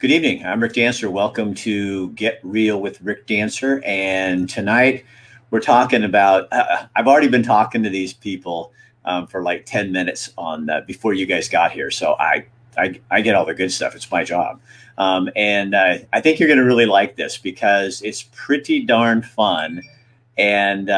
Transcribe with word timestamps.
Good 0.00 0.10
evening. 0.10 0.44
I'm 0.44 0.60
Rick 0.60 0.72
Dancer. 0.72 1.08
Welcome 1.08 1.54
to 1.54 2.10
Get 2.10 2.40
Real 2.42 2.80
with 2.80 3.00
Rick 3.00 3.28
Dancer. 3.28 3.80
And 3.86 4.50
tonight 4.50 5.04
we're 5.50 5.60
talking 5.60 6.02
about, 6.02 6.52
uh, 6.52 6.86
I've 6.96 7.06
already 7.06 7.28
been 7.28 7.44
talking 7.44 7.84
to 7.84 7.88
these 7.88 8.12
people 8.12 8.72
um, 9.04 9.28
for 9.28 9.40
like 9.44 9.66
10 9.66 9.92
minutes 9.92 10.30
on 10.36 10.68
uh, 10.68 10.80
before 10.80 11.14
you 11.14 11.26
guys 11.26 11.48
got 11.48 11.70
here. 11.70 11.92
So 11.92 12.16
I, 12.18 12.44
I, 12.76 13.00
I, 13.12 13.20
get 13.20 13.36
all 13.36 13.46
the 13.46 13.54
good 13.54 13.70
stuff. 13.72 13.94
It's 13.94 14.10
my 14.10 14.24
job. 14.24 14.60
Um, 14.98 15.30
and 15.36 15.76
uh, 15.76 15.98
I 16.12 16.20
think 16.20 16.40
you're 16.40 16.48
going 16.48 16.58
to 16.58 16.64
really 16.64 16.86
like 16.86 17.14
this 17.14 17.38
because 17.38 18.02
it's 18.02 18.24
pretty 18.34 18.84
darn 18.84 19.22
fun. 19.22 19.80
And, 20.36 20.90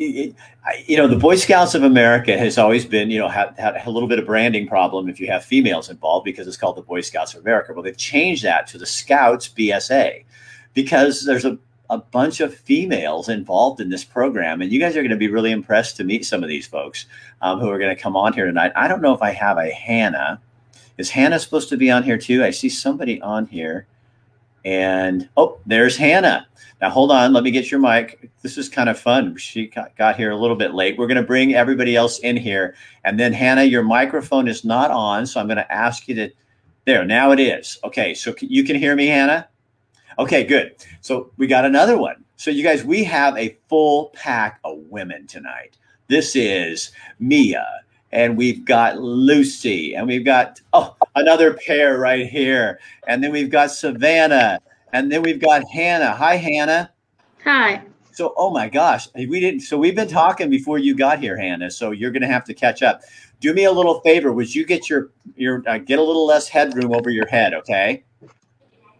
you 0.00 0.96
know, 0.96 1.06
the 1.06 1.16
Boy 1.16 1.36
Scouts 1.36 1.74
of 1.74 1.82
America 1.82 2.36
has 2.36 2.56
always 2.56 2.86
been, 2.86 3.10
you 3.10 3.18
know, 3.18 3.28
had, 3.28 3.54
had 3.58 3.86
a 3.86 3.90
little 3.90 4.08
bit 4.08 4.18
of 4.18 4.24
branding 4.24 4.66
problem 4.66 5.08
if 5.08 5.20
you 5.20 5.26
have 5.26 5.44
females 5.44 5.90
involved 5.90 6.24
because 6.24 6.46
it's 6.46 6.56
called 6.56 6.76
the 6.76 6.82
Boy 6.82 7.02
Scouts 7.02 7.34
of 7.34 7.40
America. 7.42 7.74
Well, 7.74 7.82
they've 7.82 7.96
changed 7.96 8.42
that 8.44 8.66
to 8.68 8.78
the 8.78 8.86
Scouts 8.86 9.48
BSA 9.48 10.24
because 10.72 11.24
there's 11.26 11.44
a, 11.44 11.58
a 11.90 11.98
bunch 11.98 12.40
of 12.40 12.54
females 12.54 13.28
involved 13.28 13.80
in 13.80 13.90
this 13.90 14.04
program. 14.04 14.62
And 14.62 14.72
you 14.72 14.80
guys 14.80 14.96
are 14.96 15.02
going 15.02 15.10
to 15.10 15.16
be 15.16 15.28
really 15.28 15.50
impressed 15.50 15.96
to 15.98 16.04
meet 16.04 16.24
some 16.24 16.42
of 16.42 16.48
these 16.48 16.66
folks 16.66 17.04
um, 17.42 17.60
who 17.60 17.68
are 17.68 17.78
going 17.78 17.94
to 17.94 18.02
come 18.02 18.16
on 18.16 18.32
here 18.32 18.46
tonight. 18.46 18.72
I 18.74 18.88
don't 18.88 19.02
know 19.02 19.14
if 19.14 19.22
I 19.22 19.32
have 19.32 19.58
a 19.58 19.70
Hannah. 19.70 20.40
Is 20.96 21.10
Hannah 21.10 21.38
supposed 21.38 21.68
to 21.68 21.76
be 21.76 21.90
on 21.90 22.04
here 22.04 22.18
too? 22.18 22.42
I 22.42 22.50
see 22.50 22.70
somebody 22.70 23.20
on 23.20 23.46
here. 23.46 23.86
And 24.64 25.28
oh, 25.36 25.58
there's 25.66 25.96
Hannah. 25.96 26.46
Now, 26.80 26.90
hold 26.90 27.12
on. 27.12 27.32
Let 27.32 27.44
me 27.44 27.50
get 27.50 27.70
your 27.70 27.80
mic. 27.80 28.30
This 28.42 28.56
is 28.56 28.68
kind 28.68 28.88
of 28.88 28.98
fun. 28.98 29.36
She 29.36 29.66
got, 29.66 29.94
got 29.96 30.16
here 30.16 30.30
a 30.30 30.36
little 30.36 30.56
bit 30.56 30.74
late. 30.74 30.96
We're 30.96 31.06
going 31.06 31.16
to 31.16 31.22
bring 31.22 31.54
everybody 31.54 31.94
else 31.96 32.18
in 32.20 32.36
here. 32.36 32.74
And 33.04 33.20
then, 33.20 33.32
Hannah, 33.32 33.64
your 33.64 33.82
microphone 33.82 34.48
is 34.48 34.64
not 34.64 34.90
on. 34.90 35.26
So 35.26 35.40
I'm 35.40 35.46
going 35.46 35.56
to 35.56 35.72
ask 35.72 36.08
you 36.08 36.14
to. 36.16 36.30
There, 36.86 37.04
now 37.04 37.30
it 37.30 37.40
is. 37.40 37.78
Okay. 37.84 38.14
So 38.14 38.34
you 38.40 38.64
can 38.64 38.76
hear 38.76 38.96
me, 38.96 39.06
Hannah? 39.06 39.48
Okay, 40.18 40.44
good. 40.44 40.74
So 41.00 41.30
we 41.36 41.46
got 41.46 41.64
another 41.64 41.98
one. 41.98 42.24
So, 42.36 42.50
you 42.50 42.62
guys, 42.62 42.84
we 42.84 43.04
have 43.04 43.36
a 43.36 43.58
full 43.68 44.06
pack 44.14 44.60
of 44.64 44.78
women 44.88 45.26
tonight. 45.26 45.76
This 46.08 46.34
is 46.34 46.90
Mia, 47.18 47.66
and 48.12 48.36
we've 48.36 48.64
got 48.64 48.98
Lucy, 48.98 49.94
and 49.94 50.06
we've 50.06 50.24
got, 50.24 50.60
oh, 50.72 50.96
another 51.14 51.54
pair 51.54 51.98
right 51.98 52.26
here. 52.26 52.80
And 53.06 53.22
then 53.22 53.32
we've 53.32 53.50
got 53.50 53.70
Savannah 53.70 54.60
and 54.92 55.10
then 55.10 55.22
we've 55.22 55.40
got 55.40 55.68
Hannah. 55.68 56.14
Hi, 56.14 56.36
Hannah. 56.36 56.92
Hi. 57.44 57.82
So, 58.12 58.34
oh 58.36 58.50
my 58.50 58.68
gosh, 58.68 59.08
we 59.14 59.40
didn't. 59.40 59.60
So 59.60 59.78
we've 59.78 59.94
been 59.94 60.08
talking 60.08 60.50
before 60.50 60.78
you 60.78 60.94
got 60.94 61.20
here, 61.20 61.36
Hannah. 61.36 61.70
So 61.70 61.92
you're 61.92 62.10
going 62.10 62.22
to 62.22 62.28
have 62.28 62.44
to 62.46 62.54
catch 62.54 62.82
up. 62.82 63.02
Do 63.40 63.54
me 63.54 63.64
a 63.64 63.72
little 63.72 64.00
favor. 64.00 64.32
Would 64.32 64.54
you 64.54 64.66
get 64.66 64.90
your 64.90 65.10
your 65.36 65.62
uh, 65.66 65.78
get 65.78 65.98
a 65.98 66.02
little 66.02 66.26
less 66.26 66.48
headroom 66.48 66.92
over 66.92 67.08
your 67.08 67.26
head? 67.26 67.54
Okay. 67.54 68.04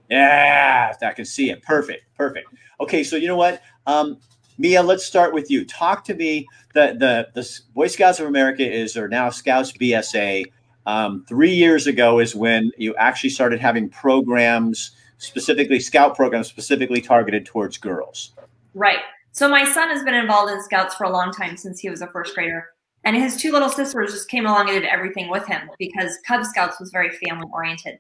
Yeah, 0.09 0.95
I 1.03 1.13
can 1.13 1.25
see 1.25 1.51
it. 1.51 1.63
Perfect. 1.63 2.05
Perfect. 2.17 2.49
Okay. 2.81 3.05
So 3.05 3.17
you 3.17 3.29
know 3.29 3.37
what, 3.37 3.61
um, 3.87 4.19
Mia, 4.61 4.83
let's 4.83 5.07
start 5.07 5.33
with 5.33 5.51
you. 5.51 5.65
Talk 5.65 6.05
to 6.05 6.15
me. 6.15 6.47
The 6.75 6.95
the 6.99 7.29
the 7.33 7.61
Boy 7.75 7.87
Scouts 7.87 8.21
of 8.21 8.27
America 8.27 8.63
is 8.63 8.95
or 8.95 9.09
now 9.09 9.31
Scouts 9.31 9.73
BSA. 9.73 10.45
Um, 10.85 11.25
three 11.27 11.55
years 11.55 11.87
ago 11.87 12.19
is 12.19 12.37
when 12.37 12.71
you 12.77 12.95
actually 12.97 13.31
started 13.31 13.59
having 13.59 13.89
programs 13.89 14.91
specifically 15.17 15.81
scout 15.81 16.15
programs 16.15 16.47
specifically 16.47 17.01
targeted 17.01 17.47
towards 17.47 17.79
girls. 17.79 18.33
Right. 18.75 19.01
So 19.33 19.49
my 19.49 19.65
son 19.65 19.89
has 19.89 20.03
been 20.05 20.15
involved 20.15 20.53
in 20.53 20.63
scouts 20.63 20.95
for 20.95 21.05
a 21.05 21.11
long 21.11 21.33
time 21.33 21.57
since 21.57 21.81
he 21.81 21.89
was 21.89 22.03
a 22.03 22.07
first 22.09 22.35
grader. 22.35 22.67
And 23.05 23.17
his 23.17 23.37
two 23.37 23.53
little 23.53 23.71
sisters 23.71 24.13
just 24.13 24.29
came 24.29 24.45
along 24.45 24.69
and 24.69 24.79
did 24.79 24.89
everything 24.89 25.31
with 25.31 25.47
him 25.47 25.71
because 25.79 26.19
Cub 26.27 26.45
Scouts 26.45 26.79
was 26.79 26.91
very 26.91 27.11
family 27.11 27.47
oriented. 27.51 27.99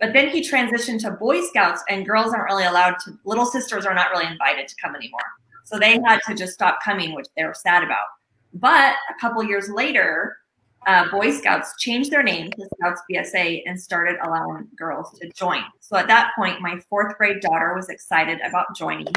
But 0.00 0.14
then 0.14 0.30
he 0.30 0.40
transitioned 0.40 1.00
to 1.00 1.10
Boy 1.10 1.42
Scouts, 1.42 1.82
and 1.90 2.06
girls 2.06 2.32
aren't 2.32 2.48
really 2.48 2.64
allowed 2.64 2.94
to, 3.04 3.18
little 3.24 3.44
sisters 3.44 3.84
are 3.84 3.94
not 3.94 4.10
really 4.10 4.26
invited 4.26 4.68
to 4.68 4.74
come 4.80 4.94
anymore. 4.94 5.20
So 5.68 5.78
they 5.78 6.00
had 6.06 6.20
to 6.26 6.34
just 6.34 6.54
stop 6.54 6.78
coming, 6.82 7.14
which 7.14 7.26
they 7.36 7.44
were 7.44 7.52
sad 7.52 7.84
about. 7.84 8.06
But 8.54 8.94
a 9.10 9.20
couple 9.20 9.42
years 9.44 9.68
later, 9.68 10.38
uh, 10.86 11.10
Boy 11.10 11.30
Scouts 11.30 11.74
changed 11.78 12.10
their 12.10 12.22
name 12.22 12.50
to 12.52 12.68
Scouts 12.76 13.02
BSA 13.10 13.64
and 13.66 13.78
started 13.78 14.16
allowing 14.24 14.66
girls 14.78 15.18
to 15.18 15.28
join. 15.32 15.62
So 15.80 15.96
at 15.96 16.06
that 16.06 16.32
point, 16.36 16.62
my 16.62 16.80
fourth 16.88 17.18
grade 17.18 17.40
daughter 17.40 17.74
was 17.74 17.90
excited 17.90 18.40
about 18.40 18.74
joining. 18.74 19.12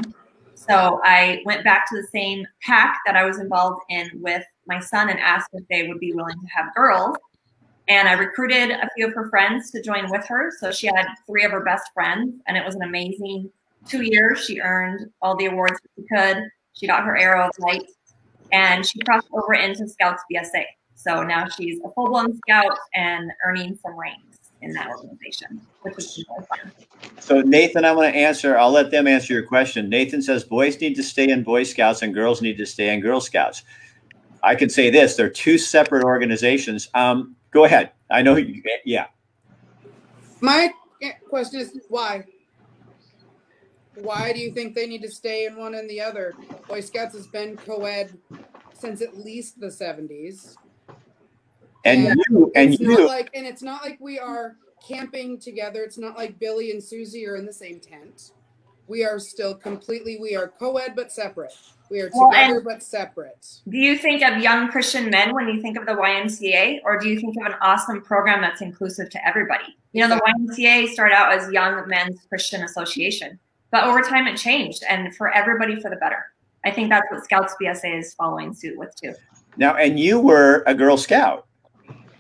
So 0.56 1.00
I 1.06 1.42
went 1.46 1.64
back 1.64 1.88
to 1.90 2.02
the 2.02 2.08
same 2.08 2.46
pack 2.62 3.00
that 3.06 3.16
I 3.16 3.24
was 3.24 3.40
involved 3.40 3.82
in 3.90 4.10
with 4.16 4.44
my 4.68 4.82
son 4.82 5.10
and 5.10 5.20
asked 5.22 5.50
if 5.54 5.66
they 5.70 5.88
would 5.88 6.00
be 6.00 6.12
willing 6.14 6.36
to 6.36 6.48
have 6.54 6.76
girls. 6.76 7.16
And 7.88 8.10
I 8.10 8.14
recruited 8.14 8.72
a 8.72 8.90
few 8.96 9.08
of 9.08 9.14
her 9.14 9.30
friends 9.30 9.72
to 9.72 9.82
join 9.82 10.12
with 10.12 10.26
her. 10.28 10.52
So 10.60 10.72
she 10.72 10.88
had 10.88 11.08
three 11.26 11.46
of 11.46 11.52
her 11.52 11.64
best 11.64 11.92
friends, 11.94 12.42
and 12.48 12.58
it 12.58 12.66
was 12.66 12.76
an 12.76 12.84
amazing 12.84 13.50
two 13.88 14.04
years. 14.04 14.46
She 14.46 14.60
earned 14.60 15.10
all 15.22 15.36
the 15.36 15.48
awards 15.48 15.80
she 15.96 16.04
could. 16.14 16.44
She 16.74 16.88
got 16.88 17.04
her 17.04 17.18
Arrow 17.18 17.48
of 17.48 17.52
Light, 17.60 17.86
and 18.52 18.86
she 18.86 19.00
crossed 19.00 19.28
over 19.32 19.54
into 19.54 19.88
Scouts 19.88 20.24
BSA. 20.32 20.64
So 20.96 21.24
now 21.24 21.48
she's 21.48 21.80
a 21.80 21.90
full 21.96 22.10
blown 22.10 22.38
scout 22.38 22.78
and 22.94 23.32
earning 23.46 23.78
some 23.82 23.98
ranks 23.98 24.38
in 24.62 24.72
that 24.74 24.88
organization, 24.88 25.60
which 25.82 25.98
is 25.98 26.26
really 26.30 26.46
fun. 26.46 26.72
So 27.20 27.42
Nathan, 27.42 27.86
I 27.86 27.92
want 27.92 28.14
to 28.14 28.20
answer. 28.20 28.58
I'll 28.58 28.72
let 28.72 28.92
them 28.92 29.08
answer 29.08 29.34
your 29.34 29.44
question. 29.44 29.90
Nathan 29.90 30.22
says 30.22 30.44
boys 30.44 30.80
need 30.80 30.96
to 30.96 31.04
stay 31.04 31.30
in 31.30 31.44
Boy 31.44 31.64
Scouts 31.64 32.04
and 32.04 32.14
girls 32.14 32.42
need 32.42 32.58
to 32.58 32.66
stay 32.66 32.94
in 32.94 33.00
Girl 33.02 33.20
Scouts. 33.20 33.64
I 34.44 34.56
can 34.56 34.70
say 34.70 34.90
this: 34.90 35.16
they're 35.16 35.30
two 35.30 35.58
separate 35.58 36.04
organizations. 36.04 36.90
Um, 36.94 37.36
go 37.52 37.66
ahead. 37.66 37.92
I 38.10 38.22
know. 38.22 38.36
You, 38.36 38.62
yeah. 38.86 39.08
My 40.40 40.72
question 41.30 41.62
is 41.62 41.80
why. 41.90 42.26
Why 44.04 44.34
do 44.34 44.40
you 44.40 44.52
think 44.52 44.76
they 44.76 44.88
need 44.88 45.02
to 45.04 45.12
stay 45.12 45.46
in 45.46 45.56
one 45.56 45.76
and 45.76 45.90
the 45.90 46.02
other? 46.02 46.34
Boy 46.68 46.82
Scouts 46.82 47.16
has 47.16 47.28
been 47.28 47.58
co-ed 47.58 48.18
since 48.74 49.02
at 49.02 49.18
least 49.18 49.60
the 49.60 49.68
70s. 49.68 50.56
And 51.86 52.04
yeah. 52.04 52.14
you 52.30 52.52
and 52.56 52.74
it's 52.74 52.82
you 52.82 53.08
like 53.08 53.30
and 53.34 53.46
it's 53.46 53.64
not 53.64 53.84
like 53.84 53.98
we 54.00 54.20
are 54.20 54.56
camping 54.88 55.40
together. 55.40 55.84
It's 55.84 55.98
not 55.98 56.16
like 56.18 56.40
Billy 56.40 56.72
and 56.72 56.84
Susie 56.84 57.26
are 57.28 57.36
in 57.36 57.46
the 57.46 57.54
same 57.54 57.80
tent. 57.80 58.32
We 58.88 59.04
are 59.04 59.20
still 59.20 59.56
completely 59.56 60.20
we 60.20 60.36
are 60.36 60.48
co-ed 60.48 60.94
but 60.96 61.12
separate. 61.12 61.54
We 61.90 62.00
are 62.00 62.10
together 62.10 62.54
well, 62.54 62.62
but 62.64 62.84
separate. 62.84 63.46
Do 63.68 63.78
you 63.78 63.98
think 63.98 64.24
of 64.24 64.42
young 64.42 64.70
Christian 64.70 65.10
men 65.10 65.34
when 65.34 65.50
you 65.50 65.62
think 65.62 65.78
of 65.78 65.86
the 65.86 65.92
YMCA, 65.92 66.80
or 66.86 66.98
do 66.98 67.10
you 67.10 67.20
think 67.20 67.36
of 67.36 67.52
an 67.52 67.58
awesome 67.62 68.02
program 68.02 68.40
that's 68.40 68.62
inclusive 68.62 69.10
to 69.10 69.28
everybody? 69.28 69.76
You 69.92 70.08
know, 70.08 70.16
the 70.16 70.22
YMCA 70.22 70.88
started 70.88 71.14
out 71.16 71.34
as 71.34 71.52
Young 71.52 71.86
Men's 71.90 72.22
Christian 72.30 72.64
Association, 72.64 73.38
but 73.72 73.86
over 73.86 74.02
time 74.02 74.28
it 74.28 74.38
changed, 74.38 74.84
and 74.88 75.16
for 75.16 75.34
everybody 75.34 75.80
for 75.80 75.90
the 75.90 75.96
better. 75.96 76.26
I 76.64 76.72
think 76.72 76.90
that's 76.90 77.10
what 77.10 77.24
Scouts 77.24 77.56
BSA 77.62 78.00
is 78.00 78.14
following 78.14 78.54
suit 78.54 78.78
with 78.78 78.96
too. 78.96 79.16
Now, 79.58 79.76
and 79.76 80.00
you 80.00 80.20
were 80.20 80.64
a 80.68 80.76
Girl 80.76 80.98
Scout. 80.98 81.48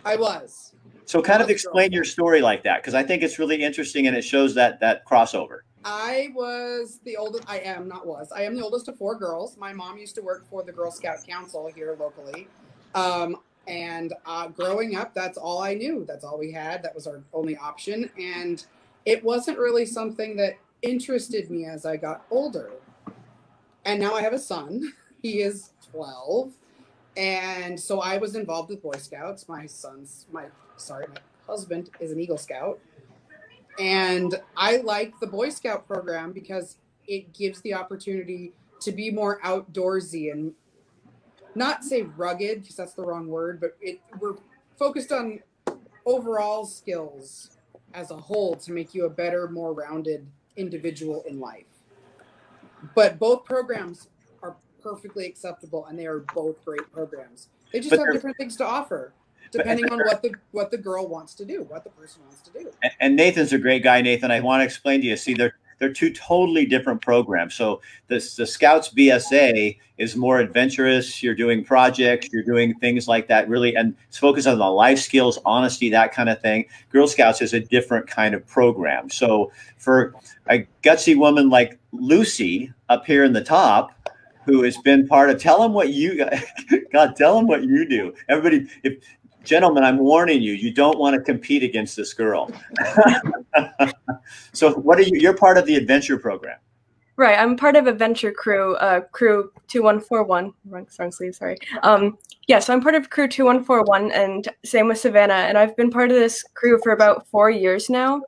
I 0.03 0.15
was. 0.15 0.73
So 1.05 1.21
kind 1.21 1.41
of 1.41 1.49
explain 1.49 1.91
your 1.91 2.05
story 2.05 2.41
like 2.41 2.63
that 2.63 2.81
because 2.81 2.93
I 2.93 3.03
think 3.03 3.21
it's 3.21 3.37
really 3.37 3.61
interesting 3.61 4.07
and 4.07 4.15
it 4.15 4.23
shows 4.23 4.55
that 4.55 4.79
that 4.79 5.05
crossover. 5.05 5.59
I 5.83 6.29
was 6.33 6.99
the 7.03 7.17
oldest. 7.17 7.43
I 7.47 7.59
am 7.59 7.87
not 7.87 8.05
was. 8.07 8.31
I 8.31 8.43
am 8.43 8.55
the 8.55 8.63
oldest 8.63 8.87
of 8.87 8.97
four 8.97 9.15
girls. 9.15 9.57
My 9.57 9.73
mom 9.73 9.97
used 9.97 10.15
to 10.15 10.21
work 10.21 10.47
for 10.49 10.63
the 10.63 10.71
Girl 10.71 10.91
Scout 10.91 11.17
Council 11.27 11.69
here 11.75 11.97
locally, 11.99 12.47
um, 12.95 13.37
and 13.67 14.13
uh, 14.25 14.47
growing 14.47 14.95
up, 14.95 15.13
that's 15.13 15.37
all 15.37 15.61
I 15.61 15.73
knew. 15.73 16.05
That's 16.07 16.23
all 16.23 16.37
we 16.37 16.51
had. 16.51 16.83
That 16.83 16.93
was 16.93 17.07
our 17.07 17.21
only 17.33 17.57
option, 17.57 18.09
and 18.17 18.63
it 19.05 19.23
wasn't 19.23 19.57
really 19.57 19.85
something 19.85 20.37
that 20.37 20.53
interested 20.81 21.49
me 21.49 21.65
as 21.65 21.85
I 21.85 21.97
got 21.97 22.25
older. 22.29 22.71
And 23.85 23.99
now 23.99 24.13
I 24.13 24.21
have 24.21 24.33
a 24.33 24.39
son. 24.39 24.93
He 25.21 25.43
is 25.43 25.69
twelve, 25.91 26.51
and 27.15 27.79
so 27.79 27.99
I 27.99 28.17
was 28.17 28.35
involved 28.35 28.71
with 28.71 28.81
Boy 28.81 28.97
Scouts. 28.97 29.47
My 29.47 29.67
son's 29.67 30.25
my 30.31 30.45
sorry, 30.77 31.05
my 31.09 31.21
husband 31.45 31.91
is 31.99 32.11
an 32.11 32.19
Eagle 32.19 32.39
Scout. 32.39 32.79
And 33.77 34.41
I 34.57 34.77
like 34.77 35.13
the 35.19 35.27
Boy 35.27 35.49
Scout 35.49 35.85
program 35.85 36.31
because 36.31 36.77
it 37.07 37.33
gives 37.33 37.61
the 37.61 37.75
opportunity 37.75 38.53
to 38.79 38.91
be 38.91 39.11
more 39.11 39.39
outdoorsy 39.41 40.31
and 40.31 40.53
not 41.53 41.83
say 41.83 42.01
rugged 42.01 42.61
because 42.61 42.75
that's 42.75 42.93
the 42.93 43.03
wrong 43.03 43.27
word, 43.27 43.61
but 43.61 43.77
it 43.79 43.99
we're 44.19 44.37
focused 44.79 45.11
on 45.11 45.39
overall 46.05 46.65
skills 46.65 47.57
as 47.93 48.09
a 48.09 48.17
whole 48.17 48.55
to 48.55 48.71
make 48.71 48.95
you 48.95 49.05
a 49.05 49.09
better, 49.09 49.47
more 49.47 49.73
rounded 49.73 50.25
individual 50.57 51.23
in 51.27 51.39
life. 51.39 51.65
But 52.95 53.19
both 53.19 53.45
programs 53.45 54.07
are 54.41 54.55
perfectly 54.81 55.25
acceptable, 55.25 55.85
and 55.85 55.97
they 55.97 56.07
are 56.07 56.19
both 56.33 56.63
great 56.65 56.91
programs. 56.91 57.47
They 57.71 57.79
just 57.79 57.91
but 57.91 57.99
have 57.99 58.13
different 58.13 58.37
things 58.37 58.55
to 58.57 58.65
offer 58.65 59.13
depending 59.51 59.91
on 59.91 59.99
what 59.99 60.21
the 60.21 60.33
what 60.51 60.71
the 60.71 60.77
girl 60.77 61.07
wants 61.07 61.33
to 61.35 61.45
do, 61.45 61.63
what 61.63 61.83
the 61.83 61.89
person 61.91 62.21
wants 62.25 62.41
to 62.41 62.51
do. 62.51 62.71
And 62.99 63.15
Nathan's 63.15 63.53
a 63.53 63.57
great 63.57 63.83
guy, 63.83 64.01
Nathan. 64.01 64.31
I 64.31 64.39
want 64.39 64.61
to 64.61 64.65
explain 64.65 65.01
to 65.01 65.07
you. 65.07 65.17
See, 65.17 65.33
there 65.33 65.55
they're 65.81 65.91
two 65.91 66.13
totally 66.13 66.63
different 66.63 67.01
programs. 67.01 67.55
So 67.55 67.81
the, 68.07 68.17
the 68.37 68.45
Scouts 68.45 68.93
BSA 68.93 69.79
is 69.97 70.15
more 70.15 70.37
adventurous. 70.37 71.23
You're 71.23 71.33
doing 71.33 71.65
projects, 71.65 72.29
you're 72.31 72.43
doing 72.43 72.75
things 72.75 73.07
like 73.07 73.27
that, 73.29 73.49
really, 73.49 73.75
and 73.75 73.95
it's 74.07 74.19
focused 74.19 74.47
on 74.47 74.59
the 74.59 74.69
life 74.69 74.99
skills, 74.99 75.39
honesty, 75.43 75.89
that 75.89 76.13
kind 76.13 76.29
of 76.29 76.39
thing. 76.39 76.65
Girl 76.91 77.07
Scouts 77.07 77.41
is 77.41 77.53
a 77.53 77.59
different 77.59 78.05
kind 78.05 78.35
of 78.35 78.45
program. 78.45 79.09
So 79.09 79.51
for 79.79 80.13
a 80.51 80.67
gutsy 80.83 81.17
woman 81.17 81.49
like 81.49 81.79
Lucy 81.91 82.71
up 82.87 83.07
here 83.07 83.23
in 83.23 83.33
the 83.33 83.43
top, 83.43 83.91
who 84.45 84.61
has 84.61 84.77
been 84.77 85.07
part 85.07 85.31
of 85.31 85.39
tell 85.39 85.63
them 85.63 85.73
what 85.73 85.89
you 85.89 86.15
got, 86.17 86.33
god 86.93 87.15
tell 87.15 87.35
them 87.35 87.45
what 87.47 87.63
you 87.63 87.87
do 87.87 88.11
everybody 88.27 88.67
if 88.83 88.97
gentlemen, 89.43 89.83
I'm 89.83 89.97
warning 89.97 90.41
you, 90.41 90.53
you 90.53 90.71
don't 90.71 90.97
want 90.97 91.15
to 91.15 91.21
compete 91.21 91.63
against 91.63 91.95
this 91.95 92.13
girl. 92.13 92.51
so 94.53 94.73
what 94.73 94.99
are 94.99 95.03
you, 95.03 95.19
you're 95.19 95.35
part 95.35 95.57
of 95.57 95.65
the 95.65 95.75
adventure 95.75 96.17
program. 96.17 96.57
Right. 97.17 97.37
I'm 97.37 97.55
part 97.55 97.75
of 97.75 97.87
adventure 97.87 98.31
crew, 98.31 98.75
uh, 98.77 99.01
crew 99.11 99.51
2141, 99.67 100.53
wrong, 100.65 100.87
wrong 100.97 101.11
sleeve, 101.11 101.35
sorry. 101.35 101.57
Um, 101.83 102.17
yeah, 102.47 102.59
so 102.59 102.73
I'm 102.73 102.81
part 102.81 102.95
of 102.95 103.09
crew 103.09 103.27
2141 103.27 104.11
and 104.11 104.47
same 104.65 104.87
with 104.87 104.97
Savannah. 104.97 105.33
And 105.33 105.57
I've 105.57 105.75
been 105.75 105.91
part 105.91 106.09
of 106.09 106.17
this 106.17 106.43
crew 106.55 106.79
for 106.81 106.93
about 106.93 107.27
four 107.27 107.49
years 107.49 107.89
now. 107.89 108.21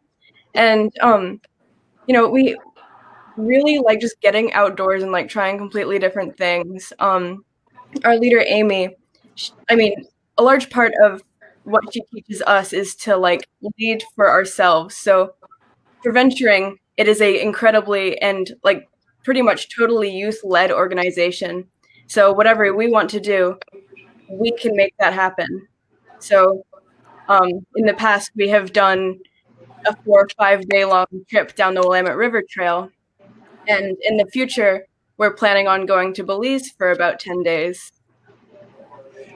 And, 0.54 0.92
um, 1.01 1.42
you 2.07 2.13
know, 2.13 2.27
we 2.27 2.57
really 3.38 3.80
like 3.80 4.00
just 4.00 4.21
getting 4.21 4.54
outdoors 4.54 5.01
and 5.01 5.12
like 5.12 5.27
trying 5.27 5.57
completely 5.57 5.98
different 5.98 6.38
things. 6.38 6.94
Um, 7.00 7.44
our 8.04 8.18
leader, 8.18 8.44
Amy, 8.45 8.95
I 9.69 9.75
mean, 9.75 10.06
a 10.38 10.44
large 10.44 10.69
part 10.69 10.94
of 11.01 11.24
what 11.63 11.83
she 11.94 12.01
teaches 12.13 12.41
us 12.45 12.74
is 12.74 12.95
to 12.95 13.15
like 13.15 13.47
lead 13.80 14.03
for 14.15 14.30
ourselves. 14.30 14.95
So 14.95 15.33
for 16.01 16.12
venturing, 16.12 16.77
it 16.97 17.07
is 17.07 17.21
a 17.21 17.41
incredibly 17.41 18.21
and 18.21 18.51
like 18.63 18.88
pretty 19.24 19.41
much 19.41 19.75
totally 19.75 20.09
youth 20.09 20.41
led 20.44 20.71
organization. 20.71 21.65
So 22.07 22.33
whatever 22.33 22.74
we 22.74 22.91
want 22.91 23.09
to 23.12 23.19
do, 23.19 23.57
we 24.30 24.51
can 24.51 24.75
make 24.75 24.94
that 25.00 25.13
happen. 25.13 25.68
So 26.19 26.65
um, 27.30 27.50
in 27.75 27.85
the 27.85 27.94
past, 27.94 28.31
we 28.35 28.50
have 28.50 28.74
done 28.74 29.19
a 29.85 29.95
four 30.03 30.21
or 30.21 30.27
five 30.38 30.68
day 30.68 30.85
long 30.85 31.06
trip 31.30 31.56
down 31.56 31.74
the 31.74 31.81
Willamette 31.81 32.15
River 32.18 32.44
Trail. 32.47 32.89
And 33.68 33.97
in 34.01 34.18
the 34.18 34.25
future, 34.31 34.85
we're 35.18 35.33
planning 35.33 35.68
on 35.68 35.85
going 35.85 36.13
to 36.15 36.24
Belize 36.24 36.69
for 36.69 36.91
about 36.91 37.19
10 37.19 37.44
days. 37.44 37.91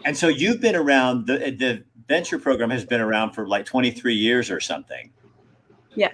And 0.07 0.18
so 0.18 0.30
you've 0.30 0.62
been 0.62 0.77
around 0.77 1.27
the 1.27 1.38
the 1.38 1.83
venture 2.07 2.39
program 2.39 2.69
has 2.69 2.86
been 2.86 3.01
around 3.01 3.33
for 3.33 3.45
like 3.45 3.65
23 3.65 4.15
years 4.15 4.50
or 4.50 4.62
something. 4.62 5.12
Yeah. 5.95 6.13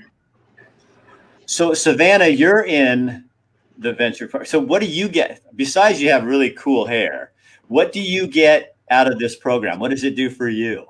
So 1.46 1.76
Savannah, 1.76 2.30
you're 2.30 2.66
in 2.66 3.30
the 3.78 3.94
venture 3.94 4.28
program. 4.28 4.48
So 4.48 4.60
what 4.60 4.82
do 4.82 4.88
you 4.88 5.08
get 5.08 5.42
besides 5.56 6.02
you 6.02 6.10
have 6.10 6.26
really 6.26 6.50
cool 6.50 6.88
hair? 6.88 7.34
What 7.68 7.92
do 7.92 8.02
you 8.02 8.26
get 8.26 8.76
out 8.90 9.06
of 9.06 9.20
this 9.20 9.36
program? 9.36 9.78
What 9.78 9.92
does 9.92 10.04
it 10.04 10.16
do 10.16 10.32
for 10.32 10.50
you? 10.50 10.88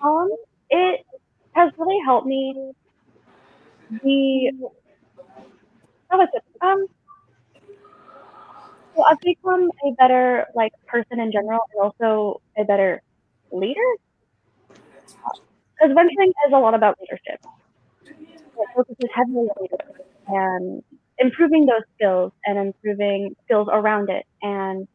Um, 0.00 0.30
it 0.70 1.04
has 1.54 1.72
really 1.76 1.98
helped 2.04 2.28
me 2.28 2.70
be 4.04 4.52
how 6.08 6.22
is 6.22 6.28
it? 6.34 6.44
Um, 6.60 6.86
so 8.96 9.02
I've 9.04 9.20
become 9.20 9.70
a 9.86 9.92
better 9.98 10.46
like 10.54 10.72
person 10.86 11.20
in 11.20 11.32
general 11.32 11.60
and 11.74 11.82
also 11.84 12.40
a 12.58 12.64
better 12.64 13.02
leader. 13.52 13.88
Because 15.78 15.94
venturing 15.94 16.30
is 16.46 16.52
a 16.54 16.58
lot 16.58 16.74
about 16.74 16.96
leadership. 17.00 17.40
It 18.56 18.68
focuses 18.74 19.10
heavily 19.14 19.48
on 19.48 19.56
leadership 19.60 20.06
and 20.28 20.82
improving 21.18 21.66
those 21.66 21.82
skills 21.96 22.32
and 22.44 22.58
improving 22.58 23.34
skills 23.44 23.68
around 23.72 24.10
it 24.10 24.24
and 24.42 24.86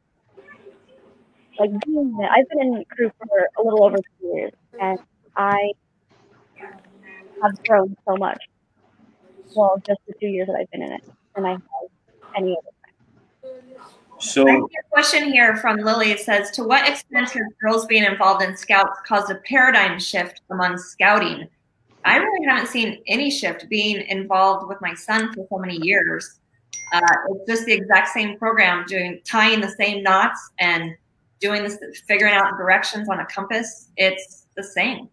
like 1.59 1.69
it. 1.71 2.29
I've 2.31 2.49
been 2.49 2.59
in 2.75 2.83
crew 2.89 3.11
for 3.17 3.49
a 3.57 3.63
little 3.63 3.85
over 3.85 3.97
two 3.97 4.27
years 4.35 4.51
and 4.79 4.99
I 5.35 5.71
have 7.41 7.51
grown 7.67 7.95
so 8.07 8.15
much. 8.17 8.39
Well, 9.55 9.81
just 9.87 9.99
the 10.07 10.13
two 10.19 10.27
years 10.27 10.47
that 10.47 10.57
I've 10.59 10.69
been 10.71 10.83
in 10.83 10.91
it, 10.93 11.01
and 11.35 11.47
I 11.47 11.51
have 11.51 11.61
any 12.37 12.57
other 12.57 12.74
so, 14.25 14.65
a 14.65 14.89
question 14.91 15.31
here 15.31 15.57
from 15.57 15.77
Lily 15.77 16.11
it 16.11 16.19
says, 16.19 16.51
to 16.51 16.63
what 16.63 16.87
extent 16.87 17.29
has 17.31 17.43
girls 17.61 17.85
being 17.85 18.03
involved 18.03 18.43
in 18.43 18.55
scouts 18.57 18.99
caused 19.05 19.31
a 19.31 19.35
paradigm 19.45 19.99
shift 19.99 20.41
among 20.49 20.77
scouting? 20.77 21.47
I 22.03 22.17
really 22.17 22.45
haven't 22.47 22.67
seen 22.67 23.01
any 23.07 23.31
shift 23.31 23.67
being 23.69 24.01
involved 24.07 24.67
with 24.67 24.79
my 24.81 24.93
son 24.93 25.33
for 25.33 25.45
so 25.49 25.57
many 25.57 25.77
years. 25.81 26.39
Uh, 26.93 27.01
it's 27.29 27.49
just 27.49 27.65
the 27.65 27.73
exact 27.73 28.09
same 28.09 28.37
program, 28.37 28.85
doing 28.87 29.21
tying 29.25 29.59
the 29.59 29.69
same 29.69 30.03
knots 30.03 30.51
and 30.59 30.95
doing 31.39 31.63
this, 31.63 31.77
figuring 32.07 32.33
out 32.33 32.57
directions 32.57 33.09
on 33.09 33.19
a 33.19 33.25
compass. 33.25 33.89
It's 33.97 34.47
the 34.55 34.63
same. 34.63 35.09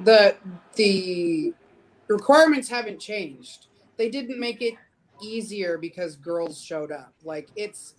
The 0.00 0.36
the 0.76 1.54
requirements 2.08 2.68
haven't 2.68 3.00
changed. 3.00 3.66
They 3.96 4.10
didn't 4.10 4.38
make 4.38 4.62
it 4.62 4.74
easier 5.22 5.78
because 5.78 6.16
girls 6.16 6.60
showed 6.60 6.92
up. 6.92 7.14
Like 7.24 7.48
it's 7.56 7.94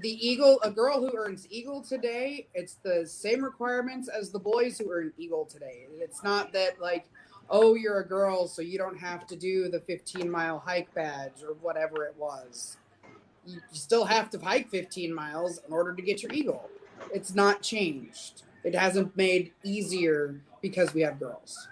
the 0.00 0.26
Eagle, 0.26 0.60
a 0.62 0.70
girl 0.70 1.00
who 1.00 1.16
earns 1.16 1.46
Eagle 1.50 1.82
today, 1.82 2.46
it's 2.54 2.74
the 2.82 3.06
same 3.06 3.42
requirements 3.42 4.08
as 4.08 4.30
the 4.30 4.38
boys 4.38 4.78
who 4.78 4.90
earn 4.92 5.12
Eagle 5.18 5.44
today. 5.44 5.86
It's 5.98 6.22
not 6.22 6.52
that 6.52 6.80
like, 6.80 7.06
oh, 7.50 7.74
you're 7.74 8.00
a 8.00 8.06
girl, 8.06 8.46
so 8.46 8.62
you 8.62 8.78
don't 8.78 8.98
have 8.98 9.26
to 9.26 9.36
do 9.36 9.68
the 9.68 9.80
15 9.80 10.30
mile 10.30 10.58
hike 10.58 10.92
badge 10.94 11.42
or 11.42 11.54
whatever 11.54 12.04
it 12.04 12.14
was. 12.16 12.76
You, 13.46 13.60
still 13.72 14.04
have 14.04 14.30
to 14.30 14.38
hike 14.38 14.70
15 14.70 15.12
miles 15.12 15.60
in 15.66 15.72
order 15.72 15.94
to 15.94 16.02
get 16.02 16.22
your 16.22 16.32
Eagle. 16.32 16.68
It's 17.12 17.34
not 17.34 17.62
changed. 17.62 18.42
It 18.62 18.74
hasn't 18.74 19.16
made 19.16 19.52
easier 19.62 20.40
because 20.60 20.92
we 20.92 21.00
have 21.00 21.18
girls. 21.18 21.68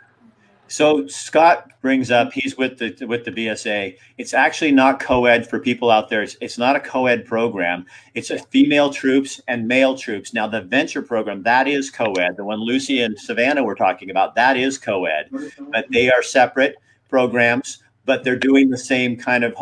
So 0.69 1.07
Scott 1.07 1.71
brings 1.81 2.11
up 2.11 2.33
he's 2.33 2.57
with 2.57 2.79
the 2.79 3.07
with 3.07 3.25
the 3.25 3.31
BSA. 3.31 3.97
It's 4.19 4.35
actually 4.35 4.73
not 4.73 4.99
co-ed 4.99 5.49
for 5.49 5.61
people 5.61 5.91
out 5.91 6.09
there. 6.09 6.23
It's, 6.23 6.37
it's 6.41 6.59
not 6.59 6.75
a 6.75 6.81
co-ed 6.81 7.25
program. 7.25 7.87
It's 8.15 8.31
a 8.31 8.39
female 8.39 8.91
troops 8.91 9.41
and 9.47 9.69
male 9.69 9.97
troops. 9.97 10.35
Now 10.35 10.49
the 10.49 10.63
venture 10.63 11.03
program 11.03 11.43
that 11.45 11.69
is 11.69 11.91
co-ed. 11.91 12.37
The 12.37 12.45
one 12.45 12.61
Lucy 12.61 13.03
and 13.03 13.19
Savannah 13.19 13.63
were 13.63 13.77
talking 13.77 14.11
about 14.11 14.35
that 14.35 14.57
is 14.57 14.79
co-ed, 14.79 15.31
but 15.71 15.87
they 15.93 16.11
are 16.11 16.23
separate 16.23 16.77
programs. 17.09 17.83
But 18.05 18.23
they're 18.23 18.39
doing 18.39 18.71
the 18.71 18.79
same 18.79 19.17
kind 19.17 19.43
of 19.43 19.55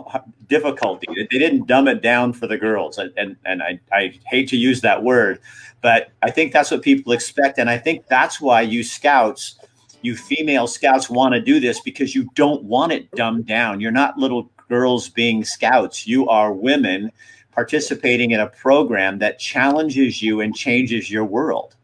difficulty. 0.48 1.06
They 1.16 1.38
didn't 1.38 1.66
dumb 1.66 1.88
it 1.88 2.02
down 2.02 2.34
for 2.34 2.46
the 2.46 2.58
girls, 2.58 2.98
and 2.98 3.10
and, 3.16 3.36
and 3.46 3.62
I, 3.62 3.80
I 3.90 4.20
hate 4.26 4.48
to 4.50 4.56
use 4.58 4.82
that 4.82 5.02
word, 5.02 5.40
but 5.80 6.10
I 6.22 6.30
think 6.30 6.52
that's 6.52 6.70
what 6.70 6.82
people 6.82 7.12
expect, 7.12 7.58
and 7.58 7.70
I 7.70 7.78
think 7.78 8.06
that's 8.06 8.42
why 8.42 8.60
you 8.60 8.84
scouts 8.84 9.58
you 10.04 10.14
female 10.14 10.66
scouts 10.66 11.08
want 11.08 11.34
to 11.34 11.40
do 11.40 11.58
this 11.58 11.80
because 11.80 12.14
you 12.14 12.28
don't 12.34 12.62
want 12.62 12.92
it 12.92 13.10
dumbed 13.12 13.46
down. 13.46 13.80
You're 13.80 13.90
not 13.90 14.18
little 14.18 14.50
girls 14.68 15.08
being 15.08 15.44
scouts. 15.44 16.06
You 16.06 16.28
are 16.28 16.52
women 16.52 17.10
participating 17.52 18.32
in 18.32 18.40
a 18.40 18.46
program 18.48 19.18
that 19.20 19.38
challenges 19.38 20.22
you 20.22 20.42
and 20.42 20.54
changes 20.54 21.10
your 21.10 21.24
world. 21.24 21.74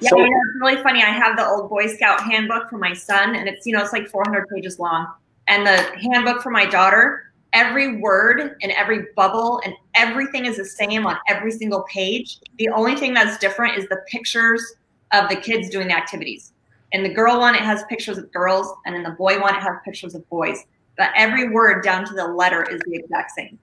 Yeah, 0.00 0.10
so, 0.10 0.18
you 0.18 0.24
know, 0.24 0.36
it's 0.46 0.60
really 0.60 0.82
funny. 0.82 1.02
I 1.02 1.10
have 1.10 1.36
the 1.36 1.46
old 1.46 1.70
Boy 1.70 1.86
Scout 1.86 2.22
handbook 2.22 2.68
for 2.70 2.78
my 2.78 2.92
son, 2.92 3.36
and 3.36 3.48
it's 3.48 3.64
you 3.66 3.72
know 3.72 3.82
it's 3.82 3.92
like 3.92 4.08
400 4.08 4.46
pages 4.48 4.78
long, 4.78 5.06
and 5.46 5.66
the 5.66 5.76
handbook 6.00 6.42
for 6.42 6.50
my 6.50 6.66
daughter. 6.66 7.24
Every 7.54 7.96
word 7.96 8.56
and 8.62 8.72
every 8.72 9.06
bubble 9.16 9.60
and 9.64 9.72
everything 9.94 10.44
is 10.44 10.58
the 10.58 10.66
same 10.66 11.06
on 11.06 11.16
every 11.28 11.50
single 11.50 11.82
page. 11.90 12.40
The 12.58 12.68
only 12.68 12.94
thing 12.94 13.14
that's 13.14 13.38
different 13.38 13.78
is 13.78 13.88
the 13.88 14.02
pictures 14.06 14.74
of 15.12 15.28
the 15.28 15.36
kids 15.36 15.70
doing 15.70 15.88
the 15.88 15.96
activities. 15.96 16.52
In 16.92 17.02
the 17.02 17.08
girl 17.08 17.38
one, 17.38 17.54
it 17.54 17.60
has 17.60 17.84
pictures 17.88 18.18
of 18.18 18.32
girls, 18.32 18.72
and 18.86 18.94
in 18.94 19.02
the 19.02 19.10
boy 19.10 19.40
one, 19.40 19.54
it 19.54 19.62
has 19.62 19.76
pictures 19.84 20.14
of 20.14 20.28
boys. 20.30 20.64
But 20.96 21.10
every 21.14 21.50
word 21.50 21.84
down 21.84 22.06
to 22.06 22.14
the 22.14 22.26
letter 22.26 22.62
is 22.64 22.80
the 22.86 22.96
exact 22.96 23.32
same. 23.32 23.58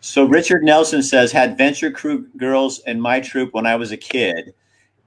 So 0.00 0.24
Richard 0.24 0.62
Nelson 0.62 1.02
says, 1.02 1.30
had 1.30 1.58
venture 1.58 1.90
crew 1.90 2.26
girls 2.36 2.80
in 2.86 3.00
my 3.00 3.20
troop 3.20 3.52
when 3.52 3.66
I 3.66 3.76
was 3.76 3.92
a 3.92 3.96
kid, 3.96 4.54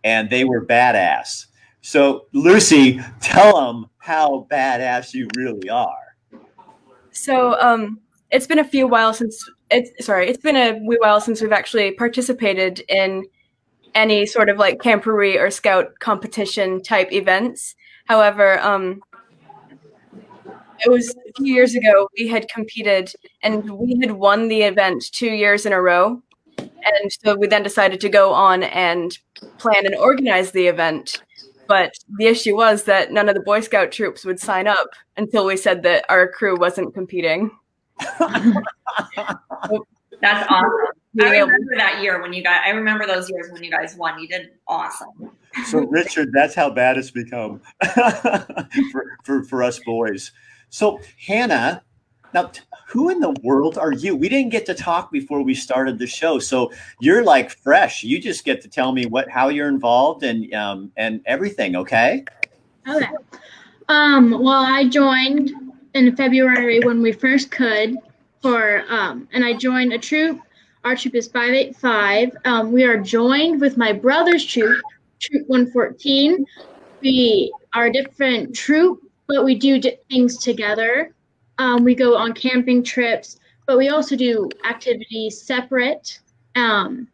and 0.03 0.29
they 0.29 0.43
were 0.43 0.65
badass. 0.65 1.47
So 1.81 2.27
Lucy, 2.33 3.01
tell 3.19 3.59
them 3.59 3.89
how 3.97 4.47
badass 4.51 5.13
you 5.13 5.27
really 5.35 5.69
are. 5.69 6.15
So 7.11 7.59
um, 7.59 7.99
it's 8.31 8.47
been 8.47 8.59
a 8.59 8.63
few 8.63 8.87
while 8.87 9.13
since 9.13 9.43
it's 9.69 10.05
sorry, 10.05 10.29
it's 10.29 10.41
been 10.41 10.55
a 10.55 10.79
wee 10.85 10.97
while 10.99 11.19
since 11.19 11.41
we've 11.41 11.51
actually 11.51 11.91
participated 11.91 12.83
in 12.87 13.25
any 13.95 14.25
sort 14.25 14.49
of 14.49 14.57
like 14.57 14.79
camporee 14.79 15.39
or 15.39 15.49
scout 15.49 15.99
competition 15.99 16.81
type 16.81 17.11
events. 17.11 17.75
However, 18.05 18.59
um, 18.61 19.01
it 20.85 20.89
was 20.89 21.09
a 21.09 21.33
few 21.37 21.53
years 21.53 21.75
ago 21.75 22.09
we 22.17 22.27
had 22.27 22.49
competed 22.49 23.13
and 23.41 23.69
we 23.71 23.97
had 24.01 24.11
won 24.11 24.47
the 24.47 24.63
event 24.63 25.03
two 25.11 25.31
years 25.31 25.65
in 25.65 25.73
a 25.73 25.81
row. 25.81 26.21
And 26.57 27.11
so 27.23 27.35
we 27.35 27.47
then 27.47 27.63
decided 27.63 28.01
to 28.01 28.09
go 28.09 28.33
on 28.33 28.63
and 28.63 29.17
plan 29.57 29.85
and 29.85 29.95
organize 29.95 30.51
the 30.51 30.67
event. 30.67 31.23
But 31.67 31.93
the 32.17 32.25
issue 32.25 32.55
was 32.55 32.83
that 32.83 33.11
none 33.11 33.29
of 33.29 33.35
the 33.35 33.41
Boy 33.41 33.61
Scout 33.61 33.91
troops 33.91 34.25
would 34.25 34.39
sign 34.39 34.67
up 34.67 34.89
until 35.15 35.45
we 35.45 35.55
said 35.55 35.83
that 35.83 36.05
our 36.09 36.27
crew 36.27 36.57
wasn't 36.57 36.93
competing. 36.93 37.51
That's 38.19 38.63
awesome. 40.21 41.02
I 41.21 41.39
remember 41.39 41.75
that 41.75 42.01
year 42.01 42.21
when 42.21 42.33
you 42.33 42.43
got. 42.43 42.65
I 42.65 42.69
remember 42.71 43.05
those 43.05 43.29
years 43.29 43.51
when 43.51 43.63
you 43.63 43.69
guys 43.69 43.95
won. 43.95 44.19
You 44.19 44.27
did 44.27 44.51
awesome. 44.67 45.31
So 45.65 45.79
Richard, 45.79 46.31
that's 46.33 46.55
how 46.55 46.71
bad 46.71 46.97
it's 46.97 47.11
become 47.11 47.61
for, 48.91 49.17
for 49.23 49.43
for 49.43 49.63
us 49.63 49.79
boys. 49.79 50.31
So 50.69 50.99
Hannah, 51.23 51.83
now 52.33 52.51
who 52.87 53.09
in 53.09 53.19
the 53.19 53.35
world 53.43 53.77
are 53.77 53.91
you? 53.91 54.15
We 54.15 54.27
didn't 54.27 54.51
get 54.51 54.65
to 54.65 54.73
talk 54.73 55.11
before 55.11 55.43
we 55.43 55.53
started 55.53 55.99
the 55.99 56.07
show, 56.07 56.39
so 56.39 56.71
you're 56.99 57.23
like 57.23 57.51
fresh. 57.51 58.03
You 58.03 58.19
just 58.19 58.43
get 58.43 58.61
to 58.63 58.67
tell 58.67 58.91
me 58.91 59.05
what 59.05 59.29
how 59.29 59.49
you're 59.49 59.69
involved 59.69 60.23
and 60.23 60.51
um 60.55 60.91
and 60.97 61.21
everything. 61.25 61.75
Okay. 61.75 62.25
Okay. 62.89 63.07
Um. 63.87 64.31
Well, 64.31 64.65
I 64.65 64.87
joined 64.87 65.51
in 65.93 66.15
February 66.15 66.79
when 66.79 67.01
we 67.03 67.11
first 67.11 67.51
could 67.51 67.97
for 68.41 68.83
um, 68.89 69.27
and 69.31 69.43
I 69.43 69.53
joined 69.53 69.93
a 69.93 69.97
troop. 69.97 70.39
Our 70.83 70.97
troop 70.97 71.15
is 71.15 71.29
585. 71.29 72.35
Um, 72.43 72.71
we 72.73 72.83
are 72.83 72.97
joined 72.97 73.61
with 73.61 73.77
my 73.77 73.93
brother's 73.93 74.45
troop, 74.45 74.81
Troop 75.19 75.47
114. 75.47 76.45
We 77.01 77.53
are 77.73 77.85
a 77.85 77.93
different 77.93 78.53
troop, 78.53 79.01
but 79.27 79.45
we 79.45 79.55
do 79.55 79.81
things 80.09 80.37
together. 80.37 81.13
Um, 81.57 81.85
we 81.85 81.95
go 81.95 82.17
on 82.17 82.33
camping 82.33 82.83
trips, 82.83 83.39
but 83.65 83.77
we 83.77 83.89
also 83.89 84.17
do 84.17 84.49
activities 84.65 85.41
separate. 85.41 86.19
Um, 86.55 87.07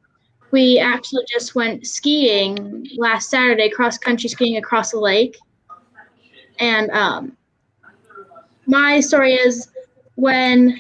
we 0.49 0.79
actually 0.79 1.25
just 1.31 1.53
went 1.53 1.85
skiing 1.85 2.87
last 2.97 3.29
Saturday, 3.29 3.69
cross 3.69 3.99
country 3.99 4.29
skiing 4.29 4.57
across 4.57 4.91
the 4.91 4.99
lake. 4.99 5.37
And 6.59 6.89
um, 6.89 7.37
my 8.65 8.99
story 8.99 9.35
is 9.35 9.69
when 10.15 10.79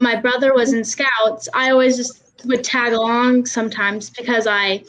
my 0.00 0.16
brother 0.16 0.54
was 0.54 0.72
in 0.72 0.82
scouts, 0.82 1.48
I 1.54 1.70
always 1.70 1.96
just 1.96 2.42
would 2.46 2.64
tag 2.64 2.94
along 2.94 3.46
sometimes 3.46 4.10
because 4.10 4.46
I 4.46 4.82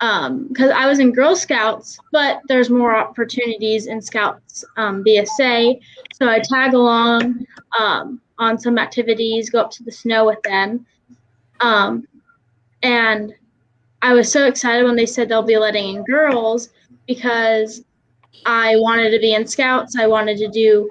um 0.00 0.48
because 0.48 0.70
I 0.70 0.86
was 0.86 0.98
in 0.98 1.12
Girl 1.12 1.34
Scouts, 1.34 1.98
but 2.12 2.40
there's 2.48 2.70
more 2.70 2.94
opportunities 2.94 3.86
in 3.86 4.00
Scouts 4.00 4.64
um, 4.76 5.02
BSA. 5.02 5.80
So 6.12 6.28
I 6.28 6.40
tag 6.40 6.74
along 6.74 7.46
um, 7.78 8.20
on 8.38 8.58
some 8.58 8.78
activities, 8.78 9.50
go 9.50 9.60
up 9.60 9.70
to 9.72 9.82
the 9.82 9.92
snow 9.92 10.26
with 10.26 10.42
them. 10.42 10.86
Um, 11.60 12.06
and 12.82 13.34
I 14.02 14.14
was 14.14 14.30
so 14.30 14.46
excited 14.46 14.84
when 14.84 14.96
they 14.96 15.06
said 15.06 15.28
they'll 15.28 15.42
be 15.42 15.58
letting 15.58 15.96
in 15.96 16.04
girls 16.04 16.70
because 17.06 17.82
I 18.46 18.76
wanted 18.76 19.10
to 19.10 19.18
be 19.18 19.34
in 19.34 19.46
Scouts. 19.46 19.96
I 19.96 20.06
wanted 20.06 20.38
to 20.38 20.48
do 20.48 20.88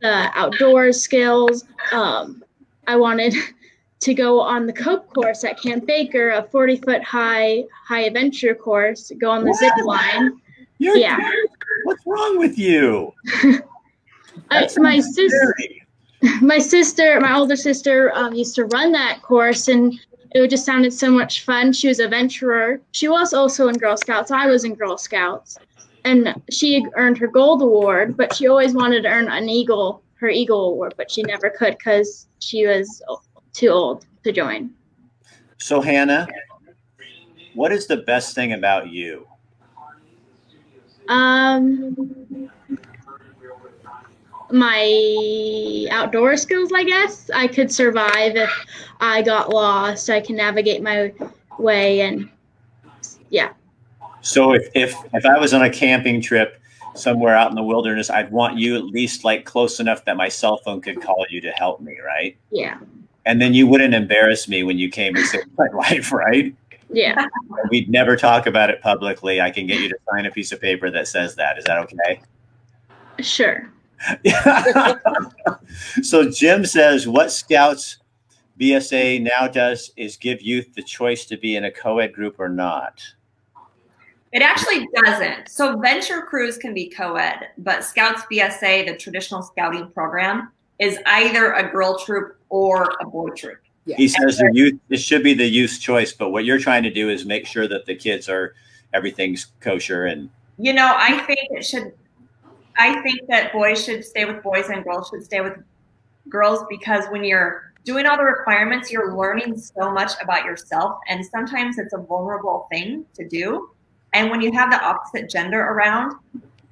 the 0.00 0.30
outdoors 0.34 1.02
skills. 1.02 1.64
Um, 1.90 2.41
I 2.86 2.96
wanted 2.96 3.34
to 4.00 4.14
go 4.14 4.40
on 4.40 4.66
the 4.66 4.72
Cope 4.72 5.12
course 5.14 5.44
at 5.44 5.60
Camp 5.60 5.86
Baker, 5.86 6.30
a 6.30 6.42
40 6.42 6.76
foot 6.76 7.02
high 7.02 7.64
high 7.86 8.02
adventure 8.02 8.54
course, 8.54 9.12
go 9.20 9.30
on 9.30 9.44
the 9.44 9.54
zip 9.54 9.72
line. 9.84 10.40
You're 10.78 10.96
Yeah. 10.96 11.18
What's 11.84 12.04
wrong 12.06 12.38
with 12.38 12.58
you? 12.58 13.12
I, 14.50 14.68
my 14.76 15.00
sister, 15.00 15.54
my 16.42 16.58
sister, 16.58 17.20
my 17.20 17.36
older 17.36 17.56
sister, 17.56 18.12
um, 18.14 18.34
used 18.34 18.54
to 18.56 18.64
run 18.66 18.92
that 18.92 19.22
course, 19.22 19.68
and 19.68 19.98
it 20.32 20.48
just 20.48 20.64
sounded 20.64 20.92
so 20.92 21.10
much 21.10 21.44
fun. 21.44 21.72
She 21.72 21.88
was 21.88 22.00
a 22.00 22.08
venturer. 22.08 22.80
She 22.92 23.08
was 23.08 23.32
also 23.32 23.68
in 23.68 23.76
Girl 23.76 23.96
Scouts. 23.96 24.30
I 24.30 24.46
was 24.46 24.64
in 24.64 24.74
Girl 24.74 24.98
Scouts, 24.98 25.58
and 26.04 26.40
she 26.50 26.84
earned 26.94 27.18
her 27.18 27.26
gold 27.26 27.62
award. 27.62 28.16
But 28.16 28.34
she 28.34 28.48
always 28.48 28.74
wanted 28.74 29.02
to 29.02 29.08
earn 29.08 29.28
an 29.28 29.48
eagle, 29.48 30.02
her 30.22 30.30
eagle 30.30 30.70
award, 30.70 30.94
but 30.96 31.10
she 31.10 31.22
never 31.24 31.50
could 31.50 31.76
because 31.76 32.28
she 32.38 32.64
was 32.66 33.02
too 33.52 33.68
old 33.68 34.06
to 34.22 34.32
join. 34.32 34.70
So 35.58 35.80
Hannah, 35.80 36.28
what 37.54 37.72
is 37.72 37.88
the 37.88 37.98
best 37.98 38.34
thing 38.34 38.52
about 38.52 38.88
you? 38.88 39.26
Um, 41.08 42.48
my 44.52 45.86
outdoor 45.90 46.36
skills, 46.36 46.70
I 46.72 46.84
guess. 46.84 47.28
I 47.34 47.48
could 47.48 47.72
survive 47.72 48.36
if 48.36 48.50
I 49.00 49.22
got 49.22 49.50
lost. 49.50 50.08
I 50.08 50.20
can 50.20 50.36
navigate 50.36 50.82
my 50.82 51.12
way, 51.58 52.02
and 52.02 52.28
yeah, 53.30 53.52
So 54.20 54.54
if 54.54 54.68
if 54.74 54.94
if 55.12 55.26
I 55.26 55.38
was 55.38 55.52
on 55.52 55.62
a 55.62 55.70
camping 55.70 56.20
trip 56.20 56.61
somewhere 56.94 57.34
out 57.36 57.50
in 57.50 57.56
the 57.56 57.62
wilderness, 57.62 58.10
I'd 58.10 58.30
want 58.30 58.58
you 58.58 58.76
at 58.76 58.84
least 58.84 59.24
like 59.24 59.44
close 59.44 59.80
enough 59.80 60.04
that 60.04 60.16
my 60.16 60.28
cell 60.28 60.58
phone 60.58 60.80
could 60.80 61.00
call 61.00 61.24
you 61.30 61.40
to 61.40 61.50
help 61.52 61.80
me, 61.80 61.96
right? 62.04 62.36
yeah, 62.50 62.78
And 63.24 63.40
then 63.40 63.54
you 63.54 63.66
wouldn't 63.66 63.94
embarrass 63.94 64.48
me 64.48 64.62
when 64.62 64.78
you 64.78 64.88
came 64.90 65.16
and 65.16 65.24
saved 65.26 65.48
my 65.58 65.66
life, 65.74 66.12
right? 66.12 66.54
yeah, 66.90 67.26
We'd 67.70 67.88
never 67.88 68.16
talk 68.16 68.46
about 68.46 68.68
it 68.70 68.82
publicly. 68.82 69.40
I 69.40 69.50
can 69.50 69.66
get 69.66 69.80
you 69.80 69.88
to 69.88 69.96
sign 70.10 70.26
a 70.26 70.30
piece 70.30 70.52
of 70.52 70.60
paper 70.60 70.90
that 70.90 71.08
says 71.08 71.34
that. 71.36 71.56
Is 71.58 71.64
that 71.64 71.78
okay? 71.78 72.20
sure. 73.20 73.70
so 76.02 76.28
Jim 76.28 76.64
says 76.66 77.06
what 77.06 77.30
Scouts 77.30 77.98
BSA 78.60 79.22
now 79.22 79.48
does 79.48 79.90
is 79.96 80.16
give 80.16 80.42
youth 80.42 80.74
the 80.74 80.82
choice 80.82 81.24
to 81.26 81.36
be 81.36 81.56
in 81.56 81.64
a 81.64 81.70
co-ed 81.70 82.12
group 82.12 82.38
or 82.38 82.48
not. 82.48 83.00
It 84.32 84.40
actually 84.40 84.88
doesn't. 84.94 85.48
So 85.48 85.78
venture 85.78 86.22
crews 86.22 86.56
can 86.56 86.72
be 86.72 86.88
co-ed, 86.88 87.48
but 87.58 87.84
Scouts 87.84 88.22
BSA, 88.32 88.86
the 88.86 88.96
traditional 88.96 89.42
scouting 89.42 89.90
program, 89.90 90.50
is 90.78 90.98
either 91.06 91.52
a 91.52 91.70
girl 91.70 91.98
troop 91.98 92.38
or 92.48 92.96
a 93.00 93.06
boy 93.06 93.28
troop. 93.30 93.60
He 93.84 94.08
says 94.08 94.38
the 94.38 94.48
youth 94.52 94.78
it 94.90 94.98
should 94.98 95.22
be 95.22 95.34
the 95.34 95.46
youth's 95.46 95.78
choice, 95.78 96.12
but 96.12 96.30
what 96.30 96.44
you're 96.44 96.58
trying 96.58 96.84
to 96.84 96.90
do 96.90 97.10
is 97.10 97.26
make 97.26 97.46
sure 97.46 97.66
that 97.68 97.84
the 97.84 97.94
kids 97.94 98.28
are 98.28 98.54
everything's 98.94 99.46
kosher 99.60 100.06
and 100.06 100.30
You 100.58 100.72
know, 100.72 100.94
I 100.96 101.18
think 101.20 101.40
it 101.50 101.64
should. 101.64 101.92
I 102.78 103.02
think 103.02 103.20
that 103.28 103.52
boys 103.52 103.84
should 103.84 104.04
stay 104.04 104.24
with 104.24 104.42
boys 104.42 104.68
and 104.68 104.84
girls 104.84 105.08
should 105.08 105.24
stay 105.24 105.40
with 105.40 105.58
girls 106.28 106.64
because 106.70 107.06
when 107.10 107.24
you're 107.24 107.72
doing 107.84 108.06
all 108.06 108.16
the 108.16 108.24
requirements, 108.24 108.90
you're 108.90 109.16
learning 109.16 109.58
so 109.58 109.92
much 109.92 110.12
about 110.22 110.44
yourself, 110.44 111.00
and 111.08 111.24
sometimes 111.26 111.78
it's 111.78 111.92
a 111.92 111.98
vulnerable 111.98 112.68
thing 112.70 113.04
to 113.14 113.28
do. 113.28 113.68
And 114.12 114.30
when 114.30 114.40
you 114.40 114.52
have 114.52 114.70
the 114.70 114.82
opposite 114.82 115.30
gender 115.30 115.60
around, 115.60 116.14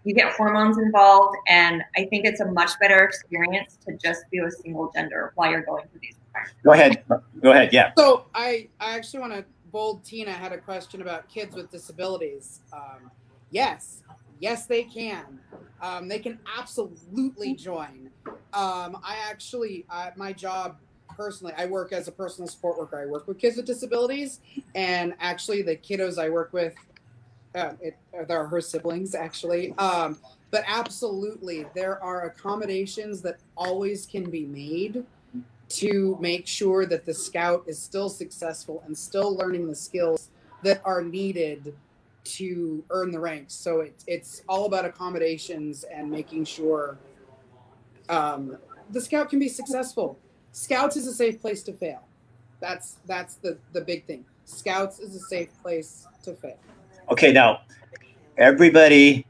you 0.04 0.14
get 0.14 0.32
hormones 0.32 0.78
involved, 0.78 1.36
and 1.46 1.82
I 1.96 2.04
think 2.06 2.24
it's 2.24 2.40
a 2.40 2.50
much 2.50 2.70
better 2.80 3.04
experience 3.04 3.78
to 3.86 3.96
just 3.96 4.22
be 4.30 4.40
with 4.40 4.54
single 4.54 4.90
gender 4.94 5.32
while 5.34 5.50
you're 5.50 5.62
going 5.62 5.86
through 5.88 6.00
these 6.00 6.16
requirements. 6.26 6.60
go 6.64 6.72
ahead. 6.72 7.04
Go 7.42 7.50
ahead. 7.52 7.72
Yeah. 7.72 7.92
So 7.98 8.26
I, 8.34 8.68
I 8.80 8.96
actually 8.96 9.20
want 9.20 9.32
to 9.34 9.44
bold 9.70 10.04
Tina 10.04 10.32
had 10.32 10.52
a 10.52 10.58
question 10.58 11.02
about 11.02 11.28
kids 11.28 11.54
with 11.54 11.70
disabilities. 11.70 12.60
Um, 12.72 13.10
yes, 13.50 14.02
yes, 14.40 14.66
they 14.66 14.84
can. 14.84 15.38
Um, 15.80 16.08
they 16.08 16.18
can 16.18 16.38
absolutely 16.58 17.54
join. 17.54 18.10
Um, 18.52 18.98
I 19.04 19.16
actually, 19.28 19.86
uh, 19.90 20.10
my 20.16 20.32
job 20.32 20.76
personally, 21.16 21.52
I 21.56 21.66
work 21.66 21.92
as 21.92 22.08
a 22.08 22.12
personal 22.12 22.48
support 22.48 22.78
worker. 22.78 23.00
I 23.00 23.06
work 23.06 23.28
with 23.28 23.38
kids 23.38 23.56
with 23.56 23.66
disabilities, 23.66 24.40
and 24.74 25.14
actually, 25.20 25.62
the 25.62 25.76
kiddos 25.76 26.18
I 26.18 26.28
work 26.28 26.52
with, 26.52 26.74
uh, 27.54 27.72
it, 27.80 27.96
they're 28.28 28.46
her 28.46 28.60
siblings 28.60 29.14
actually. 29.14 29.72
Um, 29.78 30.18
but 30.50 30.64
absolutely, 30.66 31.66
there 31.74 32.02
are 32.02 32.26
accommodations 32.26 33.22
that 33.22 33.38
always 33.56 34.06
can 34.06 34.30
be 34.30 34.46
made 34.46 35.04
to 35.68 36.18
make 36.20 36.46
sure 36.46 36.84
that 36.86 37.06
the 37.06 37.14
scout 37.14 37.62
is 37.66 37.80
still 37.80 38.08
successful 38.08 38.82
and 38.86 38.96
still 38.96 39.36
learning 39.36 39.68
the 39.68 39.74
skills 39.74 40.30
that 40.62 40.80
are 40.84 41.02
needed 41.02 41.74
to 42.24 42.84
earn 42.90 43.12
the 43.12 43.20
ranks. 43.20 43.54
So 43.54 43.80
it, 43.80 44.02
it's 44.06 44.42
all 44.48 44.66
about 44.66 44.84
accommodations 44.84 45.84
and 45.84 46.10
making 46.10 46.44
sure 46.44 46.98
um, 48.08 48.58
the 48.90 49.00
scout 49.00 49.30
can 49.30 49.38
be 49.38 49.48
successful. 49.48 50.18
Scouts 50.52 50.96
is 50.96 51.06
a 51.06 51.14
safe 51.14 51.40
place 51.40 51.62
to 51.62 51.72
fail. 51.72 52.02
That's 52.58 52.96
that's 53.06 53.36
the 53.36 53.58
the 53.72 53.80
big 53.80 54.04
thing. 54.04 54.24
Scouts 54.44 54.98
is 54.98 55.14
a 55.14 55.20
safe 55.20 55.48
place 55.62 56.06
to 56.24 56.34
fail. 56.34 56.58
Okay, 57.08 57.32
now 57.32 57.60
everybody 58.36 59.26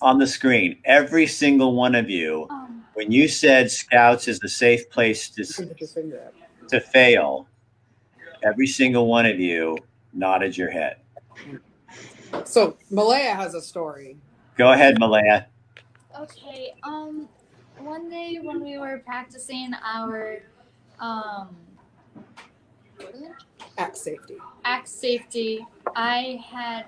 on 0.00 0.18
the 0.18 0.26
screen, 0.26 0.78
every 0.84 1.26
single 1.26 1.74
one 1.74 1.94
of 1.94 2.08
you, 2.10 2.48
when 2.94 3.10
you 3.10 3.28
said 3.28 3.70
Scouts 3.70 4.28
is 4.28 4.40
a 4.42 4.48
safe 4.48 4.88
place 4.90 5.28
to 5.30 5.42
You 5.42 5.54
can 5.54 5.68
put 5.68 5.80
your 5.80 5.88
finger 5.88 6.22
up. 6.26 6.68
to 6.68 6.80
fail, 6.80 7.48
every 8.42 8.66
single 8.66 9.06
one 9.06 9.26
of 9.26 9.38
you 9.38 9.76
nodded 10.12 10.56
your 10.56 10.70
head. 10.70 10.96
So 12.44 12.76
Malaya 12.90 13.34
has 13.34 13.54
a 13.54 13.60
story. 13.60 14.16
Go 14.56 14.72
ahead, 14.72 14.98
Malaya. 14.98 15.46
Okay. 16.18 16.74
Um, 16.82 17.28
one 17.78 18.08
day 18.08 18.38
when 18.42 18.62
we 18.62 18.78
were 18.78 19.02
practicing 19.04 19.72
our 19.84 20.38
um, 20.98 21.54
what 22.96 23.14
is 23.14 23.22
it? 23.22 23.32
Axe 23.78 24.00
safety. 24.00 24.36
axe 24.64 24.90
safety, 24.90 25.66
I 25.94 26.42
had 26.48 26.86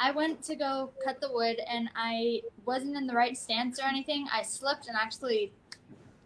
I 0.00 0.10
went 0.12 0.42
to 0.44 0.54
go 0.56 0.90
cut 1.04 1.20
the 1.20 1.30
wood 1.32 1.60
and 1.68 1.88
I 1.96 2.42
wasn't 2.66 2.96
in 2.96 3.06
the 3.06 3.14
right 3.14 3.36
stance 3.36 3.80
or 3.80 3.84
anything. 3.84 4.26
I 4.32 4.42
slipped 4.42 4.86
and 4.88 4.96
actually 4.96 5.52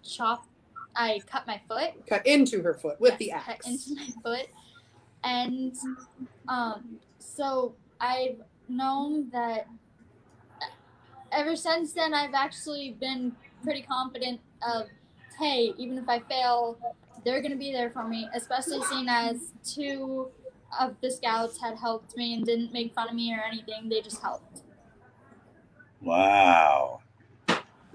chopped. 0.02 0.48
I 0.94 1.20
cut 1.26 1.46
my 1.46 1.60
foot. 1.68 1.92
Cut 2.06 2.26
into 2.26 2.60
her 2.62 2.74
foot 2.74 3.00
with 3.00 3.12
Yes, 3.12 3.18
the 3.18 3.30
cut 3.30 3.48
axe. 3.48 3.66
into 3.66 3.94
my 3.94 4.08
foot, 4.22 4.46
and 5.24 5.74
um, 6.48 6.98
so 7.18 7.74
I've 8.00 8.36
known 8.68 9.30
that 9.30 9.66
ever 11.32 11.56
since 11.56 11.92
then 11.92 12.12
I've 12.12 12.34
actually 12.34 12.92
been 13.00 13.32
pretty 13.64 13.82
confident 13.82 14.40
of, 14.66 14.88
hey, 15.38 15.72
even 15.78 15.96
if 15.96 16.08
I 16.08 16.18
fail, 16.20 16.76
they're 17.24 17.42
gonna 17.42 17.56
be 17.56 17.72
there 17.72 17.90
for 17.90 18.06
me. 18.06 18.28
Especially 18.34 18.82
seeing 18.84 19.08
as 19.08 19.52
two 19.64 20.28
of 20.80 20.96
the 21.00 21.10
scouts 21.10 21.60
had 21.60 21.76
helped 21.78 22.16
me 22.16 22.34
and 22.34 22.44
didn't 22.44 22.72
make 22.72 22.94
fun 22.94 23.08
of 23.08 23.14
me 23.14 23.34
or 23.34 23.42
anything. 23.42 23.88
They 23.88 24.00
just 24.00 24.22
helped. 24.22 24.62
Wow. 26.00 27.00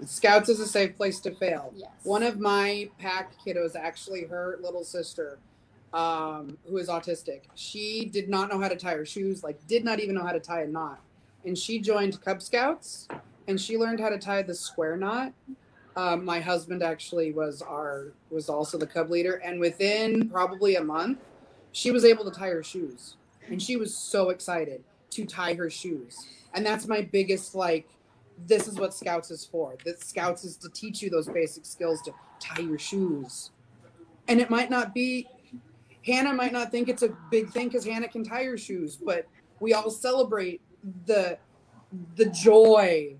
Scouts 0.04 0.48
is 0.48 0.60
a 0.60 0.66
safe 0.66 0.96
place 0.96 1.20
to 1.20 1.32
fail. 1.32 1.72
Yes. 1.74 1.90
One 2.04 2.22
of 2.22 2.38
my 2.38 2.88
pack 2.98 3.32
kiddos, 3.44 3.74
actually, 3.74 4.24
her 4.24 4.58
little 4.62 4.84
sister, 4.84 5.38
um, 5.92 6.56
who 6.68 6.76
is 6.78 6.88
autistic, 6.88 7.42
she 7.54 8.04
did 8.04 8.28
not 8.28 8.48
know 8.48 8.60
how 8.60 8.68
to 8.68 8.76
tie 8.76 8.94
her 8.94 9.04
shoes, 9.04 9.42
like, 9.42 9.66
did 9.66 9.84
not 9.84 9.98
even 10.00 10.14
know 10.14 10.24
how 10.24 10.32
to 10.32 10.40
tie 10.40 10.62
a 10.62 10.66
knot. 10.66 11.00
And 11.44 11.58
she 11.58 11.80
joined 11.80 12.20
Cub 12.24 12.40
Scouts 12.40 13.08
and 13.48 13.60
she 13.60 13.76
learned 13.76 13.98
how 13.98 14.08
to 14.08 14.18
tie 14.18 14.42
the 14.42 14.54
square 14.54 14.96
knot. 14.96 15.32
Um, 15.98 16.24
my 16.24 16.38
husband 16.38 16.80
actually 16.80 17.32
was 17.32 17.60
our 17.60 18.12
was 18.30 18.48
also 18.48 18.78
the 18.78 18.86
cub 18.86 19.10
leader, 19.10 19.42
and 19.44 19.58
within 19.58 20.30
probably 20.30 20.76
a 20.76 20.84
month, 20.84 21.18
she 21.72 21.90
was 21.90 22.04
able 22.04 22.24
to 22.24 22.30
tie 22.30 22.50
her 22.50 22.62
shoes, 22.62 23.16
and 23.48 23.60
she 23.60 23.74
was 23.74 23.92
so 23.96 24.30
excited 24.30 24.84
to 25.10 25.26
tie 25.26 25.54
her 25.54 25.68
shoes. 25.68 26.24
And 26.54 26.64
that's 26.64 26.86
my 26.86 27.02
biggest 27.02 27.56
like 27.56 27.88
this 28.46 28.68
is 28.68 28.78
what 28.78 28.94
scouts 28.94 29.32
is 29.32 29.44
for. 29.44 29.74
That 29.84 30.00
scouts 30.00 30.44
is 30.44 30.56
to 30.58 30.68
teach 30.68 31.02
you 31.02 31.10
those 31.10 31.26
basic 31.26 31.66
skills 31.66 32.00
to 32.02 32.12
tie 32.38 32.62
your 32.62 32.78
shoes. 32.78 33.50
And 34.28 34.40
it 34.40 34.50
might 34.50 34.70
not 34.70 34.94
be 34.94 35.26
hannah 36.06 36.32
might 36.32 36.52
not 36.52 36.70
think 36.70 36.88
it's 36.88 37.02
a 37.02 37.08
big 37.28 37.50
thing 37.50 37.66
because 37.66 37.84
hannah 37.84 38.08
can 38.08 38.24
tie 38.24 38.44
her 38.44 38.56
shoes 38.56 38.96
but 38.96 39.26
we 39.60 39.74
all 39.74 39.90
celebrate 39.90 40.60
the 41.06 41.36
the 42.14 42.26
joy 42.26 43.14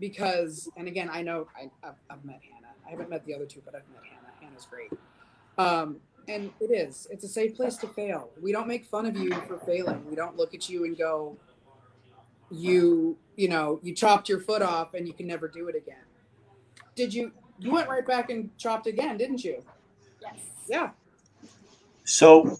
because 0.00 0.68
and 0.76 0.88
again 0.88 1.08
i 1.12 1.22
know 1.22 1.46
I, 1.56 1.70
I've, 1.86 1.94
I've 2.08 2.24
met 2.24 2.40
hannah. 2.42 2.72
I 2.86 2.90
haven't 2.90 3.10
met 3.10 3.24
the 3.26 3.34
other 3.34 3.46
two 3.46 3.62
but 3.64 3.74
i've 3.74 3.88
met 3.92 4.02
hannah. 4.02 4.32
Hannah's 4.40 4.66
great. 4.66 4.90
Um 5.58 6.00
and 6.28 6.50
it 6.60 6.70
is. 6.70 7.08
It's 7.10 7.24
a 7.24 7.28
safe 7.28 7.56
place 7.56 7.76
to 7.78 7.88
fail. 7.88 8.30
We 8.40 8.52
don't 8.52 8.68
make 8.68 8.86
fun 8.86 9.06
of 9.06 9.16
you 9.16 9.32
for 9.48 9.58
failing. 9.58 10.04
We 10.08 10.14
don't 10.14 10.36
look 10.36 10.54
at 10.54 10.68
you 10.68 10.84
and 10.84 10.96
go 10.96 11.36
you 12.50 13.16
you 13.36 13.48
know 13.48 13.78
you 13.82 13.94
chopped 13.94 14.28
your 14.28 14.40
foot 14.40 14.62
off 14.62 14.94
and 14.94 15.06
you 15.06 15.14
can 15.14 15.26
never 15.26 15.48
do 15.48 15.68
it 15.68 15.76
again. 15.76 16.04
Did 16.94 17.12
you 17.14 17.32
you 17.58 17.70
went 17.70 17.88
right 17.88 18.06
back 18.06 18.30
and 18.30 18.56
chopped 18.58 18.86
again 18.86 19.16
didn't 19.16 19.44
you? 19.44 19.62
Yes. 20.20 20.38
yeah. 20.68 20.90
So 22.04 22.58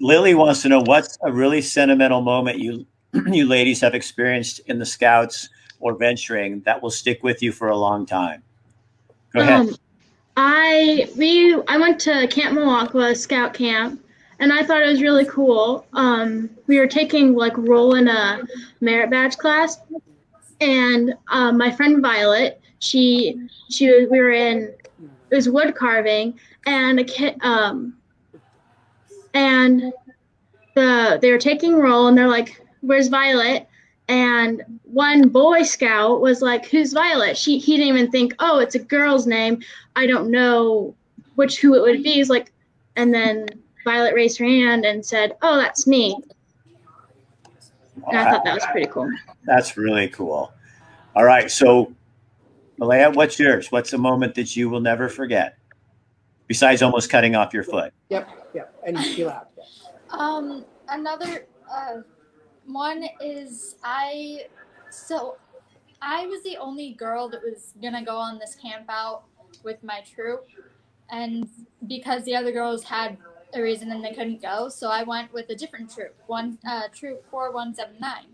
Lily 0.00 0.34
wants 0.34 0.62
to 0.62 0.68
know 0.68 0.80
what's 0.80 1.18
a 1.22 1.32
really 1.32 1.62
sentimental 1.62 2.22
moment 2.22 2.58
you 2.58 2.86
you 3.26 3.46
ladies 3.46 3.80
have 3.80 3.94
experienced 3.94 4.60
in 4.66 4.78
the 4.78 4.86
scouts 4.86 5.48
or 5.82 5.94
venturing 5.94 6.60
that 6.60 6.80
will 6.80 6.90
stick 6.90 7.22
with 7.22 7.42
you 7.42 7.52
for 7.52 7.68
a 7.68 7.76
long 7.76 8.06
time. 8.06 8.42
Go 9.34 9.40
ahead. 9.40 9.60
Um, 9.60 9.76
I 10.36 11.10
we 11.18 11.60
I 11.68 11.76
went 11.76 12.00
to 12.02 12.26
Camp 12.28 12.56
Melakwa 12.56 13.14
Scout 13.14 13.52
Camp, 13.52 14.02
and 14.38 14.52
I 14.52 14.62
thought 14.62 14.80
it 14.80 14.86
was 14.86 15.02
really 15.02 15.26
cool. 15.26 15.84
Um, 15.92 16.48
we 16.68 16.78
were 16.78 16.86
taking 16.86 17.34
like 17.34 17.56
role 17.58 17.96
in 17.96 18.08
a 18.08 18.42
merit 18.80 19.10
badge 19.10 19.36
class, 19.36 19.80
and 20.60 21.14
um, 21.28 21.58
my 21.58 21.70
friend 21.70 22.00
Violet, 22.00 22.60
she 22.78 23.48
she 23.68 23.90
was 23.90 24.08
we 24.08 24.20
were 24.20 24.30
in 24.30 24.72
it 25.30 25.34
was 25.34 25.48
wood 25.48 25.74
carving, 25.74 26.38
and 26.64 27.00
a 27.00 27.04
kid 27.04 27.36
um, 27.42 27.94
and 29.34 29.92
the 30.76 31.18
they 31.20 31.32
were 31.32 31.38
taking 31.38 31.74
roll, 31.74 32.06
and 32.06 32.16
they're 32.16 32.28
like, 32.28 32.64
"Where's 32.82 33.08
Violet?" 33.08 33.66
And 34.08 34.62
one 34.84 35.28
boy 35.28 35.62
scout 35.62 36.20
was 36.20 36.42
like, 36.42 36.66
"Who's 36.66 36.92
Violet?" 36.92 37.36
She 37.36 37.58
he 37.58 37.76
didn't 37.76 37.96
even 37.96 38.10
think, 38.10 38.34
"Oh, 38.40 38.58
it's 38.58 38.74
a 38.74 38.78
girl's 38.80 39.26
name." 39.26 39.62
I 39.96 40.06
don't 40.06 40.30
know 40.30 40.94
which 41.36 41.60
who 41.60 41.74
it 41.74 41.82
would 41.82 42.02
be. 42.02 42.14
He's 42.14 42.28
like, 42.28 42.52
and 42.96 43.14
then 43.14 43.46
Violet 43.84 44.14
raised 44.14 44.38
her 44.38 44.44
hand 44.44 44.84
and 44.84 45.04
said, 45.04 45.36
"Oh, 45.42 45.56
that's 45.56 45.86
me." 45.86 46.16
And 48.08 48.18
I 48.18 48.30
thought 48.30 48.44
that 48.44 48.54
was 48.54 48.66
pretty 48.66 48.88
cool. 48.88 49.08
That's 49.44 49.76
really 49.76 50.08
cool. 50.08 50.52
All 51.14 51.24
right. 51.24 51.50
So, 51.50 51.92
Malaya, 52.78 53.10
what's 53.10 53.38
yours? 53.38 53.70
What's 53.70 53.92
a 53.92 53.98
moment 53.98 54.34
that 54.34 54.56
you 54.56 54.68
will 54.68 54.80
never 54.80 55.08
forget? 55.08 55.56
Besides 56.48 56.82
almost 56.82 57.08
cutting 57.10 57.34
off 57.36 57.54
your 57.54 57.62
foot. 57.64 57.92
yep 58.10 58.28
yep 58.54 58.74
and 58.84 58.98
you 59.16 59.26
laughed 59.26 59.58
Um, 60.10 60.64
another 60.88 61.46
uh, 61.72 62.02
one 62.66 63.04
is 63.20 63.76
I. 63.82 64.46
So, 64.90 65.36
I 66.00 66.26
was 66.26 66.42
the 66.42 66.56
only 66.56 66.92
girl 66.92 67.28
that 67.30 67.42
was 67.42 67.72
gonna 67.80 68.04
go 68.04 68.16
on 68.16 68.38
this 68.38 68.54
camp 68.54 68.86
out 68.88 69.24
with 69.62 69.82
my 69.82 70.02
troop, 70.02 70.46
and 71.10 71.48
because 71.86 72.24
the 72.24 72.34
other 72.34 72.52
girls 72.52 72.84
had 72.84 73.18
a 73.54 73.60
reason 73.62 73.90
and 73.90 74.04
they 74.04 74.12
couldn't 74.12 74.40
go, 74.42 74.68
so 74.68 74.88
I 74.88 75.02
went 75.02 75.32
with 75.32 75.48
a 75.50 75.54
different 75.54 75.94
troop, 75.94 76.14
one 76.26 76.58
uh, 76.66 76.88
troop 76.94 77.24
four 77.30 77.52
one 77.52 77.74
seven 77.74 77.96
nine, 78.00 78.26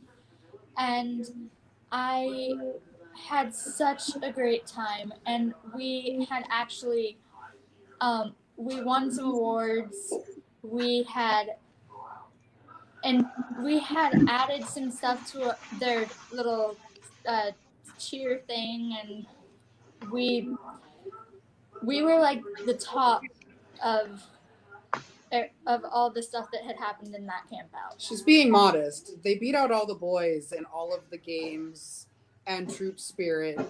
and 0.77 1.51
I 1.93 2.53
had 3.27 3.55
such 3.55 4.11
a 4.23 4.33
great 4.33 4.67
time, 4.67 5.13
and 5.27 5.55
we 5.75 6.27
had 6.31 6.45
actually, 6.51 7.19
um, 8.01 8.35
we 8.57 8.81
won 8.81 9.11
some 9.11 9.27
awards. 9.27 10.15
We 10.63 11.03
had 11.05 11.57
and 13.05 13.27
we 13.63 13.79
had 13.79 14.25
added 14.29 14.65
some 14.65 14.91
stuff 14.91 15.31
to 15.33 15.57
their 15.79 16.07
little 16.33 16.77
uh, 17.27 17.51
cheer 17.99 18.43
thing 18.47 18.97
and 19.01 19.27
we 20.11 20.55
we 21.83 22.03
were 22.03 22.19
like 22.19 22.43
the 22.67 22.75
top 22.75 23.23
of 23.85 24.23
er, 25.33 25.49
of 25.67 25.85
all 25.91 26.11
the 26.11 26.23
stuff 26.23 26.51
that 26.53 26.63
had 26.63 26.77
happened 26.77 27.15
in 27.15 27.27
that 27.27 27.49
camp 27.51 27.69
out. 27.75 27.95
She's 27.99 28.23
being 28.23 28.51
modest. 28.51 29.23
They 29.23 29.37
beat 29.37 29.55
out 29.55 29.71
all 29.71 29.87
the 29.87 29.95
boys 29.95 30.53
in 30.53 30.65
all 30.67 30.95
of 30.95 31.09
the 31.11 31.19
games 31.19 32.07
and 32.47 32.73
troop 32.75 32.99
spirit 32.99 33.61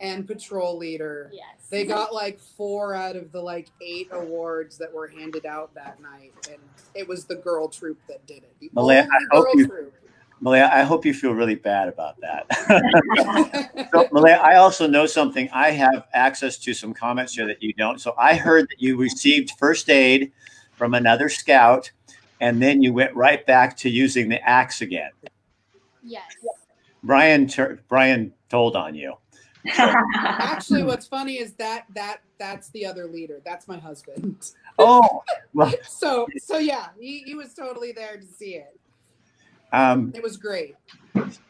and 0.00 0.26
patrol 0.26 0.76
leader 0.76 1.30
yes 1.32 1.66
they 1.70 1.84
got 1.84 2.12
like 2.12 2.38
four 2.38 2.94
out 2.94 3.16
of 3.16 3.32
the 3.32 3.40
like 3.40 3.68
eight 3.80 4.08
awards 4.12 4.76
that 4.76 4.92
were 4.92 5.06
handed 5.06 5.46
out 5.46 5.72
that 5.74 6.00
night 6.00 6.32
and 6.50 6.58
it 6.94 7.06
was 7.06 7.24
the 7.24 7.36
girl 7.36 7.68
troop 7.68 7.98
that 8.08 8.24
did 8.26 8.38
it 8.38 8.54
the 8.60 8.70
Malaya, 8.72 9.06
I 9.10 9.36
hope 9.36 9.48
you- 9.54 9.66
troop. 9.66 9.94
Malaya, 10.40 10.68
I 10.70 10.82
hope 10.82 11.06
you 11.06 11.14
feel 11.14 11.32
really 11.32 11.54
bad 11.54 11.88
about 11.88 12.16
that. 12.20 13.88
so, 13.90 14.06
Malaya, 14.12 14.36
I 14.36 14.56
also 14.56 14.86
know 14.86 15.06
something. 15.06 15.48
I 15.50 15.70
have 15.70 16.06
access 16.12 16.58
to 16.58 16.74
some 16.74 16.92
comments 16.92 17.32
here 17.34 17.46
that 17.46 17.62
you 17.62 17.72
don't. 17.72 17.98
So 18.02 18.14
I 18.18 18.34
heard 18.34 18.68
that 18.68 18.78
you 18.78 18.98
received 18.98 19.52
first 19.58 19.88
aid 19.88 20.32
from 20.72 20.92
another 20.92 21.30
scout, 21.30 21.90
and 22.42 22.60
then 22.60 22.82
you 22.82 22.92
went 22.92 23.14
right 23.14 23.46
back 23.46 23.78
to 23.78 23.88
using 23.88 24.28
the 24.28 24.38
axe 24.46 24.82
again. 24.82 25.10
yes 26.02 26.22
Brian, 27.02 27.46
tur- 27.46 27.80
Brian 27.88 28.34
told 28.50 28.76
on 28.76 28.94
you. 28.94 29.14
Actually, 29.78 30.82
what's 30.90 31.06
funny 31.06 31.34
is 31.38 31.54
that 31.54 31.86
that 31.94 32.20
that's 32.38 32.70
the 32.70 32.84
other 32.86 33.06
leader. 33.06 33.40
That's 33.44 33.68
my 33.68 33.78
husband. 33.78 34.52
Oh, 34.78 35.22
well, 35.54 35.72
So 35.88 36.26
so 36.36 36.58
yeah, 36.58 36.88
he, 37.00 37.20
he 37.20 37.34
was 37.34 37.54
totally 37.54 37.92
there 37.92 38.18
to 38.18 38.26
see 38.26 38.56
it. 38.56 38.78
um, 39.72 40.12
It 40.14 40.22
was 40.22 40.36
great. 40.36 40.74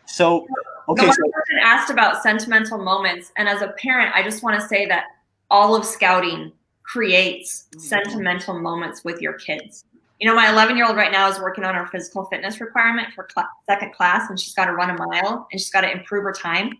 so 0.06 0.46
okay. 0.88 1.02
Okay, 1.02 1.10
So, 1.10 1.30
person 1.32 1.56
asked 1.60 1.90
about 1.90 2.22
sentimental 2.22 2.78
moments, 2.78 3.32
and 3.36 3.48
as 3.48 3.62
a 3.62 3.68
parent, 3.78 4.14
I 4.14 4.22
just 4.22 4.44
want 4.44 4.60
to 4.60 4.68
say 4.68 4.86
that 4.86 5.06
all 5.50 5.74
of 5.74 5.84
scouting 5.84 6.52
creates 6.84 7.66
sentimental 7.78 8.60
moments 8.60 9.02
with 9.02 9.20
your 9.20 9.32
kids. 9.32 9.84
You 10.20 10.28
know, 10.28 10.34
my 10.36 10.48
11 10.48 10.76
year 10.76 10.86
old 10.86 10.96
right 10.96 11.10
now 11.10 11.28
is 11.28 11.40
working 11.40 11.64
on 11.64 11.74
her 11.74 11.86
physical 11.88 12.26
fitness 12.26 12.60
requirement 12.60 13.08
for 13.12 13.28
cl- 13.34 13.48
second 13.68 13.92
class, 13.92 14.30
and 14.30 14.38
she's 14.38 14.54
got 14.54 14.66
to 14.66 14.72
run 14.72 14.90
a 14.90 14.94
mile 14.94 15.48
and 15.50 15.60
she's 15.60 15.70
got 15.70 15.80
to 15.80 15.90
improve 15.90 16.22
her 16.22 16.32
time. 16.32 16.78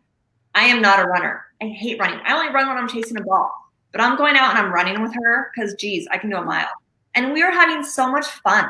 I 0.57 0.65
am 0.65 0.81
not 0.81 0.99
a 0.99 1.05
runner. 1.05 1.45
I 1.63 1.67
hate 1.67 2.01
running. 2.01 2.19
I 2.25 2.35
only 2.35 2.53
run 2.53 2.67
when 2.67 2.79
I'm 2.79 2.89
chasing 2.89 3.19
a 3.19 3.23
ball, 3.23 3.53
but 3.93 4.01
I'm 4.01 4.17
going 4.17 4.37
out 4.37 4.51
and 4.51 4.59
I'm 4.59 4.73
running 4.73 5.03
with 5.03 5.15
her 5.15 5.53
because, 5.55 5.75
geez, 5.75 6.09
I 6.11 6.17
can 6.17 6.31
do 6.31 6.39
a 6.39 6.45
mile. 6.45 6.71
And 7.15 7.33
we 7.33 7.45
were 7.45 7.51
having 7.51 7.85
so 7.85 8.11
much 8.11 8.27
fun. 8.27 8.67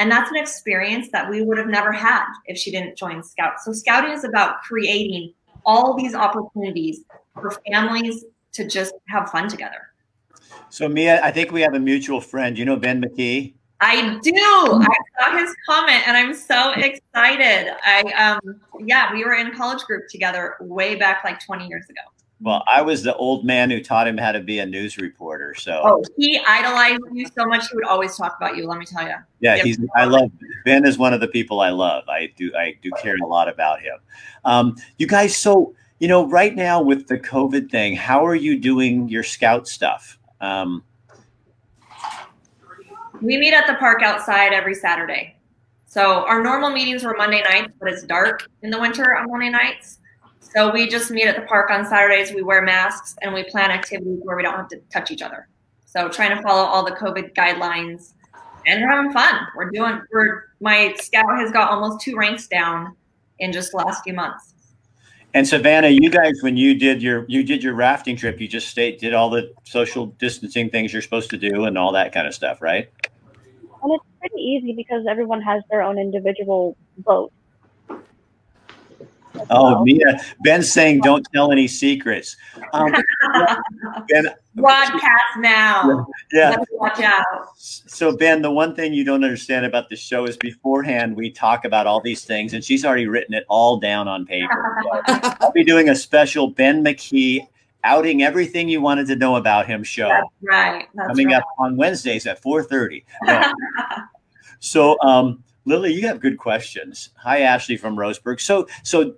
And 0.00 0.10
that's 0.10 0.30
an 0.30 0.36
experience 0.36 1.08
that 1.12 1.30
we 1.30 1.42
would 1.42 1.56
have 1.56 1.68
never 1.68 1.92
had 1.92 2.24
if 2.46 2.58
she 2.58 2.72
didn't 2.72 2.98
join 2.98 3.22
Scouts. 3.22 3.64
So, 3.64 3.72
Scouting 3.72 4.12
is 4.12 4.24
about 4.24 4.62
creating 4.62 5.32
all 5.64 5.96
these 5.96 6.14
opportunities 6.14 7.04
for 7.34 7.52
families 7.70 8.24
to 8.52 8.66
just 8.66 8.94
have 9.08 9.30
fun 9.30 9.48
together. 9.48 9.88
so 10.70 10.88
Mia, 10.88 11.22
I 11.22 11.30
think 11.30 11.52
we 11.52 11.60
have 11.60 11.74
a 11.74 11.80
mutual 11.80 12.20
friend. 12.20 12.58
You 12.58 12.64
know 12.64 12.76
Ben 12.76 13.00
McKee. 13.00 13.54
I 13.80 14.18
do. 14.22 14.32
I 14.34 14.94
saw 15.20 15.38
his 15.38 15.54
comment 15.68 16.06
and 16.08 16.16
I'm 16.16 16.34
so 16.34 16.72
excited. 16.72 17.74
I 17.84 18.02
um 18.16 18.60
yeah, 18.80 19.12
we 19.12 19.24
were 19.24 19.34
in 19.34 19.52
college 19.54 19.82
group 19.84 20.08
together 20.08 20.56
way 20.60 20.96
back 20.96 21.22
like 21.24 21.44
20 21.44 21.66
years 21.68 21.84
ago. 21.88 22.00
Well, 22.40 22.62
I 22.68 22.82
was 22.82 23.02
the 23.02 23.16
old 23.16 23.44
man 23.44 23.68
who 23.68 23.82
taught 23.82 24.06
him 24.06 24.16
how 24.16 24.30
to 24.30 24.40
be 24.40 24.60
a 24.60 24.66
news 24.66 24.96
reporter. 24.96 25.54
So 25.54 25.80
Oh, 25.84 26.04
he 26.16 26.40
idolized 26.46 27.00
you 27.12 27.26
so 27.26 27.44
much 27.46 27.68
he 27.68 27.76
would 27.76 27.84
always 27.86 28.16
talk 28.16 28.36
about 28.36 28.56
you, 28.56 28.66
let 28.66 28.78
me 28.78 28.84
tell 28.84 29.02
you. 29.06 29.14
yeah, 29.40 29.56
he's 29.58 29.78
I 29.96 30.04
love 30.04 30.30
Ben 30.64 30.84
is 30.84 30.98
one 30.98 31.12
of 31.12 31.20
the 31.20 31.28
people 31.28 31.60
I 31.60 31.70
love. 31.70 32.04
I 32.08 32.32
do 32.36 32.52
I 32.56 32.76
do 32.82 32.90
care 33.00 33.16
a 33.16 33.26
lot 33.26 33.48
about 33.48 33.80
him. 33.80 33.98
Um, 34.44 34.76
you 34.98 35.06
guys, 35.06 35.36
so 35.36 35.74
you 36.00 36.06
know, 36.06 36.28
right 36.28 36.54
now 36.54 36.80
with 36.80 37.08
the 37.08 37.18
COVID 37.18 37.70
thing, 37.70 37.96
how 37.96 38.24
are 38.24 38.36
you 38.36 38.58
doing 38.58 39.08
your 39.08 39.24
scout 39.24 39.66
stuff? 39.66 40.18
Um, 40.40 40.84
We 43.20 43.36
meet 43.36 43.54
at 43.54 43.66
the 43.66 43.74
park 43.74 44.02
outside 44.02 44.52
every 44.52 44.74
Saturday. 44.74 45.36
So 45.86 46.26
our 46.26 46.42
normal 46.42 46.70
meetings 46.70 47.02
were 47.02 47.16
Monday 47.16 47.42
nights, 47.42 47.72
but 47.80 47.88
it's 47.88 48.02
dark 48.02 48.48
in 48.62 48.70
the 48.70 48.78
winter 48.78 49.16
on 49.16 49.30
Monday 49.30 49.48
nights. 49.48 49.98
So 50.40 50.72
we 50.72 50.88
just 50.88 51.10
meet 51.10 51.26
at 51.26 51.36
the 51.36 51.42
park 51.42 51.70
on 51.70 51.86
Saturdays. 51.86 52.32
We 52.32 52.42
wear 52.42 52.62
masks 52.62 53.16
and 53.22 53.34
we 53.34 53.44
plan 53.44 53.70
activities 53.70 54.20
where 54.22 54.36
we 54.36 54.42
don't 54.42 54.54
have 54.54 54.68
to 54.68 54.80
touch 54.92 55.10
each 55.10 55.22
other. 55.22 55.48
So 55.86 56.08
trying 56.08 56.36
to 56.36 56.42
follow 56.42 56.62
all 56.62 56.84
the 56.84 56.92
COVID 56.92 57.34
guidelines 57.34 58.12
and 58.66 58.82
we're 58.82 58.90
having 58.90 59.12
fun. 59.12 59.46
We're 59.56 59.70
doing 59.70 60.02
we're 60.12 60.44
my 60.60 60.94
scout 60.98 61.38
has 61.38 61.50
got 61.50 61.70
almost 61.70 62.00
two 62.00 62.16
ranks 62.16 62.46
down 62.46 62.94
in 63.38 63.52
just 63.52 63.70
the 63.70 63.78
last 63.78 64.04
few 64.04 64.12
months. 64.12 64.54
and 65.34 65.46
Savannah, 65.46 65.88
you 65.88 66.10
guys, 66.10 66.34
when 66.42 66.56
you 66.56 66.74
did 66.74 67.02
your 67.02 67.24
you 67.28 67.42
did 67.42 67.62
your 67.62 67.74
rafting 67.74 68.16
trip, 68.16 68.40
you 68.40 68.48
just 68.48 68.68
stayed 68.68 68.98
did 68.98 69.14
all 69.14 69.30
the 69.30 69.52
social 69.64 70.06
distancing 70.06 70.70
things 70.70 70.92
you're 70.92 71.02
supposed 71.02 71.30
to 71.30 71.38
do 71.38 71.64
and 71.64 71.78
all 71.78 71.92
that 71.92 72.12
kind 72.12 72.26
of 72.26 72.34
stuff, 72.34 72.60
right? 72.60 72.90
And 73.82 73.92
it's 73.92 74.04
pretty 74.20 74.36
easy 74.42 74.72
because 74.72 75.06
everyone 75.08 75.40
has 75.42 75.62
their 75.70 75.82
own 75.82 75.98
individual 75.98 76.76
boat. 76.98 77.32
as 77.90 77.96
Oh, 79.50 79.72
well. 79.74 79.84
Mia, 79.84 80.20
Ben's 80.42 80.70
saying 80.72 81.00
don't 81.02 81.24
tell 81.32 81.52
any 81.52 81.68
secrets. 81.68 82.36
Um, 82.72 82.92
ben, 84.08 84.28
Broadcast 84.56 85.36
now. 85.38 86.06
yeah. 86.32 86.50
Let's 86.58 86.64
watch 86.72 87.00
out. 87.00 87.24
So 87.56 88.16
Ben, 88.16 88.42
the 88.42 88.50
one 88.50 88.74
thing 88.74 88.92
you 88.92 89.04
don't 89.04 89.22
understand 89.22 89.64
about 89.64 89.88
the 89.88 89.94
show 89.96 90.24
is 90.26 90.36
beforehand 90.36 91.14
we 91.14 91.30
talk 91.30 91.64
about 91.64 91.86
all 91.86 92.00
these 92.00 92.24
things, 92.24 92.54
and 92.54 92.64
she's 92.64 92.84
already 92.84 93.06
written 93.06 93.34
it 93.34 93.44
all 93.48 93.76
down 93.78 94.08
on 94.08 94.26
paper. 94.26 94.82
So 95.06 95.20
I'll 95.40 95.52
be 95.52 95.62
doing 95.64 95.88
a 95.90 95.94
special 95.94 96.48
Ben 96.48 96.82
McKee 96.84 97.46
outing 97.84 98.22
everything 98.22 98.68
you 98.68 98.80
wanted 98.80 99.06
to 99.06 99.16
know 99.16 99.36
about 99.36 99.66
him 99.66 99.82
show 99.82 100.08
That's 100.08 100.28
right. 100.42 100.88
That's 100.94 101.08
coming 101.08 101.28
right. 101.28 101.36
up 101.36 101.44
on 101.58 101.76
Wednesdays 101.76 102.26
at 102.26 102.42
4:30. 102.42 103.04
No. 103.24 103.52
so 104.60 105.00
um, 105.00 105.42
Lily, 105.64 105.92
you 105.92 106.06
have 106.06 106.20
good 106.20 106.38
questions. 106.38 107.10
Hi, 107.16 107.40
Ashley 107.40 107.76
from 107.76 107.96
Roseburg. 107.96 108.40
So 108.40 108.66
so 108.82 109.14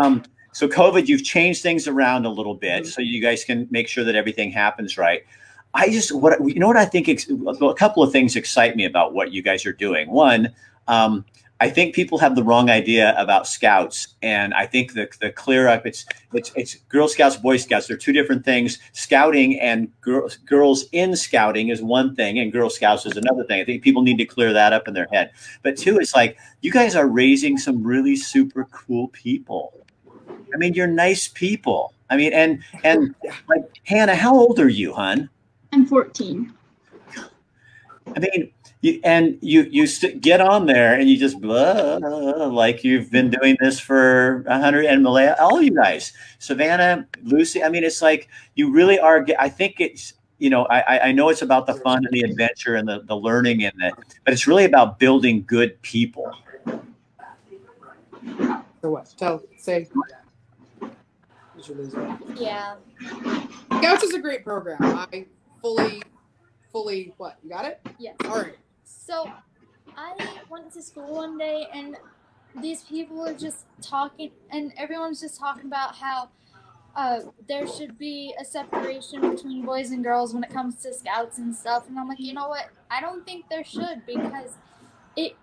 um, 0.00 0.22
so 0.52 0.68
COVID, 0.68 1.06
you've 1.08 1.24
changed 1.24 1.62
things 1.62 1.86
around 1.86 2.26
a 2.26 2.30
little 2.30 2.54
bit 2.54 2.86
so 2.86 3.00
you 3.00 3.20
guys 3.20 3.44
can 3.44 3.68
make 3.70 3.88
sure 3.88 4.04
that 4.04 4.14
everything 4.14 4.50
happens 4.50 4.98
right. 4.98 5.22
I 5.74 5.90
just 5.90 6.14
what 6.14 6.38
you 6.46 6.58
know 6.58 6.66
what 6.66 6.76
I 6.76 6.84
think 6.84 7.08
ex- 7.08 7.28
a 7.28 7.74
couple 7.74 8.02
of 8.02 8.10
things 8.10 8.36
excite 8.36 8.74
me 8.74 8.84
about 8.84 9.12
what 9.12 9.32
you 9.32 9.42
guys 9.42 9.66
are 9.66 9.72
doing. 9.72 10.10
One, 10.10 10.54
um, 10.86 11.24
I 11.60 11.68
think 11.70 11.94
people 11.94 12.18
have 12.18 12.36
the 12.36 12.44
wrong 12.44 12.70
idea 12.70 13.14
about 13.18 13.48
scouts, 13.48 14.14
and 14.22 14.54
I 14.54 14.64
think 14.64 14.94
the 14.94 15.08
the 15.20 15.32
clear 15.32 15.66
up 15.66 15.86
it's 15.86 16.06
it's 16.32 16.52
it's 16.54 16.74
Girl 16.88 17.08
Scouts, 17.08 17.36
Boy 17.36 17.56
Scouts. 17.56 17.88
They're 17.88 17.96
two 17.96 18.12
different 18.12 18.44
things. 18.44 18.78
Scouting 18.92 19.58
and 19.58 19.90
girls 20.00 20.36
girls 20.36 20.84
in 20.92 21.16
scouting 21.16 21.70
is 21.70 21.82
one 21.82 22.14
thing, 22.14 22.38
and 22.38 22.52
Girl 22.52 22.70
Scouts 22.70 23.06
is 23.06 23.16
another 23.16 23.42
thing. 23.44 23.60
I 23.60 23.64
think 23.64 23.82
people 23.82 24.02
need 24.02 24.18
to 24.18 24.24
clear 24.24 24.52
that 24.52 24.72
up 24.72 24.86
in 24.86 24.94
their 24.94 25.08
head. 25.10 25.32
But 25.62 25.76
two, 25.76 25.98
it's 25.98 26.14
like 26.14 26.38
you 26.60 26.70
guys 26.70 26.94
are 26.94 27.08
raising 27.08 27.58
some 27.58 27.82
really 27.82 28.14
super 28.14 28.64
cool 28.70 29.08
people. 29.08 29.72
I 30.54 30.58
mean, 30.58 30.74
you're 30.74 30.86
nice 30.86 31.26
people. 31.26 31.92
I 32.08 32.16
mean, 32.16 32.32
and 32.32 32.62
and 32.84 33.16
like 33.48 33.64
Hannah, 33.84 34.14
how 34.14 34.32
old 34.34 34.60
are 34.60 34.68
you, 34.68 34.92
hun? 34.92 35.28
I'm 35.72 35.86
14. 35.86 36.54
I 38.16 38.20
mean, 38.20 38.50
you 38.80 39.00
and 39.02 39.38
you 39.40 39.62
you 39.70 39.86
st- 39.86 40.20
get 40.20 40.40
on 40.40 40.66
there 40.66 40.94
and 40.94 41.08
you 41.08 41.18
just 41.18 41.40
blah, 41.40 41.96
like 42.46 42.84
you've 42.84 43.10
been 43.10 43.30
mm-hmm. 43.30 43.40
doing 43.40 43.56
this 43.60 43.80
for 43.80 44.44
a 44.46 44.58
hundred 44.58 44.86
and 44.86 45.02
Malaya, 45.02 45.36
all 45.40 45.60
you 45.60 45.74
guys, 45.74 46.12
Savannah, 46.38 47.06
Lucy. 47.24 47.62
I 47.62 47.68
mean, 47.68 47.84
it's 47.84 48.02
like 48.02 48.28
you 48.54 48.72
really 48.72 48.98
are. 48.98 49.26
I 49.38 49.48
think 49.48 49.80
it's 49.80 50.14
you 50.38 50.50
know 50.50 50.64
I 50.66 50.80
I- 50.80 51.08
I 51.08 51.12
know 51.12 51.28
it's 51.28 51.42
about 51.42 51.66
the 51.66 51.74
fun 51.74 52.04
and 52.04 52.12
the 52.12 52.22
adventure 52.22 52.76
and 52.76 52.88
the 52.88 53.02
the 53.02 53.16
learning 53.16 53.64
and 53.64 53.74
it, 53.80 53.94
but 54.24 54.32
it's 54.32 54.46
really 54.46 54.64
about 54.64 54.98
building 54.98 55.44
good 55.46 55.80
people. 55.82 56.32
So 58.80 58.90
what? 58.90 59.12
Tell, 59.18 59.42
say. 59.58 59.88
Did 61.56 61.68
you 61.68 61.74
lose 61.74 61.94
it? 61.94 62.08
Yeah. 62.36 62.76
Scouts 63.78 64.04
is 64.04 64.14
a 64.14 64.20
great 64.20 64.44
program. 64.44 64.78
I 64.80 65.26
fully, 65.60 66.02
fully, 66.70 67.12
what? 67.16 67.38
You 67.42 67.50
got 67.50 67.64
it? 67.64 67.80
Yes. 67.98 68.14
All 68.26 68.36
right. 68.36 68.56
So 68.88 69.30
I 69.96 70.38
went 70.48 70.72
to 70.72 70.82
school 70.82 71.16
one 71.16 71.36
day 71.36 71.66
and 71.74 71.96
these 72.60 72.82
people 72.82 73.18
were 73.18 73.34
just 73.34 73.66
talking 73.82 74.30
and 74.50 74.72
everyone's 74.76 75.20
just 75.20 75.38
talking 75.38 75.66
about 75.66 75.94
how 75.96 76.30
uh, 76.96 77.20
there 77.48 77.66
should 77.66 77.98
be 77.98 78.34
a 78.40 78.44
separation 78.44 79.20
between 79.30 79.64
boys 79.64 79.90
and 79.90 80.02
girls 80.02 80.32
when 80.32 80.42
it 80.42 80.50
comes 80.50 80.76
to 80.82 80.92
scouts 80.94 81.38
and 81.38 81.54
stuff 81.54 81.86
and 81.88 81.98
I'm 81.98 82.08
like, 82.08 82.18
you 82.18 82.32
know 82.32 82.48
what? 82.48 82.68
I 82.90 83.00
don't 83.00 83.24
think 83.26 83.48
there 83.50 83.64
should 83.64 84.06
because 84.06 84.56
it 85.16 85.36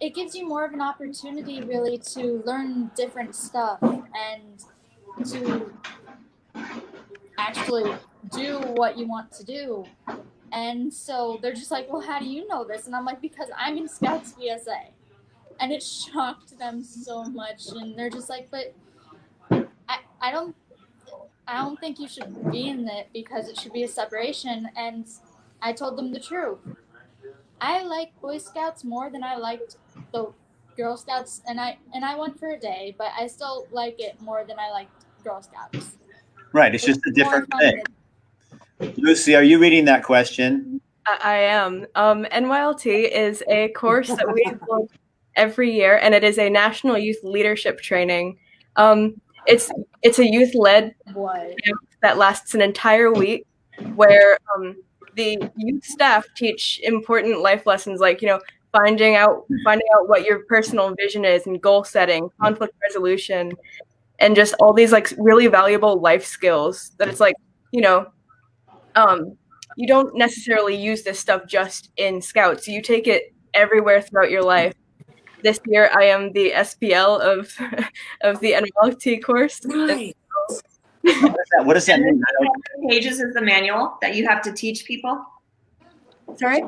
it 0.00 0.14
gives 0.16 0.34
you 0.34 0.48
more 0.48 0.64
of 0.64 0.72
an 0.72 0.80
opportunity 0.80 1.62
really 1.62 1.96
to 1.96 2.42
learn 2.44 2.90
different 2.96 3.36
stuff 3.36 3.78
and 3.82 4.64
to 5.26 5.72
actually 7.38 7.94
do 8.32 8.58
what 8.74 8.98
you 8.98 9.06
want 9.06 9.30
to 9.32 9.44
do. 9.44 9.84
And 10.52 10.92
so 10.92 11.38
they're 11.40 11.54
just 11.54 11.70
like, 11.70 11.90
well, 11.90 12.02
how 12.02 12.18
do 12.18 12.26
you 12.26 12.46
know 12.46 12.62
this? 12.62 12.86
And 12.86 12.94
I'm 12.94 13.06
like, 13.06 13.20
because 13.22 13.48
I'm 13.56 13.78
in 13.78 13.88
Scouts 13.88 14.34
BSA. 14.34 14.90
And 15.58 15.72
it 15.72 15.82
shocked 16.12 16.58
them 16.58 16.84
so 16.84 17.24
much. 17.24 17.68
And 17.68 17.98
they're 17.98 18.10
just 18.10 18.28
like, 18.28 18.50
but 18.50 18.74
I, 19.88 19.98
I 20.20 20.30
don't 20.30 20.54
I 21.46 21.58
don't 21.58 21.78
think 21.80 21.98
you 21.98 22.06
should 22.06 22.50
be 22.52 22.68
in 22.68 22.88
it 22.88 23.08
because 23.12 23.48
it 23.48 23.58
should 23.58 23.72
be 23.72 23.82
a 23.82 23.88
separation. 23.88 24.68
And 24.76 25.06
I 25.60 25.72
told 25.72 25.96
them 25.96 26.12
the 26.12 26.20
truth. 26.20 26.58
I 27.60 27.82
like 27.82 28.18
Boy 28.20 28.38
Scouts 28.38 28.84
more 28.84 29.10
than 29.10 29.22
I 29.22 29.36
liked 29.36 29.76
the 30.12 30.32
Girl 30.76 30.96
Scouts, 30.96 31.42
and 31.46 31.60
I 31.60 31.78
and 31.94 32.04
I 32.04 32.16
went 32.16 32.38
for 32.38 32.50
a 32.50 32.58
day, 32.58 32.94
but 32.98 33.08
I 33.16 33.26
still 33.26 33.66
like 33.70 34.00
it 34.00 34.20
more 34.20 34.44
than 34.44 34.58
I 34.58 34.70
liked 34.70 35.04
Girl 35.22 35.42
Scouts. 35.42 35.96
Right. 36.52 36.74
It's 36.74 36.84
just 36.84 37.00
a 37.06 37.10
different 37.12 37.48
thing. 37.58 37.76
than- 37.76 37.84
Lucy, 38.96 39.34
are 39.34 39.42
you 39.42 39.58
reading 39.58 39.84
that 39.86 40.02
question? 40.02 40.80
I 41.06 41.18
I 41.22 41.36
am. 41.38 41.86
Um, 41.94 42.24
NYLT 42.24 43.10
is 43.10 43.42
a 43.48 43.68
course 43.70 44.08
that 44.08 44.32
we 44.32 44.44
hold 44.68 44.90
every 45.36 45.72
year, 45.72 45.98
and 45.98 46.14
it 46.14 46.24
is 46.24 46.38
a 46.38 46.48
national 46.48 46.98
youth 46.98 47.18
leadership 47.22 47.80
training. 47.80 48.38
Um, 48.76 49.20
it's 49.46 49.70
it's 50.02 50.18
a 50.18 50.26
youth 50.26 50.54
led 50.54 50.94
that 52.02 52.18
lasts 52.18 52.54
an 52.54 52.62
entire 52.62 53.12
week, 53.12 53.46
where 53.94 54.38
um, 54.54 54.76
the 55.14 55.38
youth 55.56 55.84
staff 55.84 56.26
teach 56.36 56.80
important 56.82 57.40
life 57.40 57.66
lessons 57.66 58.00
like 58.00 58.22
you 58.22 58.28
know 58.28 58.40
finding 58.72 59.16
out 59.16 59.44
finding 59.64 59.86
out 59.96 60.08
what 60.08 60.24
your 60.24 60.44
personal 60.46 60.94
vision 60.94 61.24
is 61.24 61.46
and 61.46 61.60
goal 61.60 61.84
setting, 61.84 62.28
conflict 62.40 62.74
resolution, 62.82 63.52
and 64.18 64.34
just 64.34 64.54
all 64.60 64.72
these 64.72 64.92
like 64.92 65.12
really 65.18 65.46
valuable 65.46 66.00
life 66.00 66.24
skills 66.24 66.92
that 66.98 67.08
it's 67.08 67.20
like 67.20 67.36
you 67.72 67.80
know 67.80 68.06
um, 68.94 69.36
you 69.76 69.86
don't 69.86 70.14
necessarily 70.16 70.76
use 70.76 71.02
this 71.02 71.18
stuff 71.18 71.46
just 71.46 71.90
in 71.96 72.20
scouts 72.20 72.68
you 72.68 72.82
take 72.82 73.06
it 73.06 73.34
everywhere 73.54 74.00
throughout 74.02 74.30
your 74.30 74.42
life 74.42 74.74
this 75.42 75.58
year 75.66 75.90
i 75.94 76.04
am 76.04 76.30
the 76.32 76.52
spl 76.56 77.20
of 77.20 77.52
of 78.22 78.38
the 78.40 78.52
nlt 78.52 79.22
course 79.24 79.60
Right. 79.66 80.16
What 81.04 81.10
does 81.20 81.48
that, 81.56 81.66
what 81.66 81.74
does 81.74 81.86
that 81.86 81.98
mean? 82.00 82.22
I 82.28 82.32
don't- 82.32 82.46
How 82.46 82.52
many 82.78 82.94
pages 83.00 83.18
is 83.20 83.34
the 83.34 83.40
manual 83.42 83.98
that 84.02 84.14
you 84.14 84.24
have 84.28 84.40
to 84.42 84.52
teach 84.52 84.84
people? 84.84 85.24
sorry 86.36 86.62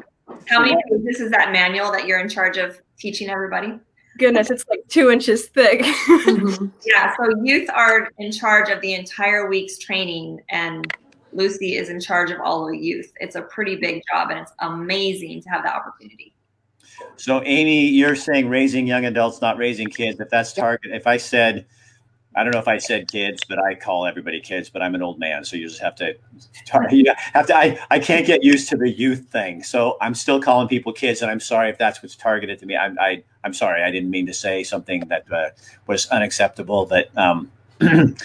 How 0.48 0.60
many 0.60 0.76
pages 0.90 1.20
is 1.20 1.30
that 1.30 1.52
manual 1.52 1.92
that 1.92 2.06
you're 2.06 2.18
in 2.20 2.28
charge 2.28 2.56
of 2.56 2.80
teaching 2.98 3.28
everybody? 3.30 3.78
goodness 4.18 4.50
it's 4.50 4.64
like 4.70 4.80
two 4.88 5.10
inches 5.10 5.46
thick 5.48 5.82
Mhm. 5.82 6.72
Yeah, 6.86 7.14
so 7.16 7.32
youth 7.44 7.68
are 7.72 8.10
in 8.18 8.30
charge 8.32 8.70
of 8.70 8.80
the 8.80 8.94
entire 8.94 9.48
week's 9.48 9.76
training, 9.78 10.40
and 10.50 10.84
Lucy 11.34 11.76
is 11.76 11.88
in 11.88 12.00
charge 12.00 12.30
of 12.30 12.40
all 12.40 12.66
the 12.66 12.76
youth. 12.76 13.12
It's 13.20 13.36
a 13.36 13.42
pretty 13.42 13.76
big 13.76 14.02
job, 14.10 14.30
and 14.30 14.38
it's 14.38 14.52
amazing 14.60 15.42
to 15.42 15.50
have 15.50 15.62
that 15.64 15.74
opportunity. 15.74 16.34
So, 17.16 17.42
Amy, 17.44 17.88
you're 17.88 18.16
saying 18.16 18.48
raising 18.48 18.86
young 18.86 19.04
adults, 19.04 19.40
not 19.40 19.56
raising 19.56 19.88
kids. 19.88 20.20
If 20.20 20.30
that's 20.30 20.52
target, 20.52 20.92
if 20.92 21.06
I 21.06 21.16
said 21.16 21.66
I 22.36 22.42
don't 22.42 22.52
know 22.52 22.58
if 22.58 22.68
I 22.68 22.78
said 22.78 23.10
kids, 23.10 23.42
but 23.48 23.58
I 23.60 23.74
call 23.74 24.06
everybody 24.06 24.40
kids. 24.40 24.68
But 24.68 24.82
I'm 24.82 24.94
an 24.94 25.02
old 25.02 25.18
man, 25.18 25.44
so 25.44 25.56
you 25.56 25.68
just 25.68 25.80
have 25.80 25.94
to, 25.96 26.14
you 26.90 27.12
have 27.32 27.46
to. 27.46 27.56
I, 27.56 27.78
I 27.90 27.98
can't 27.98 28.26
get 28.26 28.42
used 28.42 28.68
to 28.70 28.76
the 28.76 28.90
youth 28.90 29.28
thing, 29.28 29.62
so 29.62 29.96
I'm 30.00 30.14
still 30.14 30.40
calling 30.40 30.66
people 30.66 30.92
kids, 30.92 31.22
and 31.22 31.30
I'm 31.30 31.40
sorry 31.40 31.70
if 31.70 31.78
that's 31.78 32.02
what's 32.02 32.16
targeted 32.16 32.58
to 32.60 32.66
me. 32.66 32.76
I, 32.76 32.86
I 32.98 33.22
I'm 33.44 33.54
sorry, 33.54 33.82
I 33.82 33.90
didn't 33.90 34.10
mean 34.10 34.26
to 34.26 34.34
say 34.34 34.64
something 34.64 35.00
that 35.08 35.30
uh, 35.30 35.50
was 35.86 36.06
unacceptable, 36.08 36.86
but 36.86 37.16
um, 37.16 37.50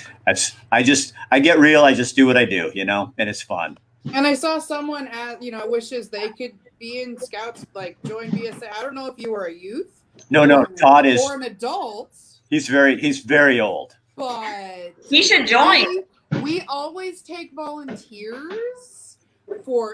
I 0.71 0.83
just 0.83 1.13
I 1.31 1.39
get 1.39 1.59
real. 1.59 1.83
I 1.83 1.93
just 1.93 2.15
do 2.15 2.25
what 2.25 2.38
I 2.38 2.45
do, 2.45 2.71
you 2.73 2.85
know, 2.85 3.13
and 3.17 3.29
it's 3.29 3.41
fun. 3.41 3.77
And 4.13 4.25
I 4.25 4.33
saw 4.33 4.59
someone 4.59 5.07
at 5.07 5.41
you 5.41 5.51
know 5.51 5.67
wishes 5.67 6.09
they 6.09 6.29
could 6.29 6.53
be 6.79 7.01
in 7.01 7.17
scouts, 7.17 7.65
like 7.73 7.97
join 8.05 8.31
BSA. 8.31 8.71
I 8.77 8.81
don't 8.81 8.95
know 8.95 9.07
if 9.07 9.15
you 9.17 9.31
were 9.31 9.45
a 9.45 9.53
youth. 9.53 10.01
No, 10.29 10.45
no, 10.45 10.65
Todd 10.65 11.05
is 11.05 11.21
or 11.21 11.35
an 11.35 11.43
adult. 11.43 12.12
He's 12.49 12.67
very 12.67 12.99
he's 12.99 13.19
very 13.19 13.59
old. 13.59 13.95
But 14.15 14.93
He 15.09 15.23
should 15.23 15.47
join. 15.47 16.03
We, 16.31 16.41
we 16.41 16.62
always 16.67 17.21
take 17.21 17.53
volunteers 17.53 19.17
for 19.63 19.93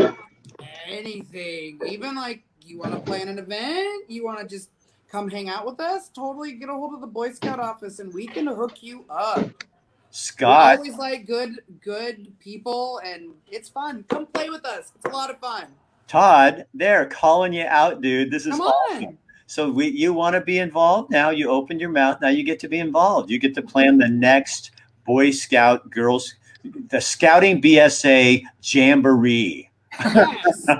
anything. 0.87 1.79
Even 1.87 2.15
like 2.15 2.43
you 2.61 2.79
want 2.79 2.93
to 2.93 2.99
plan 2.99 3.27
an 3.27 3.37
event, 3.37 4.09
you 4.09 4.25
want 4.25 4.39
to 4.39 4.47
just 4.47 4.69
come 5.11 5.29
hang 5.29 5.49
out 5.49 5.65
with 5.65 5.79
us. 5.79 6.09
Totally 6.09 6.53
get 6.53 6.69
a 6.69 6.73
hold 6.73 6.93
of 6.93 7.01
the 7.01 7.07
Boy 7.07 7.31
Scout 7.31 7.59
office, 7.59 7.99
and 7.99 8.13
we 8.13 8.27
can 8.27 8.47
hook 8.47 8.83
you 8.83 9.05
up. 9.09 9.63
Scott, 10.11 10.79
We're 10.79 10.85
always 10.85 10.97
like 10.97 11.27
good, 11.27 11.59
good 11.81 12.31
people, 12.39 13.01
and 13.03 13.31
it's 13.47 13.67
fun. 13.67 14.05
Come 14.07 14.27
play 14.27 14.49
with 14.49 14.65
us. 14.65 14.93
It's 14.95 15.05
a 15.05 15.09
lot 15.09 15.29
of 15.29 15.39
fun. 15.39 15.65
Todd, 16.07 16.65
they're 16.73 17.05
calling 17.07 17.51
you 17.51 17.65
out, 17.65 18.01
dude. 18.01 18.31
This 18.31 18.45
is 18.45 18.51
Come 18.51 18.61
awesome. 18.61 19.17
So 19.47 19.69
we, 19.69 19.89
you 19.89 20.13
want 20.13 20.33
to 20.35 20.41
be 20.41 20.59
involved 20.59 21.11
now? 21.11 21.29
You 21.29 21.49
opened 21.49 21.79
your 21.79 21.89
mouth. 21.89 22.19
Now 22.21 22.29
you 22.29 22.43
get 22.43 22.59
to 22.61 22.67
be 22.67 22.79
involved. 22.79 23.29
You 23.29 23.39
get 23.39 23.53
to 23.55 23.61
plan 23.61 23.97
the 23.97 24.07
next 24.07 24.71
Boy 25.05 25.31
Scout 25.31 25.89
girls, 25.91 26.33
the 26.63 26.99
Scouting 26.99 27.61
BSA 27.61 28.41
Jamboree. 28.61 29.69
Yes. 29.99 30.67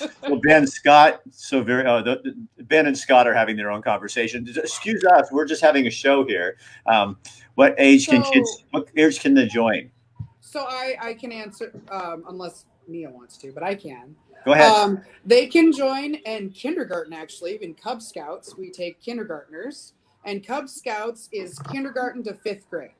Well, 0.22 0.40
Ben 0.42 0.66
Scott, 0.66 1.22
so 1.30 1.62
very. 1.62 1.86
Uh, 1.86 2.02
the, 2.02 2.20
the- 2.56 2.64
ben 2.64 2.86
and 2.86 2.96
Scott 2.96 3.26
are 3.26 3.32
having 3.32 3.56
their 3.56 3.70
own 3.70 3.80
conversation. 3.80 4.46
Excuse 4.56 5.02
us, 5.04 5.32
we're 5.32 5.46
just 5.46 5.62
having 5.62 5.86
a 5.86 5.90
show 5.90 6.24
here. 6.24 6.58
Um, 6.86 7.16
what 7.54 7.74
age 7.78 8.08
can 8.08 8.22
kids? 8.22 8.64
What 8.72 8.88
age 8.96 9.20
can 9.20 9.34
they 9.34 9.46
join? 9.46 9.90
so 10.48 10.64
I, 10.66 10.96
I 11.00 11.14
can 11.14 11.30
answer 11.30 11.72
um, 11.90 12.24
unless 12.28 12.64
Mia 12.86 13.10
wants 13.10 13.36
to, 13.38 13.52
but 13.52 13.62
I 13.62 13.74
can. 13.74 14.16
Go 14.44 14.52
ahead. 14.52 14.72
Um, 14.72 15.02
they 15.26 15.46
can 15.46 15.72
join 15.72 16.14
in 16.14 16.50
kindergarten, 16.50 17.12
actually. 17.12 17.62
In 17.62 17.74
Cub 17.74 18.00
Scouts, 18.00 18.56
we 18.56 18.70
take 18.70 19.00
kindergartners. 19.00 19.92
And 20.24 20.46
Cub 20.46 20.68
Scouts 20.68 21.28
is 21.32 21.58
kindergarten 21.70 22.22
to 22.24 22.34
fifth 22.34 22.68
grade. 22.70 22.92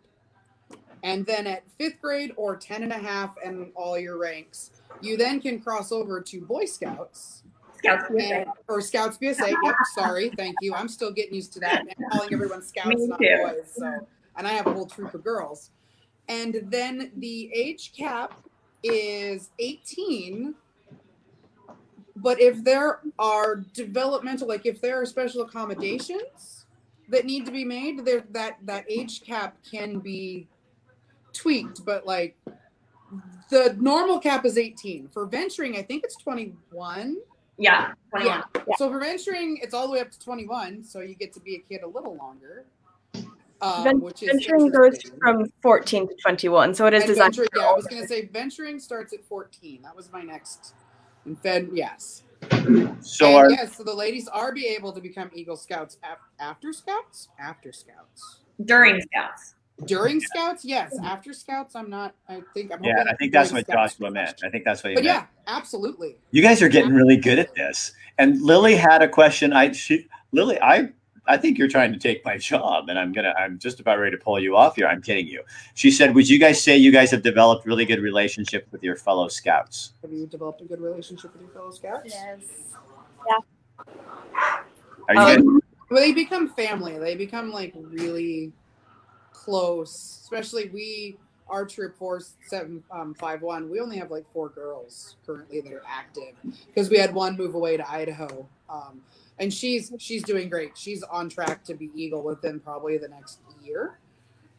And 1.02 1.24
then 1.24 1.46
at 1.46 1.62
fifth 1.78 2.02
grade 2.02 2.32
or 2.36 2.56
10 2.56 2.82
and 2.82 2.92
a 2.92 2.98
half 2.98 3.34
and 3.42 3.72
all 3.74 3.98
your 3.98 4.18
ranks, 4.18 4.72
you 5.00 5.16
then 5.16 5.40
can 5.40 5.60
cross 5.60 5.92
over 5.92 6.20
to 6.20 6.40
Boy 6.42 6.64
Scouts 6.64 7.42
Scouts. 7.78 8.04
and, 8.10 8.46
or 8.68 8.80
Scouts 8.80 9.18
BSA. 9.18 9.54
Yep, 9.62 9.74
sorry, 9.94 10.30
thank 10.36 10.56
you. 10.60 10.74
I'm 10.74 10.88
still 10.88 11.12
getting 11.12 11.34
used 11.34 11.52
to 11.54 11.60
that 11.60 11.80
and 11.80 12.10
calling 12.10 12.32
everyone 12.32 12.62
Scouts, 12.66 12.88
Me 12.88 13.06
not 13.06 13.18
too. 13.20 13.36
boys. 13.42 13.72
So, 13.76 14.06
and 14.36 14.46
I 14.46 14.52
have 14.52 14.66
a 14.66 14.72
whole 14.72 14.86
troop 14.86 15.14
of 15.14 15.22
girls. 15.24 15.70
And 16.28 16.60
then 16.64 17.10
the 17.16 17.50
age 17.54 17.92
cap 17.96 18.40
is 18.82 19.50
18. 19.58 20.54
But 22.16 22.40
if 22.40 22.62
there 22.64 23.00
are 23.18 23.56
developmental, 23.74 24.48
like 24.48 24.66
if 24.66 24.80
there 24.80 25.00
are 25.00 25.06
special 25.06 25.42
accommodations 25.42 26.66
that 27.08 27.24
need 27.24 27.46
to 27.46 27.52
be 27.52 27.64
made, 27.64 28.04
there 28.04 28.24
that 28.30 28.58
that 28.64 28.84
age 28.90 29.22
cap 29.22 29.56
can 29.68 30.00
be 30.00 30.48
tweaked. 31.32 31.84
But 31.84 32.06
like 32.06 32.36
the 33.50 33.76
normal 33.80 34.18
cap 34.18 34.44
is 34.44 34.58
18. 34.58 35.08
For 35.08 35.26
venturing, 35.26 35.76
I 35.76 35.82
think 35.82 36.04
it's 36.04 36.16
21. 36.16 37.16
Yeah. 37.58 37.92
21. 38.10 38.42
Yeah. 38.54 38.74
So 38.76 38.90
for 38.90 39.00
venturing, 39.00 39.58
it's 39.62 39.74
all 39.74 39.86
the 39.86 39.92
way 39.92 40.00
up 40.00 40.10
to 40.10 40.18
21. 40.20 40.84
So 40.84 41.00
you 41.00 41.14
get 41.14 41.32
to 41.34 41.40
be 41.40 41.56
a 41.56 41.60
kid 41.60 41.82
a 41.82 41.88
little 41.88 42.16
longer. 42.16 42.64
Um, 43.60 43.82
Ven- 43.82 44.00
which 44.00 44.22
is 44.22 44.28
Venturing 44.28 44.70
goes 44.70 45.00
from 45.20 45.46
14 45.62 46.06
to 46.08 46.14
21, 46.14 46.74
so 46.74 46.86
it 46.86 46.94
is 46.94 47.02
And 47.02 47.08
designed. 47.08 47.34
venturing, 47.34 47.48
for 47.52 47.60
yeah, 47.60 47.66
I 47.66 47.72
was 47.72 47.86
gonna 47.88 48.06
say 48.06 48.26
venturing 48.26 48.78
starts 48.78 49.12
at 49.12 49.24
14. 49.24 49.82
That 49.82 49.96
was 49.96 50.12
my 50.12 50.22
next. 50.22 50.74
And 51.24 51.36
then 51.42 51.70
yes. 51.72 52.22
so 53.00 53.26
and 53.26 53.36
our 53.36 53.50
yes, 53.50 53.76
so 53.76 53.82
the 53.82 53.92
ladies 53.92 54.28
are 54.28 54.52
be 54.52 54.66
able 54.68 54.92
to 54.92 55.00
become 55.00 55.28
Eagle 55.34 55.56
Scouts 55.56 55.98
af- 56.04 56.18
after 56.38 56.72
Scouts, 56.72 57.30
after 57.40 57.72
Scouts, 57.72 58.42
During 58.64 59.00
Scouts. 59.00 59.56
During 59.84 60.20
Scouts. 60.20 60.64
Yes, 60.64 60.96
after 61.02 61.32
Scouts, 61.32 61.74
I'm 61.76 61.88
not. 61.90 62.14
I 62.28 62.42
think 62.54 62.72
I'm. 62.72 62.82
yeah, 62.82 63.04
I 63.08 63.14
think 63.16 63.32
that's 63.32 63.50
during 63.50 63.64
what 63.64 63.70
Scouts 63.72 63.94
Joshua 63.94 64.10
meant. 64.10 64.40
I 64.44 64.48
think 64.50 64.64
that's 64.64 64.82
what 64.82 64.90
you 64.90 64.96
meant. 64.96 65.06
But 65.06 65.12
meant. 65.12 65.26
yeah, 65.46 65.54
absolutely. 65.56 66.16
You 66.30 66.42
guys 66.42 66.62
are 66.62 66.68
getting 66.68 66.92
really 66.92 67.16
good 67.16 67.38
at 67.38 67.54
this. 67.54 67.92
And 68.18 68.40
Lily 68.42 68.74
had 68.74 69.02
a 69.02 69.08
question. 69.08 69.52
I 69.52 69.72
she 69.72 70.06
Lily, 70.32 70.58
I 70.60 70.88
I 71.26 71.36
think 71.36 71.58
you're 71.58 71.68
trying 71.68 71.92
to 71.92 71.98
take 71.98 72.24
my 72.24 72.36
job, 72.38 72.88
and 72.88 72.98
I'm 72.98 73.12
gonna 73.12 73.34
I'm 73.38 73.58
just 73.58 73.80
about 73.80 73.98
ready 73.98 74.16
to 74.16 74.22
pull 74.22 74.40
you 74.40 74.56
off 74.56 74.76
here. 74.76 74.86
I'm 74.86 75.02
kidding 75.02 75.26
you. 75.28 75.42
She 75.74 75.90
said, 75.90 76.14
"Would 76.14 76.28
you 76.28 76.38
guys 76.38 76.62
say 76.62 76.76
you 76.76 76.90
guys 76.90 77.10
have 77.10 77.22
developed 77.22 77.66
really 77.66 77.84
good 77.84 78.00
relationship 78.00 78.66
with 78.72 78.82
your 78.82 78.96
fellow 78.96 79.28
scouts?" 79.28 79.92
Have 80.02 80.12
you 80.12 80.26
developed 80.26 80.62
a 80.62 80.64
good 80.64 80.80
relationship 80.80 81.32
with 81.34 81.42
your 81.42 81.50
fellow 81.52 81.70
Scouts? 81.70 82.12
Yes. 82.12 82.40
Are 85.08 85.14
you 85.14 85.20
Um, 85.20 85.36
guys- 85.36 85.62
Well, 85.90 86.00
they 86.00 86.12
become 86.12 86.48
family. 86.50 86.98
They 86.98 87.14
become 87.14 87.50
like 87.50 87.72
really 87.74 88.52
close. 89.44 90.18
Especially 90.22 90.68
we, 90.70 91.16
our 91.48 91.64
troop 91.64 91.96
four 91.96 92.20
seven 92.46 92.82
um, 92.90 93.14
five 93.14 93.42
one. 93.42 93.70
We 93.70 93.80
only 93.80 93.96
have 93.96 94.10
like 94.10 94.24
four 94.32 94.48
girls 94.50 95.16
currently 95.24 95.60
that 95.60 95.72
are 95.72 95.82
active 95.88 96.34
because 96.66 96.90
we 96.90 96.98
had 96.98 97.14
one 97.14 97.36
move 97.36 97.54
away 97.54 97.76
to 97.76 97.90
Idaho, 97.90 98.46
um, 98.68 99.00
and 99.38 99.52
she's 99.52 99.92
she's 99.98 100.22
doing 100.22 100.48
great. 100.48 100.76
She's 100.76 101.02
on 101.04 101.28
track 101.28 101.64
to 101.64 101.74
be 101.74 101.90
Eagle 101.94 102.22
within 102.22 102.60
probably 102.60 102.98
the 102.98 103.08
next 103.08 103.38
year, 103.64 103.98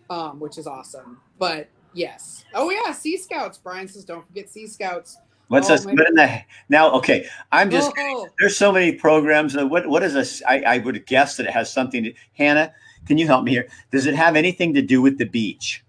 um, 0.10 0.40
which 0.40 0.58
is 0.58 0.66
awesome. 0.68 1.20
But 1.38 1.70
yes, 1.94 2.46
oh 2.54 2.70
yeah, 2.72 2.92
Sea 2.94 3.18
Scouts. 3.18 3.58
Brian 3.58 3.88
says, 3.88 4.04
don't 4.06 4.26
forget 4.26 4.50
Sea 4.50 4.66
Scouts. 4.68 5.18
what's 5.50 5.70
oh 5.70 5.84
my- 5.86 5.92
in 5.92 6.16
the 6.16 6.42
now? 6.70 6.92
Okay, 6.94 7.28
I'm 7.52 7.70
just. 7.70 7.92
Oh, 7.98 8.28
There's 8.40 8.58
so 8.58 8.72
many 8.72 8.94
programs. 8.94 9.56
uh, 9.56 9.68
What 9.68 9.88
what 9.88 10.02
is 10.02 10.14
this? 10.14 10.42
I, 10.48 10.62
I 10.62 10.78
would 10.80 11.06
guess 11.06 11.38
that 11.38 11.46
it 11.46 11.52
has 11.52 11.72
something. 11.72 12.04
to 12.06 12.14
Hannah, 12.34 12.74
can 13.06 13.18
you 13.18 13.28
help 13.28 13.44
me 13.44 13.52
here? 13.52 13.68
Does 13.92 14.06
it 14.06 14.16
have 14.16 14.36
anything 14.36 14.74
to 14.74 14.82
do 14.82 15.02
with 15.02 15.18
the 15.18 15.26
beach? 15.26 15.84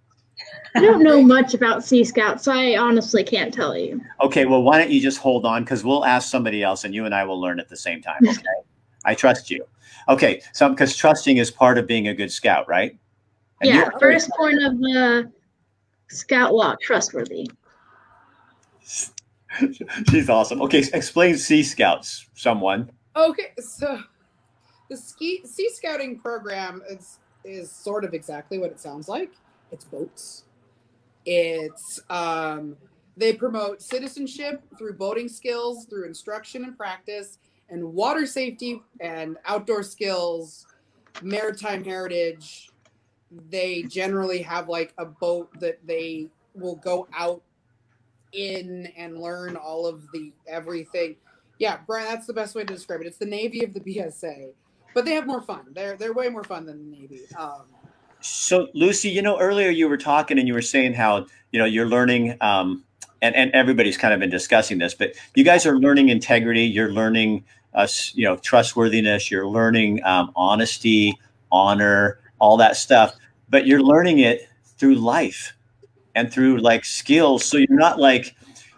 I 0.75 0.81
don't 0.81 1.03
know 1.03 1.21
much 1.21 1.55
about 1.55 1.85
Sea 1.85 2.05
Scouts, 2.05 2.45
so 2.45 2.53
I 2.53 2.77
honestly 2.77 3.25
can't 3.25 3.53
tell 3.53 3.77
you. 3.77 4.01
Okay, 4.21 4.45
well, 4.47 4.63
why 4.63 4.79
don't 4.79 4.91
you 4.91 5.01
just 5.01 5.19
hold 5.19 5.45
on 5.45 5.65
because 5.65 5.83
we'll 5.85 6.05
ask 6.05 6.31
somebody 6.31 6.63
else 6.63 6.85
and 6.85 6.95
you 6.95 7.07
and 7.07 7.15
I 7.15 7.25
will 7.25 7.41
learn 7.41 7.59
at 7.59 7.69
the 7.69 7.77
same 7.77 8.01
time. 8.01 8.21
Okay, 8.27 8.41
I 9.05 9.15
trust 9.15 9.51
you. 9.51 9.67
Okay, 10.09 10.41
so 10.53 10.69
because 10.69 10.97
trusting 10.97 11.39
is 11.39 11.51
part 11.51 11.77
of 11.77 11.87
being 11.87 12.09
a 12.09 12.15
good 12.15 12.31
scout, 12.31 12.69
right? 12.69 12.97
And 13.61 13.69
yeah, 13.69 13.77
you're- 13.77 13.91
first 14.01 14.31
point 14.39 14.63
of 14.63 14.79
the 14.79 15.31
scout 16.09 16.55
law, 16.55 16.77
trustworthy. 16.81 17.49
She's 20.09 20.29
awesome. 20.31 20.63
Okay, 20.63 20.85
explain 20.93 21.37
Sea 21.37 21.63
Scouts, 21.63 22.29
someone. 22.35 22.91
Okay, 23.17 23.53
so 23.59 24.01
the 24.91 24.97
ski 24.97 25.41
sea 25.47 25.71
scouting 25.71 26.19
program 26.19 26.83
is 26.91 27.19
is 27.45 27.71
sort 27.71 28.05
of 28.05 28.13
exactly 28.13 28.59
what 28.59 28.71
it 28.71 28.79
sounds 28.79 29.09
like. 29.09 29.33
It's 29.73 29.85
boats. 29.85 30.45
It's 31.25 32.01
um 32.11 32.77
they 33.17 33.33
promote 33.33 33.81
citizenship 33.81 34.63
through 34.77 34.95
boating 34.95 35.29
skills, 35.29 35.87
through 35.87 36.07
instruction 36.07 36.65
and 36.65 36.77
practice, 36.77 37.39
and 37.69 37.95
water 37.95 38.27
safety 38.27 38.83
and 39.01 39.37
outdoor 39.47 39.83
skills, 39.83 40.67
maritime 41.23 41.85
heritage. 41.85 42.71
They 43.49 43.83
generally 43.85 44.43
have 44.43 44.69
like 44.69 44.93
a 44.99 45.07
boat 45.07 45.49
that 45.61 45.79
they 45.87 46.29
will 46.55 46.77
go 46.77 47.07
out 47.17 47.43
in 48.33 48.87
and 48.97 49.19
learn 49.19 49.57
all 49.57 49.87
of 49.87 50.03
the 50.13 50.33
everything. 50.49 51.17
Yeah, 51.59 51.79
Brian, 51.87 52.09
that's 52.09 52.27
the 52.27 52.33
best 52.33 52.55
way 52.55 52.65
to 52.65 52.75
describe 52.75 53.03
it. 53.03 53.07
It's 53.07 53.19
the 53.19 53.27
Navy 53.27 53.63
of 53.63 53.75
the 53.75 53.81
BSA, 53.81 54.53
but 54.95 55.05
they 55.05 55.13
have 55.13 55.27
more 55.27 55.43
fun. 55.43 55.67
They're 55.73 55.97
they're 55.97 56.13
way 56.13 56.29
more 56.29 56.45
fun 56.45 56.67
than 56.67 56.79
the 56.79 56.97
Navy. 56.97 57.21
Um, 57.39 57.63
So, 58.21 58.69
Lucy, 58.75 59.09
you 59.09 59.23
know, 59.23 59.39
earlier 59.39 59.71
you 59.71 59.89
were 59.89 59.97
talking 59.97 60.39
and 60.39 60.47
you 60.47 60.55
were 60.55 60.63
saying 60.63 60.95
how 60.95 61.27
you 61.53 61.59
know 61.59 61.65
you're 61.65 61.87
learning, 61.89 62.37
um, 62.41 62.85
and 63.23 63.35
and 63.35 63.51
everybody's 63.53 63.97
kind 63.97 64.13
of 64.13 64.21
been 64.21 64.31
discussing 64.31 64.79
this, 64.79 64.95
but 64.95 65.15
you 65.35 65.45
guys 65.45 65.67
are 65.67 65.79
learning 65.79 66.09
integrity. 66.09 66.65
You're 66.65 66.93
learning, 66.93 67.45
uh, 67.75 67.87
you 68.15 68.25
know, 68.25 68.37
trustworthiness. 68.37 69.31
You're 69.31 69.47
learning 69.47 70.05
um, 70.05 70.33
honesty, 70.37 71.19
honor, 71.51 72.19
all 72.39 72.57
that 72.59 72.77
stuff. 72.77 73.15
But 73.49 73.67
you're 73.67 73.83
learning 73.83 74.21
it 74.21 74.49
through 74.79 74.97
life 74.97 75.55
and 76.15 76.33
through 76.33 76.59
like 76.59 76.85
skills. 76.85 77.45
So 77.45 77.57
you're 77.57 77.69
not 77.71 77.99
like, 77.99 78.35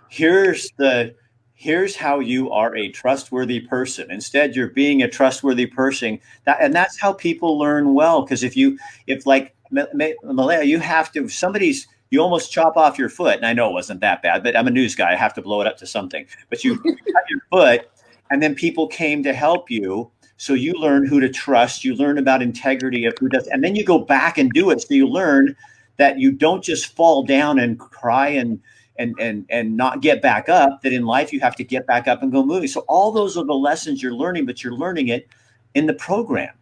here's 0.08 0.70
the 0.76 1.14
here's 1.62 1.94
how 1.94 2.18
you 2.18 2.50
are 2.50 2.74
a 2.74 2.88
trustworthy 2.88 3.60
person. 3.60 4.10
Instead, 4.10 4.56
you're 4.56 4.70
being 4.70 5.00
a 5.00 5.08
trustworthy 5.08 5.66
person. 5.66 6.18
That 6.44 6.58
and 6.60 6.74
that's 6.74 6.98
how 6.98 7.12
people 7.12 7.56
learn 7.56 7.94
well. 7.94 8.22
Because 8.22 8.42
if 8.42 8.56
you 8.56 8.78
if 9.06 9.26
like 9.26 9.54
Ma- 9.70 9.84
Ma- 9.94 10.18
Malaya, 10.24 10.64
you 10.64 10.80
have 10.80 11.12
to. 11.12 11.28
Somebody's 11.28 11.86
you 12.10 12.20
almost 12.20 12.50
chop 12.50 12.76
off 12.76 12.98
your 12.98 13.08
foot, 13.08 13.36
and 13.36 13.46
I 13.46 13.52
know 13.52 13.70
it 13.70 13.74
wasn't 13.74 14.00
that 14.00 14.22
bad, 14.22 14.42
but 14.42 14.56
I'm 14.56 14.66
a 14.66 14.72
news 14.72 14.96
guy. 14.96 15.12
I 15.12 15.16
have 15.16 15.34
to 15.34 15.42
blow 15.42 15.60
it 15.60 15.66
up 15.68 15.76
to 15.78 15.86
something. 15.86 16.26
But 16.50 16.64
you 16.64 16.76
cut 16.82 17.24
your 17.30 17.40
foot, 17.48 17.88
and 18.30 18.42
then 18.42 18.56
people 18.56 18.88
came 18.88 19.22
to 19.22 19.32
help 19.32 19.70
you. 19.70 20.10
So 20.38 20.54
you 20.54 20.72
learn 20.72 21.06
who 21.06 21.20
to 21.20 21.28
trust. 21.28 21.84
You 21.84 21.94
learn 21.94 22.18
about 22.18 22.42
integrity 22.42 23.04
of 23.04 23.14
who 23.20 23.28
does, 23.28 23.46
and 23.46 23.62
then 23.62 23.76
you 23.76 23.84
go 23.84 24.00
back 24.00 24.36
and 24.36 24.50
do 24.50 24.70
it. 24.70 24.80
So 24.80 24.94
you 24.94 25.06
learn 25.06 25.54
that 25.98 26.18
you 26.18 26.32
don't 26.32 26.64
just 26.64 26.96
fall 26.96 27.22
down 27.22 27.60
and 27.60 27.78
cry 27.78 28.28
and 28.28 28.60
and 28.98 29.14
and 29.18 29.46
and 29.50 29.76
not 29.76 30.02
get 30.02 30.22
back 30.22 30.48
up. 30.48 30.82
That 30.82 30.92
in 30.92 31.04
life 31.04 31.32
you 31.32 31.40
have 31.40 31.56
to 31.56 31.64
get 31.64 31.86
back 31.86 32.08
up 32.08 32.22
and 32.22 32.30
go 32.30 32.44
moving. 32.44 32.68
So 32.68 32.80
all 32.88 33.12
those 33.12 33.36
are 33.36 33.44
the 33.44 33.54
lessons 33.54 34.02
you're 34.02 34.14
learning, 34.14 34.46
but 34.46 34.62
you're 34.62 34.74
learning 34.74 35.08
it 35.08 35.28
in 35.74 35.86
the 35.86 35.94
program. 35.94 36.54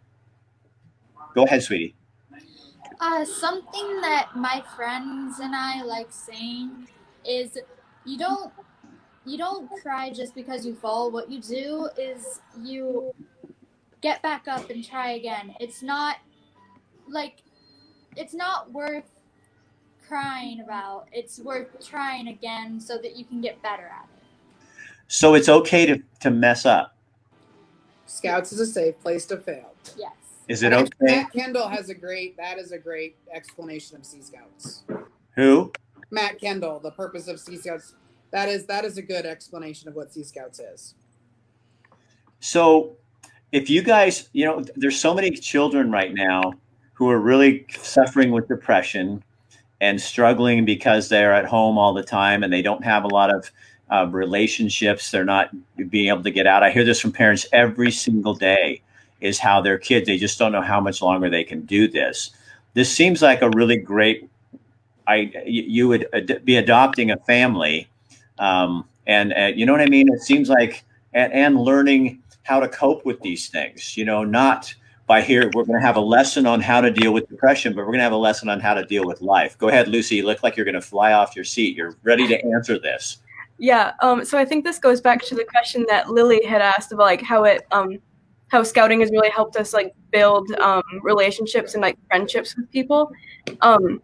Go 1.34 1.44
ahead, 1.44 1.62
sweetie. 1.62 1.94
Uh, 3.00 3.24
something 3.24 4.00
that 4.02 4.30
my 4.36 4.62
friends 4.76 5.38
and 5.40 5.54
I 5.54 5.82
like 5.82 6.08
saying 6.10 6.88
is 7.24 7.58
you 8.04 8.18
don't 8.18 8.52
you 9.24 9.38
don't 9.38 9.68
cry 9.82 10.10
just 10.10 10.34
because 10.34 10.66
you 10.66 10.74
fall. 10.74 11.10
What 11.10 11.30
you 11.30 11.40
do 11.40 11.88
is 11.98 12.40
you 12.60 13.14
get 14.00 14.22
back 14.22 14.48
up 14.48 14.70
and 14.70 14.84
try 14.84 15.12
again. 15.12 15.54
It's 15.60 15.82
not 15.82 16.16
like 17.08 17.42
it's 18.16 18.34
not 18.34 18.72
worth 18.72 19.19
crying 20.10 20.60
about. 20.60 21.06
It's 21.12 21.38
worth 21.38 21.68
trying 21.86 22.28
again 22.28 22.80
so 22.80 22.98
that 22.98 23.16
you 23.16 23.24
can 23.24 23.40
get 23.40 23.62
better 23.62 23.84
at 23.84 24.08
it. 24.16 24.24
So 25.06 25.34
it's 25.34 25.48
okay 25.48 25.86
to 25.86 26.02
to 26.20 26.30
mess 26.30 26.66
up. 26.66 26.96
Scouts 28.06 28.52
is 28.52 28.58
a 28.58 28.66
safe 28.66 29.00
place 29.00 29.24
to 29.26 29.36
fail. 29.36 29.72
Yes. 29.96 30.12
Is 30.48 30.64
it 30.64 30.72
okay? 30.72 30.90
Matt 31.00 31.32
Kendall 31.32 31.68
has 31.68 31.90
a 31.90 31.94
great. 31.94 32.36
That 32.36 32.58
is 32.58 32.72
a 32.72 32.78
great 32.78 33.16
explanation 33.32 33.96
of 33.96 34.04
Sea 34.04 34.20
Scouts. 34.20 34.82
Who? 35.36 35.72
Matt 36.10 36.40
Kendall, 36.40 36.80
the 36.80 36.90
purpose 36.90 37.28
of 37.28 37.38
Sea 37.38 37.56
Scouts. 37.56 37.94
That 38.32 38.48
is 38.48 38.66
that 38.66 38.84
is 38.84 38.98
a 38.98 39.02
good 39.02 39.26
explanation 39.26 39.88
of 39.88 39.94
what 39.94 40.12
Sea 40.12 40.24
Scouts 40.24 40.58
is. 40.58 40.94
So, 42.40 42.96
if 43.52 43.70
you 43.70 43.82
guys, 43.82 44.28
you 44.32 44.44
know, 44.44 44.64
there's 44.74 44.98
so 44.98 45.14
many 45.14 45.30
children 45.30 45.92
right 45.92 46.12
now 46.12 46.54
who 46.94 47.08
are 47.10 47.20
really 47.20 47.66
suffering 47.80 48.32
with 48.32 48.48
depression 48.48 49.22
and 49.80 50.00
struggling 50.00 50.64
because 50.64 51.08
they're 51.08 51.32
at 51.32 51.46
home 51.46 51.78
all 51.78 51.94
the 51.94 52.02
time 52.02 52.42
and 52.42 52.52
they 52.52 52.62
don't 52.62 52.84
have 52.84 53.04
a 53.04 53.08
lot 53.08 53.34
of 53.34 53.50
uh, 53.90 54.06
relationships. 54.10 55.10
They're 55.10 55.24
not 55.24 55.50
being 55.88 56.08
able 56.08 56.22
to 56.22 56.30
get 56.30 56.46
out. 56.46 56.62
I 56.62 56.70
hear 56.70 56.84
this 56.84 57.00
from 57.00 57.12
parents 57.12 57.46
every 57.52 57.90
single 57.90 58.34
day 58.34 58.82
is 59.20 59.38
how 59.38 59.60
their 59.60 59.78
kids, 59.78 60.06
they 60.06 60.16
just 60.16 60.38
don't 60.38 60.52
know 60.52 60.62
how 60.62 60.80
much 60.80 61.02
longer 61.02 61.28
they 61.28 61.44
can 61.44 61.62
do 61.62 61.88
this. 61.88 62.30
This 62.74 62.90
seems 62.90 63.20
like 63.22 63.42
a 63.42 63.50
really 63.50 63.76
great, 63.76 64.28
I, 65.06 65.32
you 65.46 65.88
would 65.88 66.06
ad- 66.12 66.44
be 66.44 66.56
adopting 66.56 67.10
a 67.10 67.16
family. 67.16 67.88
Um, 68.38 68.86
and, 69.06 69.32
uh, 69.32 69.50
you 69.54 69.66
know 69.66 69.72
what 69.72 69.80
I 69.80 69.86
mean? 69.86 70.08
It 70.12 70.20
seems 70.20 70.48
like, 70.48 70.84
and, 71.12 71.32
and 71.32 71.60
learning 71.60 72.22
how 72.42 72.60
to 72.60 72.68
cope 72.68 73.04
with 73.04 73.20
these 73.20 73.48
things, 73.48 73.96
you 73.96 74.04
know, 74.04 74.24
not 74.24 74.74
by 75.10 75.20
here, 75.20 75.50
we're 75.54 75.64
going 75.64 75.76
to 75.76 75.84
have 75.84 75.96
a 75.96 76.00
lesson 76.00 76.46
on 76.46 76.60
how 76.60 76.80
to 76.80 76.88
deal 76.88 77.12
with 77.12 77.28
depression, 77.28 77.72
but 77.72 77.80
we're 77.80 77.86
going 77.86 77.98
to 77.98 78.04
have 78.04 78.12
a 78.12 78.16
lesson 78.16 78.48
on 78.48 78.60
how 78.60 78.74
to 78.74 78.84
deal 78.84 79.04
with 79.04 79.20
life. 79.20 79.58
Go 79.58 79.66
ahead, 79.66 79.88
Lucy. 79.88 80.14
You 80.14 80.24
look 80.24 80.44
like 80.44 80.56
you're 80.56 80.64
going 80.64 80.76
to 80.76 80.80
fly 80.80 81.14
off 81.14 81.34
your 81.34 81.44
seat. 81.44 81.76
You're 81.76 81.96
ready 82.04 82.28
to 82.28 82.40
answer 82.46 82.78
this. 82.78 83.18
Yeah. 83.58 83.94
Um, 84.02 84.24
so 84.24 84.38
I 84.38 84.44
think 84.44 84.64
this 84.64 84.78
goes 84.78 85.00
back 85.00 85.20
to 85.24 85.34
the 85.34 85.44
question 85.44 85.84
that 85.88 86.10
Lily 86.10 86.46
had 86.46 86.62
asked 86.62 86.92
about 86.92 87.06
like 87.06 87.22
how 87.22 87.42
it 87.42 87.66
um, 87.72 87.98
how 88.52 88.62
scouting 88.62 89.00
has 89.00 89.10
really 89.10 89.30
helped 89.30 89.56
us 89.56 89.72
like 89.72 89.92
build 90.12 90.48
um, 90.60 90.84
relationships 91.02 91.74
and 91.74 91.82
like 91.82 91.98
friendships 92.06 92.54
with 92.54 92.70
people. 92.70 93.10
Um, 93.62 94.00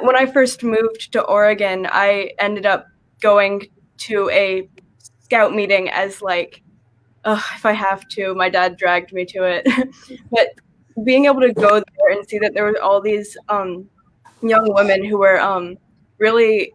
when 0.00 0.16
I 0.16 0.24
first 0.24 0.62
moved 0.62 1.12
to 1.12 1.20
Oregon, 1.24 1.86
I 1.92 2.30
ended 2.38 2.64
up 2.64 2.86
going 3.20 3.68
to 3.98 4.30
a 4.30 4.66
scout 5.20 5.54
meeting 5.54 5.90
as 5.90 6.22
like 6.22 6.62
uh, 7.28 7.40
if 7.54 7.66
I 7.66 7.72
have 7.72 8.08
to. 8.08 8.34
My 8.34 8.48
dad 8.48 8.76
dragged 8.76 9.12
me 9.12 9.24
to 9.26 9.42
it, 9.44 9.66
but 10.30 10.48
being 11.04 11.26
able 11.26 11.40
to 11.40 11.52
go 11.52 11.74
there 11.74 12.10
and 12.10 12.26
see 12.26 12.38
that 12.38 12.54
there 12.54 12.64
were 12.64 12.80
all 12.80 13.00
these 13.00 13.36
um, 13.50 13.88
young 14.42 14.72
women 14.72 15.04
who 15.04 15.18
were 15.18 15.38
um, 15.38 15.76
really 16.18 16.72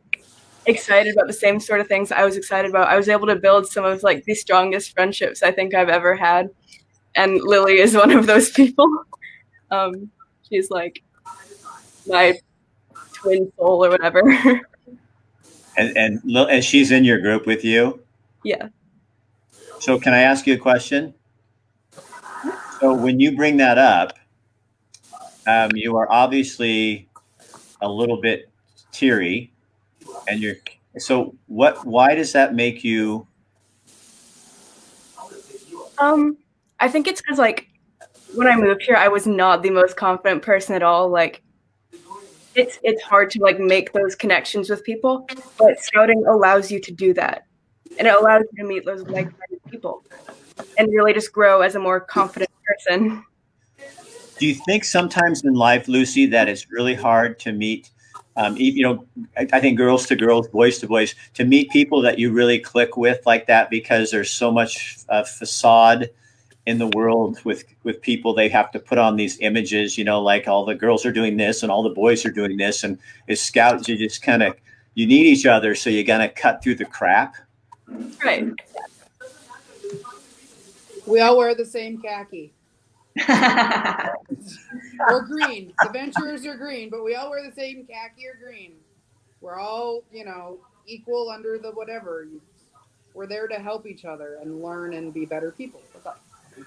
excited 0.65 1.13
about 1.13 1.27
the 1.27 1.33
same 1.33 1.59
sort 1.59 1.81
of 1.81 1.87
things 1.87 2.11
I 2.11 2.23
was 2.23 2.37
excited 2.37 2.69
about. 2.69 2.87
I 2.87 2.95
was 2.95 3.09
able 3.09 3.27
to 3.27 3.35
build 3.35 3.67
some 3.67 3.83
of 3.83 4.03
like 4.03 4.23
the 4.25 4.35
strongest 4.35 4.93
friendships 4.93 5.41
I 5.41 5.51
think 5.51 5.73
I've 5.73 5.89
ever 5.89 6.15
had, 6.15 6.49
and 7.15 7.41
Lily 7.41 7.79
is 7.79 7.95
one 7.95 8.11
of 8.11 8.27
those 8.27 8.51
people. 8.61 8.87
Um, 9.71 10.11
she's 10.47 10.69
like 10.69 11.01
my 12.07 12.37
twin 13.13 13.51
soul 13.57 13.85
or 13.85 13.89
whatever. 13.89 14.21
And, 15.75 15.97
and, 15.97 16.21
and 16.23 16.63
she's 16.63 16.91
in 16.91 17.03
your 17.03 17.17
group 17.17 17.47
with 17.47 17.65
you. 17.65 17.99
yeah. 18.43 18.67
So, 19.83 19.99
can 19.99 20.13
I 20.13 20.21
ask 20.21 20.47
you 20.47 20.53
a 20.53 20.57
question? 20.57 21.13
So, 22.79 22.93
when 22.93 23.19
you 23.19 23.35
bring 23.35 23.57
that 23.57 23.77
up, 23.77 24.13
um, 25.45 25.71
you 25.75 25.97
are 25.97 26.09
obviously 26.09 27.09
a 27.81 27.89
little 27.89 28.21
bit 28.21 28.49
teary, 28.93 29.51
and 30.29 30.39
you're. 30.39 30.55
So, 30.99 31.35
what? 31.47 31.85
Why 31.85 32.15
does 32.15 32.31
that 32.31 32.55
make 32.55 32.85
you? 32.85 33.27
Um, 35.97 36.37
I 36.79 36.87
think 36.87 37.05
it's 37.05 37.21
because 37.21 37.37
like 37.37 37.67
when 38.35 38.47
I 38.47 38.55
moved 38.55 38.83
here, 38.83 38.95
I 38.95 39.09
was 39.09 39.27
not 39.27 39.63
the 39.63 39.69
most 39.69 39.97
confident 39.97 40.43
person 40.43 40.75
at 40.75 40.81
all. 40.81 41.09
Like, 41.09 41.43
it's 42.55 42.79
it's 42.83 43.01
hard 43.01 43.31
to 43.31 43.41
like 43.41 43.59
make 43.59 43.91
those 43.91 44.15
connections 44.15 44.69
with 44.69 44.81
people, 44.85 45.27
but 45.57 45.77
scouting 45.83 46.23
allows 46.25 46.71
you 46.71 46.79
to 46.79 46.91
do 46.93 47.13
that, 47.15 47.47
and 47.99 48.07
it 48.07 48.15
allows 48.15 48.43
you 48.53 48.63
to 48.63 48.69
meet 48.69 48.85
those 48.85 49.01
like-minded 49.01 49.52
people, 49.73 50.03
and 50.77 50.87
really 50.93 51.13
just 51.13 51.33
grow 51.33 51.61
as 51.61 51.75
a 51.75 51.79
more 51.79 51.99
confident 51.99 52.51
person. 52.67 53.25
Do 54.37 54.45
you 54.47 54.53
think 54.53 54.83
sometimes 54.83 55.43
in 55.43 55.53
life, 55.53 55.87
Lucy, 55.87 56.27
that 56.27 56.47
it's 56.47 56.71
really 56.71 56.93
hard 56.93 57.39
to 57.39 57.51
meet? 57.51 57.89
Um, 58.35 58.55
you 58.57 58.83
know, 58.83 59.05
I, 59.37 59.47
I 59.53 59.59
think 59.59 59.77
girls 59.77 60.05
to 60.07 60.15
girls, 60.15 60.47
boys 60.47 60.79
to 60.79 60.87
boys, 60.87 61.15
to 61.35 61.45
meet 61.45 61.71
people 61.71 62.01
that 62.01 62.19
you 62.19 62.31
really 62.31 62.59
click 62.59 62.97
with 62.97 63.25
like 63.25 63.47
that 63.47 63.69
because 63.69 64.11
there's 64.11 64.31
so 64.31 64.51
much 64.51 64.99
uh, 65.09 65.23
facade 65.23 66.09
in 66.65 66.77
the 66.77 66.87
world 66.95 67.43
with 67.43 67.65
with 67.83 68.01
people 68.01 68.33
they 68.33 68.47
have 68.47 68.71
to 68.71 68.79
put 68.79 68.97
on 68.97 69.17
these 69.17 69.37
images 69.41 69.97
you 69.97 70.05
know 70.05 70.21
like 70.21 70.47
all 70.47 70.63
the 70.63 70.73
girls 70.73 71.05
are 71.05 71.11
doing 71.11 71.35
this 71.35 71.61
and 71.61 71.69
all 71.69 71.83
the 71.83 71.89
boys 71.89 72.25
are 72.25 72.31
doing 72.31 72.55
this 72.55 72.85
and 72.85 72.97
as 73.27 73.41
scouts 73.41 73.89
you 73.89 73.97
just 73.97 74.21
kind 74.21 74.41
of 74.41 74.55
you 74.93 75.05
need 75.05 75.25
each 75.25 75.45
other 75.45 75.75
so 75.75 75.89
you 75.89 76.05
gotta 76.05 76.29
cut 76.29 76.63
through 76.63 76.75
the 76.75 76.85
crap 76.85 77.35
Right. 78.23 78.51
We 81.05 81.19
all 81.21 81.37
wear 81.37 81.53
the 81.55 81.65
same 81.65 82.01
khaki 82.01 82.53
or 83.29 85.21
green. 85.21 85.73
The 85.83 85.89
Venturers 85.91 86.45
are 86.45 86.57
green, 86.57 86.89
but 86.89 87.03
we 87.03 87.15
all 87.15 87.29
wear 87.29 87.47
the 87.47 87.55
same 87.55 87.85
khaki 87.85 88.27
or 88.27 88.35
green. 88.43 88.73
We're 89.41 89.59
all, 89.59 90.03
you 90.11 90.25
know, 90.25 90.59
equal 90.87 91.29
under 91.29 91.57
the 91.57 91.71
whatever. 91.71 92.27
We're 93.13 93.27
there 93.27 93.47
to 93.47 93.55
help 93.55 93.85
each 93.85 94.05
other 94.05 94.39
and 94.41 94.63
learn 94.63 94.93
and 94.93 95.13
be 95.13 95.25
better 95.25 95.51
people. 95.51 95.81
What's 95.91 96.07
up? 96.07 96.21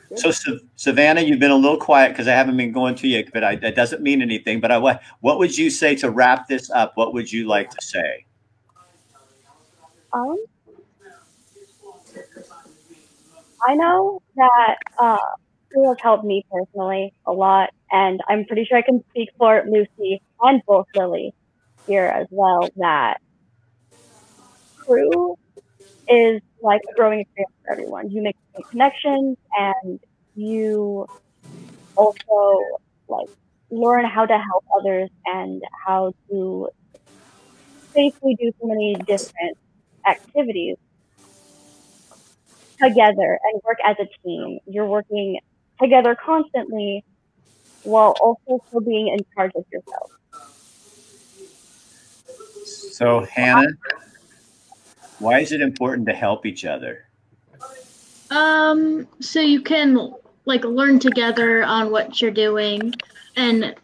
Good. 0.09 0.19
so 0.19 0.59
savannah 0.75 1.21
you've 1.21 1.39
been 1.39 1.53
a 1.53 1.57
little 1.57 1.79
quiet 1.79 2.09
because 2.09 2.27
i 2.27 2.33
haven't 2.33 2.57
been 2.57 2.73
going 2.73 2.97
to 2.97 3.07
you 3.07 3.25
but 3.33 3.45
I, 3.45 3.55
that 3.55 3.77
doesn't 3.77 4.03
mean 4.03 4.21
anything 4.21 4.61
but 4.61 4.73
I, 4.73 4.79
what, 4.79 5.01
what 5.21 5.39
would 5.39 5.57
you 5.57 5.71
say 5.71 5.95
to 5.97 6.11
wrap 6.11 6.49
this 6.49 6.73
up 6.73 6.97
what 6.97 7.15
would 7.15 7.31
you 7.31 7.47
like 7.47 7.71
to 7.71 7.81
say 7.81 8.27
Um, 10.13 10.37
I 13.67 13.75
know 13.75 14.21
that 14.37 14.77
uh, 14.99 15.17
school 15.71 15.91
has 15.91 15.99
helped 16.03 16.25
me 16.25 16.45
personally 16.51 17.13
a 17.27 17.33
lot, 17.33 17.71
and 17.91 18.21
I'm 18.29 18.45
pretty 18.47 18.65
sure 18.65 18.79
I 18.79 18.83
can 18.83 19.03
speak 19.11 19.31
for 19.39 19.65
Lucy 19.67 20.21
and 20.41 20.63
both 20.67 20.87
Lily 20.95 21.33
here 21.87 22.07
as 22.07 22.27
well. 22.31 22.69
That 22.77 23.19
crew 24.77 25.37
is 26.09 26.41
like 26.63 26.81
a 26.91 26.95
growing 26.95 27.21
experience 27.21 27.53
for 27.65 27.73
everyone. 27.73 28.11
You 28.11 28.23
make 28.23 28.37
connections, 28.71 29.37
and 29.59 30.01
you 30.35 31.07
also 31.97 32.79
like 33.09 33.29
learn 33.71 34.05
how 34.07 34.27
to 34.27 34.35
help 34.39 34.65
others 34.79 35.11
and 35.27 35.63
how 35.87 36.13
to 36.31 36.69
safely 37.95 38.37
do 38.39 38.51
so 38.61 38.67
many 38.69 38.95
different 39.07 39.57
activities 40.07 40.77
together 42.83 43.39
and 43.45 43.63
work 43.65 43.79
as 43.85 43.97
a 43.99 44.07
team. 44.23 44.59
You're 44.67 44.87
working 44.87 45.39
together 45.81 46.15
constantly 46.15 47.05
while 47.83 48.15
also 48.21 48.63
still 48.69 48.81
being 48.81 49.09
in 49.09 49.19
charge 49.35 49.53
of 49.55 49.65
yourself. 49.73 50.11
so 52.65 53.21
hannah 53.31 53.69
why 55.19 55.39
is 55.41 55.53
it 55.53 55.61
important 55.61 56.07
to 56.07 56.13
help 56.13 56.47
each 56.47 56.65
other 56.65 57.05
Um, 58.31 59.07
so 59.21 59.41
you 59.41 59.61
can 59.61 60.13
like 60.47 60.65
learn 60.65 60.99
together 60.99 61.63
on 61.63 61.91
what 61.91 62.21
you're 62.21 62.31
doing 62.31 62.93
and 63.37 63.75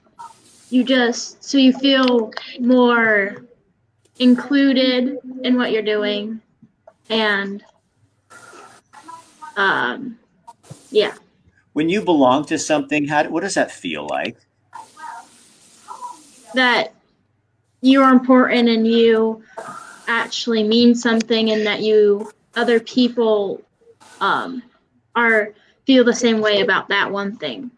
you 0.70 0.82
just 0.82 1.44
so 1.44 1.58
you 1.58 1.72
feel 1.72 2.32
more 2.58 3.44
included 4.18 5.18
in 5.44 5.56
what 5.56 5.70
you're 5.72 5.82
doing 5.82 6.40
and 7.10 7.62
um 9.56 10.18
yeah 10.90 11.14
When 11.72 11.88
you 11.88 12.02
belong 12.02 12.44
to 12.46 12.58
something, 12.58 13.06
how 13.08 13.24
what 13.28 13.42
does 13.42 13.54
that 13.54 13.70
feel 13.70 14.06
like? 14.08 14.36
that 16.54 16.94
you're 17.80 18.10
important 18.10 18.68
and 18.68 18.86
you 18.86 19.42
actually 20.06 20.62
mean 20.62 20.94
something 20.94 21.50
and 21.50 21.66
that 21.66 21.80
you 21.80 22.30
other 22.56 22.78
people 22.78 23.62
um 24.20 24.62
are 25.16 25.54
feel 25.86 26.04
the 26.04 26.14
same 26.14 26.40
way 26.40 26.60
about 26.60 26.88
that 26.88 27.10
one 27.10 27.34
thing 27.36 27.70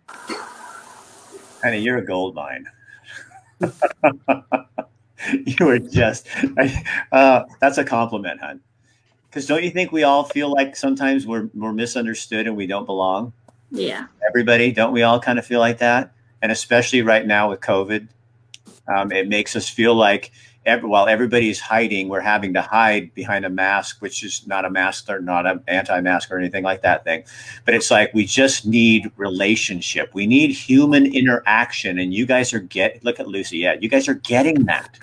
Honey, 1.63 1.79
you're 1.79 1.97
a 1.97 2.05
gold 2.05 2.35
mine. 2.35 2.67
you 5.33 5.67
are 5.67 5.79
just, 5.79 6.29
uh, 7.11 7.45
that's 7.59 7.79
a 7.79 7.85
compliment, 7.85 8.39
hon. 8.39 8.61
Because 9.35 9.47
don't 9.47 9.65
you 9.65 9.71
think 9.71 9.91
we 9.91 10.05
all 10.05 10.23
feel 10.23 10.53
like 10.53 10.77
sometimes 10.77 11.27
we're, 11.27 11.51
we're 11.55 11.73
misunderstood 11.73 12.47
and 12.47 12.57
we 12.57 12.69
don't 12.69 12.87
belong? 12.87 13.33
yeah 13.73 14.07
Everybody, 14.29 14.71
don't 14.71 14.93
we 14.93 15.03
all 15.03 15.19
kind 15.19 15.41
of 15.41 15.45
feel 15.45 15.59
like 15.59 15.79
that? 15.79 16.13
And 16.41 16.53
especially 16.53 17.03
right 17.03 17.27
now 17.27 17.51
with 17.51 17.61
COVID, 17.61 18.07
um, 18.87 19.11
it 19.11 19.27
makes 19.27 19.57
us 19.57 19.69
feel 19.69 19.97
like 19.97 20.31
every, 20.67 20.89
while 20.89 21.09
everybody's 21.09 21.59
hiding, 21.59 22.09
we're 22.09 22.21
having 22.21 22.55
to 22.55 22.63
hide 22.63 23.13
behind 23.15 23.45
a 23.45 23.51
mask, 23.51 24.01
which 24.01 24.23
is 24.23 24.47
not 24.47 24.65
a 24.65 24.71
mask 24.71 25.11
or 25.11 25.19
not 25.19 25.47
an 25.47 25.65
anti-mask 25.67 26.31
or 26.31 26.39
anything 26.39 26.63
like 26.63 26.83
that 26.83 27.03
thing. 27.03 27.25
But 27.65 27.75
it's 27.75 27.91
like 27.91 28.15
we 28.15 28.27
just 28.27 28.65
need 28.65 29.11
relationship. 29.17 30.15
We 30.15 30.29
need 30.29 30.53
human 30.53 31.13
interaction. 31.13 31.99
And 31.99 32.15
you 32.15 32.25
guys 32.25 32.55
are 32.55 32.61
get 32.61 33.03
look 33.05 33.19
at 33.19 33.27
Lucy. 33.27 33.59
Yeah, 33.59 33.75
you 33.81 33.89
guys 33.89 34.07
are 34.07 34.15
getting 34.15 34.67
that. 34.67 34.97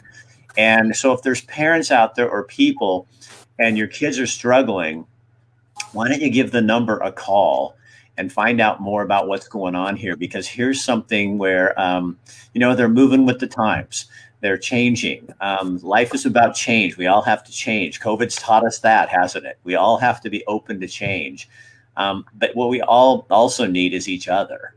And 0.55 0.95
so 0.95 1.11
if 1.11 1.21
there's 1.21 1.41
parents 1.41 1.91
out 1.91 2.15
there 2.15 2.29
or 2.29 2.43
people 2.43 3.07
and 3.61 3.77
your 3.77 3.87
kids 3.87 4.19
are 4.19 4.27
struggling, 4.27 5.05
why 5.93 6.09
don't 6.09 6.21
you 6.21 6.29
give 6.29 6.51
the 6.51 6.61
number 6.61 6.97
a 6.97 7.11
call 7.11 7.75
and 8.17 8.31
find 8.31 8.59
out 8.59 8.81
more 8.81 9.03
about 9.03 9.27
what's 9.27 9.47
going 9.47 9.75
on 9.75 9.95
here? 9.95 10.15
Because 10.15 10.47
here's 10.47 10.83
something 10.83 11.37
where, 11.37 11.79
um, 11.79 12.17
you 12.53 12.59
know, 12.59 12.75
they're 12.75 12.89
moving 12.89 13.25
with 13.25 13.39
the 13.39 13.47
times. 13.47 14.07
They're 14.41 14.57
changing. 14.57 15.31
Um, 15.39 15.77
life 15.83 16.15
is 16.15 16.25
about 16.25 16.55
change. 16.55 16.97
We 16.97 17.05
all 17.05 17.21
have 17.21 17.43
to 17.43 17.51
change. 17.51 18.01
COVID's 18.01 18.35
taught 18.35 18.65
us 18.65 18.79
that, 18.79 19.09
hasn't 19.09 19.45
it? 19.45 19.59
We 19.63 19.75
all 19.75 19.97
have 19.97 20.19
to 20.21 20.29
be 20.31 20.43
open 20.47 20.79
to 20.79 20.87
change. 20.87 21.47
Um, 21.95 22.25
but 22.33 22.55
what 22.55 22.69
we 22.69 22.81
all 22.81 23.27
also 23.29 23.67
need 23.67 23.93
is 23.93 24.09
each 24.09 24.27
other. 24.27 24.73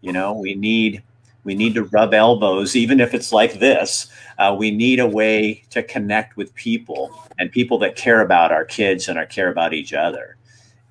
You 0.00 0.12
know, 0.12 0.32
we 0.34 0.54
need 0.54 1.02
we 1.48 1.54
need 1.54 1.74
to 1.74 1.84
rub 1.84 2.12
elbows, 2.12 2.76
even 2.76 3.00
if 3.00 3.14
it's 3.14 3.32
like 3.32 3.54
this. 3.54 4.08
Uh, 4.36 4.54
we 4.56 4.70
need 4.70 5.00
a 5.00 5.06
way 5.06 5.64
to 5.70 5.82
connect 5.82 6.36
with 6.36 6.54
people 6.54 7.10
and 7.38 7.50
people 7.50 7.78
that 7.78 7.96
care 7.96 8.20
about 8.20 8.52
our 8.52 8.66
kids 8.66 9.08
and 9.08 9.18
our 9.18 9.24
care 9.24 9.50
about 9.50 9.72
each 9.72 9.94
other. 9.94 10.36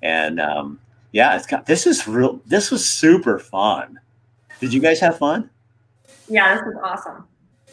And 0.02 0.40
um, 0.40 0.80
yeah, 1.12 1.36
it's 1.36 1.46
got, 1.46 1.66
this 1.66 1.86
is 1.86 2.08
real. 2.08 2.40
This 2.44 2.72
was 2.72 2.84
super 2.84 3.38
fun. 3.38 4.00
Did 4.58 4.72
you 4.72 4.80
guys 4.80 4.98
have 4.98 5.16
fun? 5.16 5.48
Yeah, 6.28 6.56
this 6.56 6.64
was 6.66 6.74
awesome. 6.82 7.28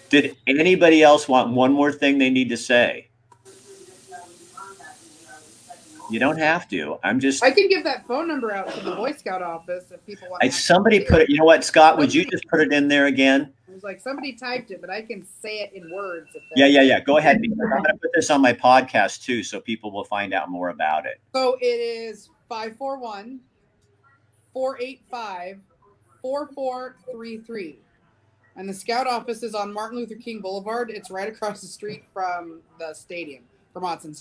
Did 0.09 0.37
anybody 0.45 1.01
else 1.01 1.27
want 1.27 1.55
one 1.55 1.73
more 1.73 1.91
thing 1.91 2.19
they 2.19 2.29
need 2.29 2.49
to 2.49 2.57
say? 2.57 3.04
You 6.09 6.19
don't 6.19 6.37
have 6.37 6.67
to. 6.69 6.99
I'm 7.03 7.19
just. 7.19 7.43
I 7.43 7.51
can 7.51 7.67
give 7.67 7.83
that 7.83 8.05
phone 8.07 8.27
number 8.27 8.51
out 8.51 8.71
to 8.73 8.79
the 8.81 8.95
Boy 8.95 9.11
Scout 9.13 9.41
office 9.41 9.85
if 9.91 10.05
people 10.05 10.29
want. 10.29 10.43
I, 10.43 10.49
somebody 10.49 11.03
put 11.03 11.21
it. 11.21 11.29
You 11.29 11.37
know 11.37 11.45
what, 11.45 11.63
Scott? 11.63 11.97
Would 11.97 12.13
you 12.13 12.25
just 12.25 12.47
put 12.47 12.61
it 12.61 12.71
in 12.71 12.87
there 12.87 13.07
again? 13.07 13.53
It 13.67 13.73
was 13.73 13.83
like 13.83 13.99
somebody 13.99 14.33
typed 14.33 14.71
it, 14.71 14.81
but 14.81 14.89
I 14.89 15.01
can 15.01 15.25
say 15.25 15.59
it 15.59 15.73
in 15.73 15.91
words. 15.91 16.29
If 16.35 16.43
Yeah, 16.55 16.67
yeah, 16.67 16.81
yeah. 16.81 16.99
Go 16.99 17.17
ahead. 17.17 17.37
I'm 17.37 17.57
going 17.57 17.83
to 17.83 17.93
put 17.93 18.11
this 18.13 18.29
on 18.29 18.41
my 18.41 18.53
podcast 18.53 19.23
too, 19.23 19.43
so 19.43 19.59
people 19.59 19.91
will 19.91 20.05
find 20.05 20.33
out 20.33 20.49
more 20.49 20.69
about 20.69 21.05
it. 21.05 21.19
So 21.33 21.57
it 21.61 21.65
is 21.65 22.29
541 22.49 23.39
485 24.53 25.59
4433. 26.21 27.79
And 28.57 28.69
the 28.69 28.73
scout 28.73 29.07
office 29.07 29.43
is 29.43 29.53
on 29.53 29.73
Martin 29.73 29.97
Luther 29.97 30.15
King 30.15 30.39
Boulevard. 30.39 30.89
It's 30.89 31.11
right 31.11 31.27
across 31.27 31.61
the 31.61 31.67
street 31.67 32.05
from 32.13 32.61
the 32.79 32.93
stadium, 32.93 33.43
from 33.73 33.83
Monson 33.83 34.13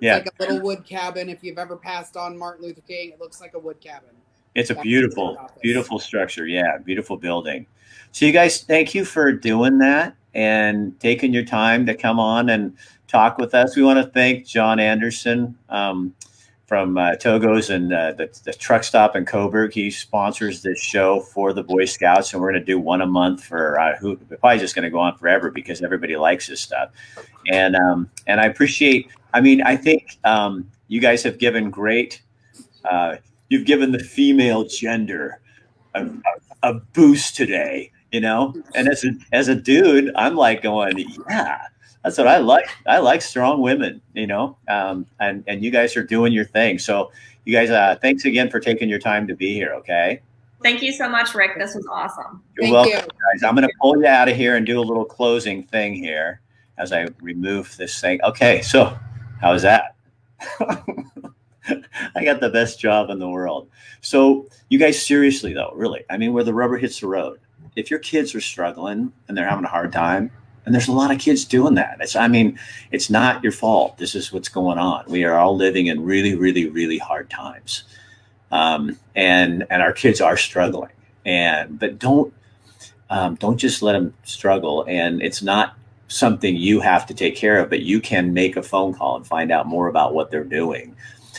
It's 0.00 0.04
Yeah, 0.04 0.14
like 0.14 0.26
a 0.26 0.42
little 0.42 0.60
wood 0.60 0.84
cabin. 0.84 1.28
If 1.28 1.44
you've 1.44 1.58
ever 1.58 1.76
passed 1.76 2.16
on 2.16 2.36
Martin 2.36 2.64
Luther 2.64 2.80
King, 2.88 3.10
it 3.10 3.20
looks 3.20 3.40
like 3.40 3.54
a 3.54 3.58
wood 3.58 3.80
cabin. 3.80 4.10
it's 4.54 4.70
a 4.70 4.74
That's 4.74 4.82
beautiful, 4.84 5.38
beautiful 5.62 5.98
structure. 5.98 6.46
Yeah, 6.46 6.78
beautiful 6.78 7.16
building. 7.16 7.66
So 8.12 8.26
you 8.26 8.32
guys, 8.32 8.62
thank 8.62 8.94
you 8.94 9.04
for 9.04 9.30
doing 9.32 9.78
that 9.78 10.16
and 10.34 10.98
taking 11.00 11.32
your 11.32 11.44
time 11.44 11.86
to 11.86 11.94
come 11.94 12.18
on 12.18 12.48
and 12.50 12.76
talk 13.08 13.38
with 13.38 13.54
us. 13.54 13.76
We 13.76 13.82
want 13.82 14.04
to 14.04 14.10
thank 14.10 14.46
John 14.46 14.80
Anderson 14.80 15.56
um, 15.68 16.14
from 16.66 16.96
uh, 16.96 17.16
Togo's 17.16 17.70
and 17.70 17.92
uh, 17.92 18.12
the, 18.12 18.40
the 18.44 18.52
truck 18.52 18.84
stop 18.84 19.16
in 19.16 19.24
Coburg. 19.24 19.72
He 19.72 19.90
sponsors 19.90 20.62
this 20.62 20.80
show 20.80 21.20
for 21.20 21.52
the 21.52 21.62
Boy 21.62 21.84
Scouts, 21.84 22.32
and 22.32 22.40
we're 22.40 22.50
going 22.50 22.60
to 22.60 22.66
do 22.66 22.78
one 22.78 23.00
a 23.00 23.06
month 23.06 23.44
for 23.44 23.78
uh, 23.78 23.96
who 23.98 24.16
probably 24.16 24.58
just 24.58 24.74
going 24.74 24.84
to 24.84 24.90
go 24.90 24.98
on 24.98 25.16
forever 25.16 25.50
because 25.50 25.82
everybody 25.82 26.16
likes 26.16 26.46
this 26.46 26.60
stuff. 26.60 26.90
And 27.48 27.76
um, 27.76 28.10
and 28.26 28.40
I 28.40 28.46
appreciate. 28.46 29.08
I 29.32 29.40
mean, 29.40 29.62
I 29.62 29.76
think 29.76 30.18
um, 30.24 30.70
you 30.88 31.00
guys 31.00 31.22
have 31.22 31.38
given 31.38 31.70
great. 31.70 32.22
Uh, 32.84 33.16
you've 33.48 33.66
given 33.66 33.92
the 33.92 33.98
female 33.98 34.64
gender 34.64 35.40
a, 35.94 36.04
a, 36.04 36.70
a 36.70 36.74
boost 36.74 37.36
today. 37.36 37.92
You 38.12 38.20
know, 38.20 38.54
and 38.74 38.88
as 38.88 39.04
a 39.04 39.12
as 39.32 39.46
a 39.46 39.54
dude, 39.54 40.10
I'm 40.16 40.34
like 40.34 40.62
going, 40.62 40.98
yeah, 41.28 41.60
that's 42.02 42.18
what 42.18 42.26
I 42.26 42.38
like. 42.38 42.68
I 42.84 42.98
like 42.98 43.22
strong 43.22 43.60
women, 43.62 44.02
you 44.14 44.26
know, 44.26 44.56
um, 44.68 45.06
and 45.20 45.44
and 45.46 45.62
you 45.62 45.70
guys 45.70 45.96
are 45.96 46.02
doing 46.02 46.32
your 46.32 46.44
thing. 46.44 46.80
So 46.80 47.12
you 47.44 47.54
guys, 47.54 47.70
uh, 47.70 47.98
thanks 48.02 48.24
again 48.24 48.50
for 48.50 48.58
taking 48.58 48.88
your 48.88 48.98
time 48.98 49.28
to 49.28 49.36
be 49.36 49.54
here. 49.54 49.74
Okay, 49.74 50.22
Thank 50.62 50.82
you 50.82 50.92
so 50.92 51.08
much, 51.08 51.34
Rick. 51.34 51.52
This 51.58 51.74
was 51.74 51.86
awesome. 51.90 52.42
you're 52.56 52.64
Thank 52.64 52.74
welcome, 52.74 52.92
you. 52.92 52.98
guys. 53.32 53.42
I'm 53.42 53.54
going 53.54 53.66
to 53.66 53.74
pull 53.80 53.98
you 53.98 54.06
out 54.06 54.28
of 54.28 54.36
here 54.36 54.56
and 54.56 54.66
do 54.66 54.78
a 54.78 54.82
little 54.82 55.04
closing 55.04 55.62
thing 55.62 55.94
here 55.94 56.40
as 56.78 56.92
I 56.92 57.06
remove 57.20 57.76
this 57.76 58.00
thing. 58.00 58.20
Okay, 58.24 58.60
so 58.60 58.98
how's 59.40 59.62
that? 59.62 59.96
I 62.14 62.24
got 62.24 62.40
the 62.40 62.50
best 62.50 62.80
job 62.80 63.10
in 63.10 63.18
the 63.18 63.28
world. 63.28 63.68
So 64.00 64.46
you 64.68 64.78
guys, 64.78 65.04
seriously 65.04 65.52
though, 65.52 65.72
really, 65.74 66.04
I 66.10 66.16
mean, 66.16 66.32
where 66.32 66.44
the 66.44 66.54
rubber 66.54 66.78
hits 66.78 67.00
the 67.00 67.06
road. 67.06 67.40
If 67.76 67.90
your 67.90 68.00
kids 68.00 68.34
are 68.34 68.40
struggling 68.40 69.12
and 69.28 69.36
they're 69.36 69.48
having 69.48 69.64
a 69.64 69.68
hard 69.68 69.92
time, 69.92 70.30
and 70.66 70.74
there's 70.74 70.88
a 70.88 70.92
lot 70.92 71.10
of 71.10 71.18
kids 71.18 71.44
doing 71.44 71.74
that. 71.74 71.96
It's, 72.00 72.14
I 72.14 72.28
mean, 72.28 72.58
it's 72.90 73.10
not 73.10 73.42
your 73.42 73.52
fault. 73.52 73.96
This 73.98 74.14
is 74.14 74.32
what's 74.32 74.48
going 74.48 74.78
on. 74.78 75.04
We 75.08 75.24
are 75.24 75.36
all 75.36 75.56
living 75.56 75.86
in 75.86 76.04
really, 76.04 76.34
really, 76.34 76.68
really 76.68 76.98
hard 76.98 77.30
times, 77.30 77.84
um, 78.52 78.98
and 79.14 79.66
and 79.70 79.82
our 79.82 79.92
kids 79.92 80.20
are 80.20 80.36
struggling. 80.36 80.92
And 81.24 81.78
but 81.78 81.98
don't 81.98 82.32
um, 83.08 83.34
don't 83.36 83.56
just 83.56 83.82
let 83.82 83.92
them 83.92 84.14
struggle. 84.24 84.84
And 84.86 85.22
it's 85.22 85.42
not 85.42 85.76
something 86.10 86.56
you 86.56 86.80
have 86.80 87.06
to 87.06 87.14
take 87.14 87.36
care 87.36 87.58
of, 87.60 87.70
but 87.70 87.80
you 87.80 88.00
can 88.00 88.34
make 88.34 88.56
a 88.56 88.62
phone 88.62 88.92
call 88.92 89.16
and 89.16 89.26
find 89.26 89.50
out 89.50 89.66
more 89.66 89.88
about 89.88 90.12
what 90.14 90.30
they're 90.30 90.44
doing, 90.44 90.94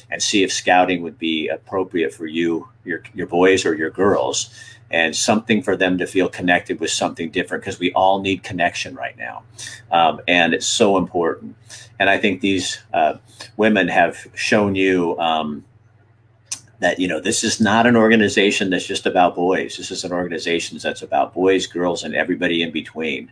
and 0.09 0.23
see 0.23 0.43
if 0.43 0.51
scouting 0.51 1.03
would 1.03 1.19
be 1.19 1.47
appropriate 1.47 2.13
for 2.13 2.25
you, 2.25 2.67
your 2.85 3.03
your 3.13 3.27
boys 3.27 3.65
or 3.65 3.75
your 3.75 3.91
girls 3.91 4.49
and 4.91 5.15
something 5.15 5.61
for 5.61 5.75
them 5.75 5.97
to 5.97 6.05
feel 6.05 6.27
connected 6.27 6.79
with 6.79 6.91
something 6.91 7.31
different 7.31 7.63
because 7.63 7.79
we 7.79 7.93
all 7.93 8.19
need 8.19 8.43
connection 8.43 8.93
right 8.93 9.17
now. 9.17 9.43
Um, 9.91 10.19
and 10.27 10.53
it's 10.53 10.67
so 10.67 10.97
important. 10.97 11.55
And 11.97 12.09
I 12.09 12.17
think 12.17 12.41
these 12.41 12.79
uh, 12.93 13.15
women 13.57 13.87
have 13.87 14.27
shown 14.35 14.75
you 14.75 15.17
um, 15.17 15.63
that, 16.79 16.99
you 16.99 17.07
know, 17.07 17.21
this 17.21 17.43
is 17.43 17.61
not 17.61 17.87
an 17.87 17.95
organization 17.95 18.69
that's 18.69 18.85
just 18.85 19.05
about 19.05 19.35
boys. 19.35 19.77
This 19.77 19.91
is 19.91 20.03
an 20.03 20.11
organization 20.11 20.77
that's 20.77 21.01
about 21.01 21.33
boys, 21.33 21.67
girls, 21.67 22.03
and 22.03 22.13
everybody 22.13 22.61
in 22.61 22.71
between. 22.71 23.31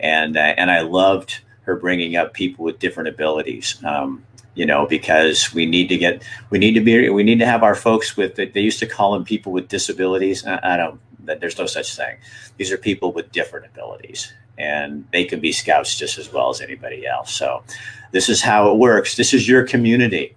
And, 0.00 0.36
uh, 0.36 0.54
and 0.56 0.70
I 0.70 0.80
loved 0.80 1.40
her 1.62 1.76
bringing 1.76 2.16
up 2.16 2.32
people 2.32 2.64
with 2.64 2.78
different 2.78 3.08
abilities. 3.08 3.82
Um, 3.84 4.24
you 4.54 4.66
know, 4.66 4.86
because 4.86 5.54
we 5.54 5.66
need 5.66 5.88
to 5.88 5.96
get, 5.96 6.22
we 6.50 6.58
need 6.58 6.72
to 6.72 6.80
be, 6.80 7.08
we 7.10 7.22
need 7.22 7.38
to 7.38 7.46
have 7.46 7.62
our 7.62 7.76
folks 7.76 8.16
with, 8.16 8.34
they 8.34 8.60
used 8.60 8.80
to 8.80 8.86
call 8.86 9.12
them 9.12 9.24
people 9.24 9.52
with 9.52 9.68
disabilities. 9.68 10.44
I, 10.44 10.58
I 10.74 10.76
don't, 10.76 11.00
there's 11.20 11.58
no 11.58 11.66
such 11.66 11.94
thing. 11.94 12.16
These 12.56 12.72
are 12.72 12.78
people 12.78 13.12
with 13.12 13.30
different 13.30 13.66
abilities 13.66 14.32
and 14.58 15.06
they 15.12 15.24
can 15.24 15.40
be 15.40 15.52
scouts 15.52 15.96
just 15.96 16.18
as 16.18 16.32
well 16.32 16.50
as 16.50 16.60
anybody 16.60 17.06
else. 17.06 17.32
So 17.32 17.62
this 18.10 18.28
is 18.28 18.42
how 18.42 18.72
it 18.72 18.78
works. 18.78 19.16
This 19.16 19.32
is 19.32 19.48
your 19.48 19.64
community. 19.64 20.34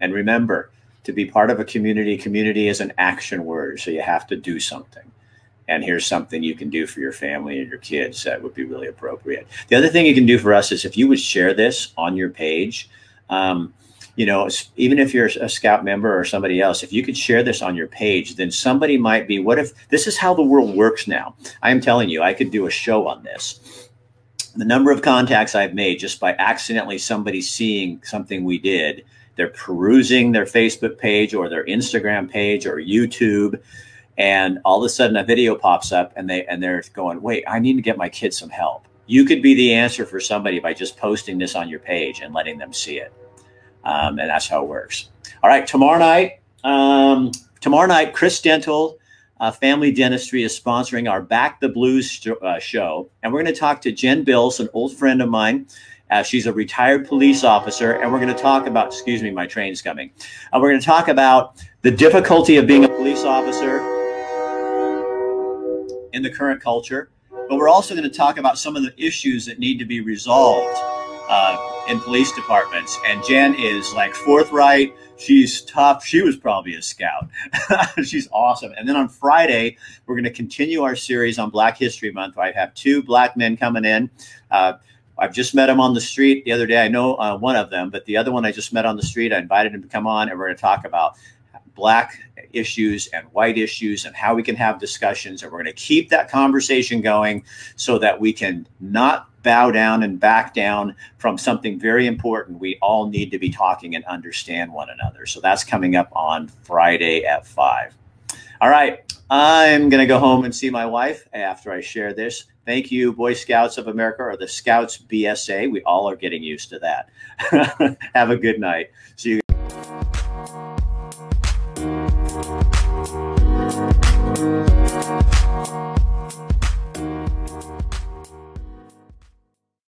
And 0.00 0.14
remember, 0.14 0.70
to 1.04 1.12
be 1.12 1.24
part 1.24 1.50
of 1.50 1.58
a 1.58 1.64
community, 1.64 2.16
community 2.16 2.68
is 2.68 2.80
an 2.80 2.92
action 2.98 3.44
word. 3.44 3.80
So 3.80 3.90
you 3.90 4.02
have 4.02 4.26
to 4.28 4.36
do 4.36 4.60
something. 4.60 5.10
And 5.68 5.84
here's 5.84 6.06
something 6.06 6.42
you 6.42 6.54
can 6.54 6.70
do 6.70 6.86
for 6.86 7.00
your 7.00 7.12
family 7.12 7.60
and 7.60 7.68
your 7.68 7.78
kids 7.78 8.24
that 8.24 8.42
would 8.42 8.54
be 8.54 8.64
really 8.64 8.88
appropriate. 8.88 9.46
The 9.68 9.76
other 9.76 9.88
thing 9.88 10.06
you 10.06 10.14
can 10.14 10.26
do 10.26 10.38
for 10.38 10.54
us 10.54 10.72
is 10.72 10.84
if 10.84 10.96
you 10.96 11.06
would 11.08 11.20
share 11.20 11.52
this 11.52 11.92
on 11.96 12.16
your 12.16 12.30
page, 12.30 12.88
um, 13.28 13.74
you 14.16 14.26
know, 14.26 14.48
even 14.76 14.98
if 14.98 15.14
you're 15.14 15.26
a 15.26 15.48
scout 15.48 15.84
member 15.84 16.18
or 16.18 16.24
somebody 16.24 16.60
else, 16.60 16.82
if 16.82 16.92
you 16.92 17.04
could 17.04 17.16
share 17.16 17.44
this 17.44 17.62
on 17.62 17.76
your 17.76 17.86
page, 17.86 18.34
then 18.34 18.50
somebody 18.50 18.96
might 18.96 19.28
be, 19.28 19.38
what 19.38 19.60
if 19.60 19.72
this 19.90 20.08
is 20.08 20.16
how 20.16 20.34
the 20.34 20.42
world 20.42 20.74
works 20.74 21.06
now? 21.06 21.36
I 21.62 21.70
am 21.70 21.80
telling 21.80 22.08
you, 22.08 22.20
I 22.22 22.34
could 22.34 22.50
do 22.50 22.66
a 22.66 22.70
show 22.70 23.06
on 23.06 23.22
this. 23.22 23.90
The 24.56 24.64
number 24.64 24.90
of 24.90 25.02
contacts 25.02 25.54
I've 25.54 25.74
made 25.74 26.00
just 26.00 26.18
by 26.18 26.34
accidentally 26.34 26.98
somebody 26.98 27.40
seeing 27.40 28.02
something 28.02 28.42
we 28.42 28.58
did, 28.58 29.04
they're 29.36 29.50
perusing 29.50 30.32
their 30.32 30.46
Facebook 30.46 30.98
page 30.98 31.32
or 31.32 31.48
their 31.48 31.64
Instagram 31.66 32.28
page 32.28 32.66
or 32.66 32.78
YouTube, 32.78 33.60
and 34.18 34.58
all 34.64 34.78
of 34.78 34.84
a 34.84 34.88
sudden 34.88 35.16
a 35.16 35.24
video 35.24 35.54
pops 35.54 35.92
up 35.92 36.12
and 36.16 36.28
they 36.28 36.44
and 36.46 36.62
they're 36.62 36.82
going, 36.92 37.22
wait, 37.22 37.44
I 37.46 37.60
need 37.60 37.74
to 37.74 37.82
get 37.82 37.96
my 37.96 38.08
kids 38.08 38.36
some 38.36 38.50
help. 38.50 38.86
You 39.06 39.24
could 39.24 39.40
be 39.40 39.54
the 39.54 39.72
answer 39.72 40.04
for 40.04 40.20
somebody 40.20 40.58
by 40.58 40.74
just 40.74 40.98
posting 40.98 41.38
this 41.38 41.54
on 41.54 41.68
your 41.68 41.78
page 41.78 42.20
and 42.20 42.34
letting 42.34 42.58
them 42.58 42.72
see 42.72 42.98
it. 42.98 43.12
Um, 43.84 44.18
and 44.18 44.28
that's 44.28 44.48
how 44.48 44.62
it 44.64 44.68
works. 44.68 45.08
All 45.42 45.48
right, 45.48 45.66
tomorrow 45.66 45.98
night, 45.98 46.40
um, 46.64 47.30
tomorrow 47.60 47.86
night, 47.86 48.12
Chris 48.12 48.42
Dental 48.42 48.98
uh, 49.40 49.52
Family 49.52 49.92
Dentistry 49.92 50.42
is 50.42 50.58
sponsoring 50.58 51.08
our 51.10 51.22
Back 51.22 51.60
the 51.60 51.68
Blues 51.68 52.10
sh- 52.10 52.26
uh, 52.42 52.58
show, 52.58 53.08
and 53.22 53.32
we're 53.32 53.42
going 53.42 53.54
to 53.54 53.58
talk 53.58 53.80
to 53.82 53.92
Jen 53.92 54.24
Bills, 54.24 54.58
an 54.58 54.68
old 54.74 54.94
friend 54.94 55.22
of 55.22 55.30
mine. 55.30 55.68
Uh, 56.10 56.22
she's 56.22 56.46
a 56.46 56.52
retired 56.52 57.06
police 57.06 57.44
officer, 57.44 57.92
and 57.92 58.12
we're 58.12 58.20
going 58.20 58.34
to 58.34 58.42
talk 58.42 58.66
about. 58.66 58.88
Excuse 58.88 59.22
me, 59.22 59.30
my 59.30 59.46
train's 59.46 59.80
coming. 59.80 60.10
Uh, 60.52 60.58
we're 60.60 60.70
going 60.70 60.80
to 60.80 60.86
talk 60.86 61.08
about 61.08 61.64
the 61.82 61.90
difficulty 61.90 62.56
of 62.56 62.66
being 62.66 62.84
a 62.84 62.88
police 62.88 63.24
officer 63.24 63.97
in 66.12 66.22
the 66.22 66.30
current 66.30 66.62
culture, 66.62 67.10
but 67.30 67.56
we're 67.56 67.68
also 67.68 67.94
going 67.94 68.08
to 68.08 68.16
talk 68.16 68.38
about 68.38 68.58
some 68.58 68.76
of 68.76 68.82
the 68.82 68.94
issues 68.96 69.46
that 69.46 69.58
need 69.58 69.78
to 69.78 69.84
be 69.84 70.00
resolved 70.00 70.78
uh, 71.28 71.84
in 71.88 72.00
police 72.00 72.32
departments. 72.32 72.98
And 73.06 73.22
Jen 73.24 73.54
is 73.54 73.92
like 73.94 74.14
forthright. 74.14 74.94
She's 75.16 75.62
tough. 75.62 76.04
She 76.04 76.22
was 76.22 76.36
probably 76.36 76.74
a 76.74 76.82
scout. 76.82 77.28
She's 78.04 78.28
awesome. 78.32 78.72
And 78.76 78.88
then 78.88 78.96
on 78.96 79.08
Friday, 79.08 79.76
we're 80.06 80.14
going 80.14 80.24
to 80.24 80.30
continue 80.30 80.82
our 80.82 80.96
series 80.96 81.38
on 81.38 81.50
Black 81.50 81.76
History 81.76 82.12
Month. 82.12 82.38
I 82.38 82.52
have 82.52 82.72
two 82.74 83.02
black 83.02 83.36
men 83.36 83.56
coming 83.56 83.84
in. 83.84 84.10
Uh, 84.50 84.74
I've 85.18 85.32
just 85.32 85.54
met 85.54 85.68
him 85.68 85.80
on 85.80 85.94
the 85.94 86.00
street 86.00 86.44
the 86.44 86.52
other 86.52 86.66
day. 86.66 86.84
I 86.84 86.86
know 86.86 87.16
uh, 87.16 87.36
one 87.36 87.56
of 87.56 87.70
them, 87.70 87.90
but 87.90 88.04
the 88.04 88.16
other 88.16 88.30
one 88.30 88.44
I 88.44 88.52
just 88.52 88.72
met 88.72 88.86
on 88.86 88.96
the 88.96 89.02
street. 89.02 89.32
I 89.32 89.38
invited 89.38 89.74
him 89.74 89.82
to 89.82 89.88
come 89.88 90.06
on, 90.06 90.28
and 90.28 90.38
we're 90.38 90.46
going 90.46 90.56
to 90.56 90.60
talk 90.60 90.84
about 90.84 91.16
black 91.78 92.20
issues 92.52 93.06
and 93.08 93.24
white 93.28 93.56
issues 93.56 94.04
and 94.04 94.14
how 94.16 94.34
we 94.34 94.42
can 94.42 94.56
have 94.56 94.80
discussions. 94.80 95.42
And 95.42 95.52
we're 95.52 95.58
going 95.58 95.66
to 95.66 95.80
keep 95.80 96.10
that 96.10 96.28
conversation 96.28 97.00
going 97.00 97.44
so 97.76 97.98
that 97.98 98.18
we 98.18 98.32
can 98.32 98.66
not 98.80 99.30
bow 99.44 99.70
down 99.70 100.02
and 100.02 100.18
back 100.18 100.52
down 100.54 100.94
from 101.18 101.38
something 101.38 101.78
very 101.78 102.06
important. 102.08 102.58
We 102.58 102.78
all 102.82 103.08
need 103.08 103.30
to 103.30 103.38
be 103.38 103.48
talking 103.48 103.94
and 103.94 104.04
understand 104.06 104.72
one 104.72 104.88
another. 104.90 105.24
So 105.24 105.40
that's 105.40 105.62
coming 105.62 105.94
up 105.94 106.10
on 106.12 106.48
Friday 106.48 107.24
at 107.24 107.46
five. 107.46 107.94
All 108.60 108.68
right. 108.68 109.00
I'm 109.30 109.88
going 109.88 110.00
to 110.00 110.06
go 110.06 110.18
home 110.18 110.44
and 110.44 110.54
see 110.54 110.70
my 110.70 110.86
wife 110.86 111.28
after 111.32 111.70
I 111.70 111.80
share 111.80 112.12
this. 112.12 112.46
Thank 112.66 112.90
you, 112.90 113.12
Boy 113.12 113.34
Scouts 113.34 113.78
of 113.78 113.86
America 113.86 114.22
or 114.22 114.36
the 114.36 114.48
Scouts 114.48 114.98
BSA. 114.98 115.70
We 115.70 115.82
all 115.82 116.08
are 116.08 116.16
getting 116.16 116.42
used 116.42 116.70
to 116.70 116.78
that. 116.80 117.10
Have 118.14 118.30
a 118.30 118.36
good 118.36 118.58
night. 118.58 118.90
See 119.16 119.30
you. 119.30 119.47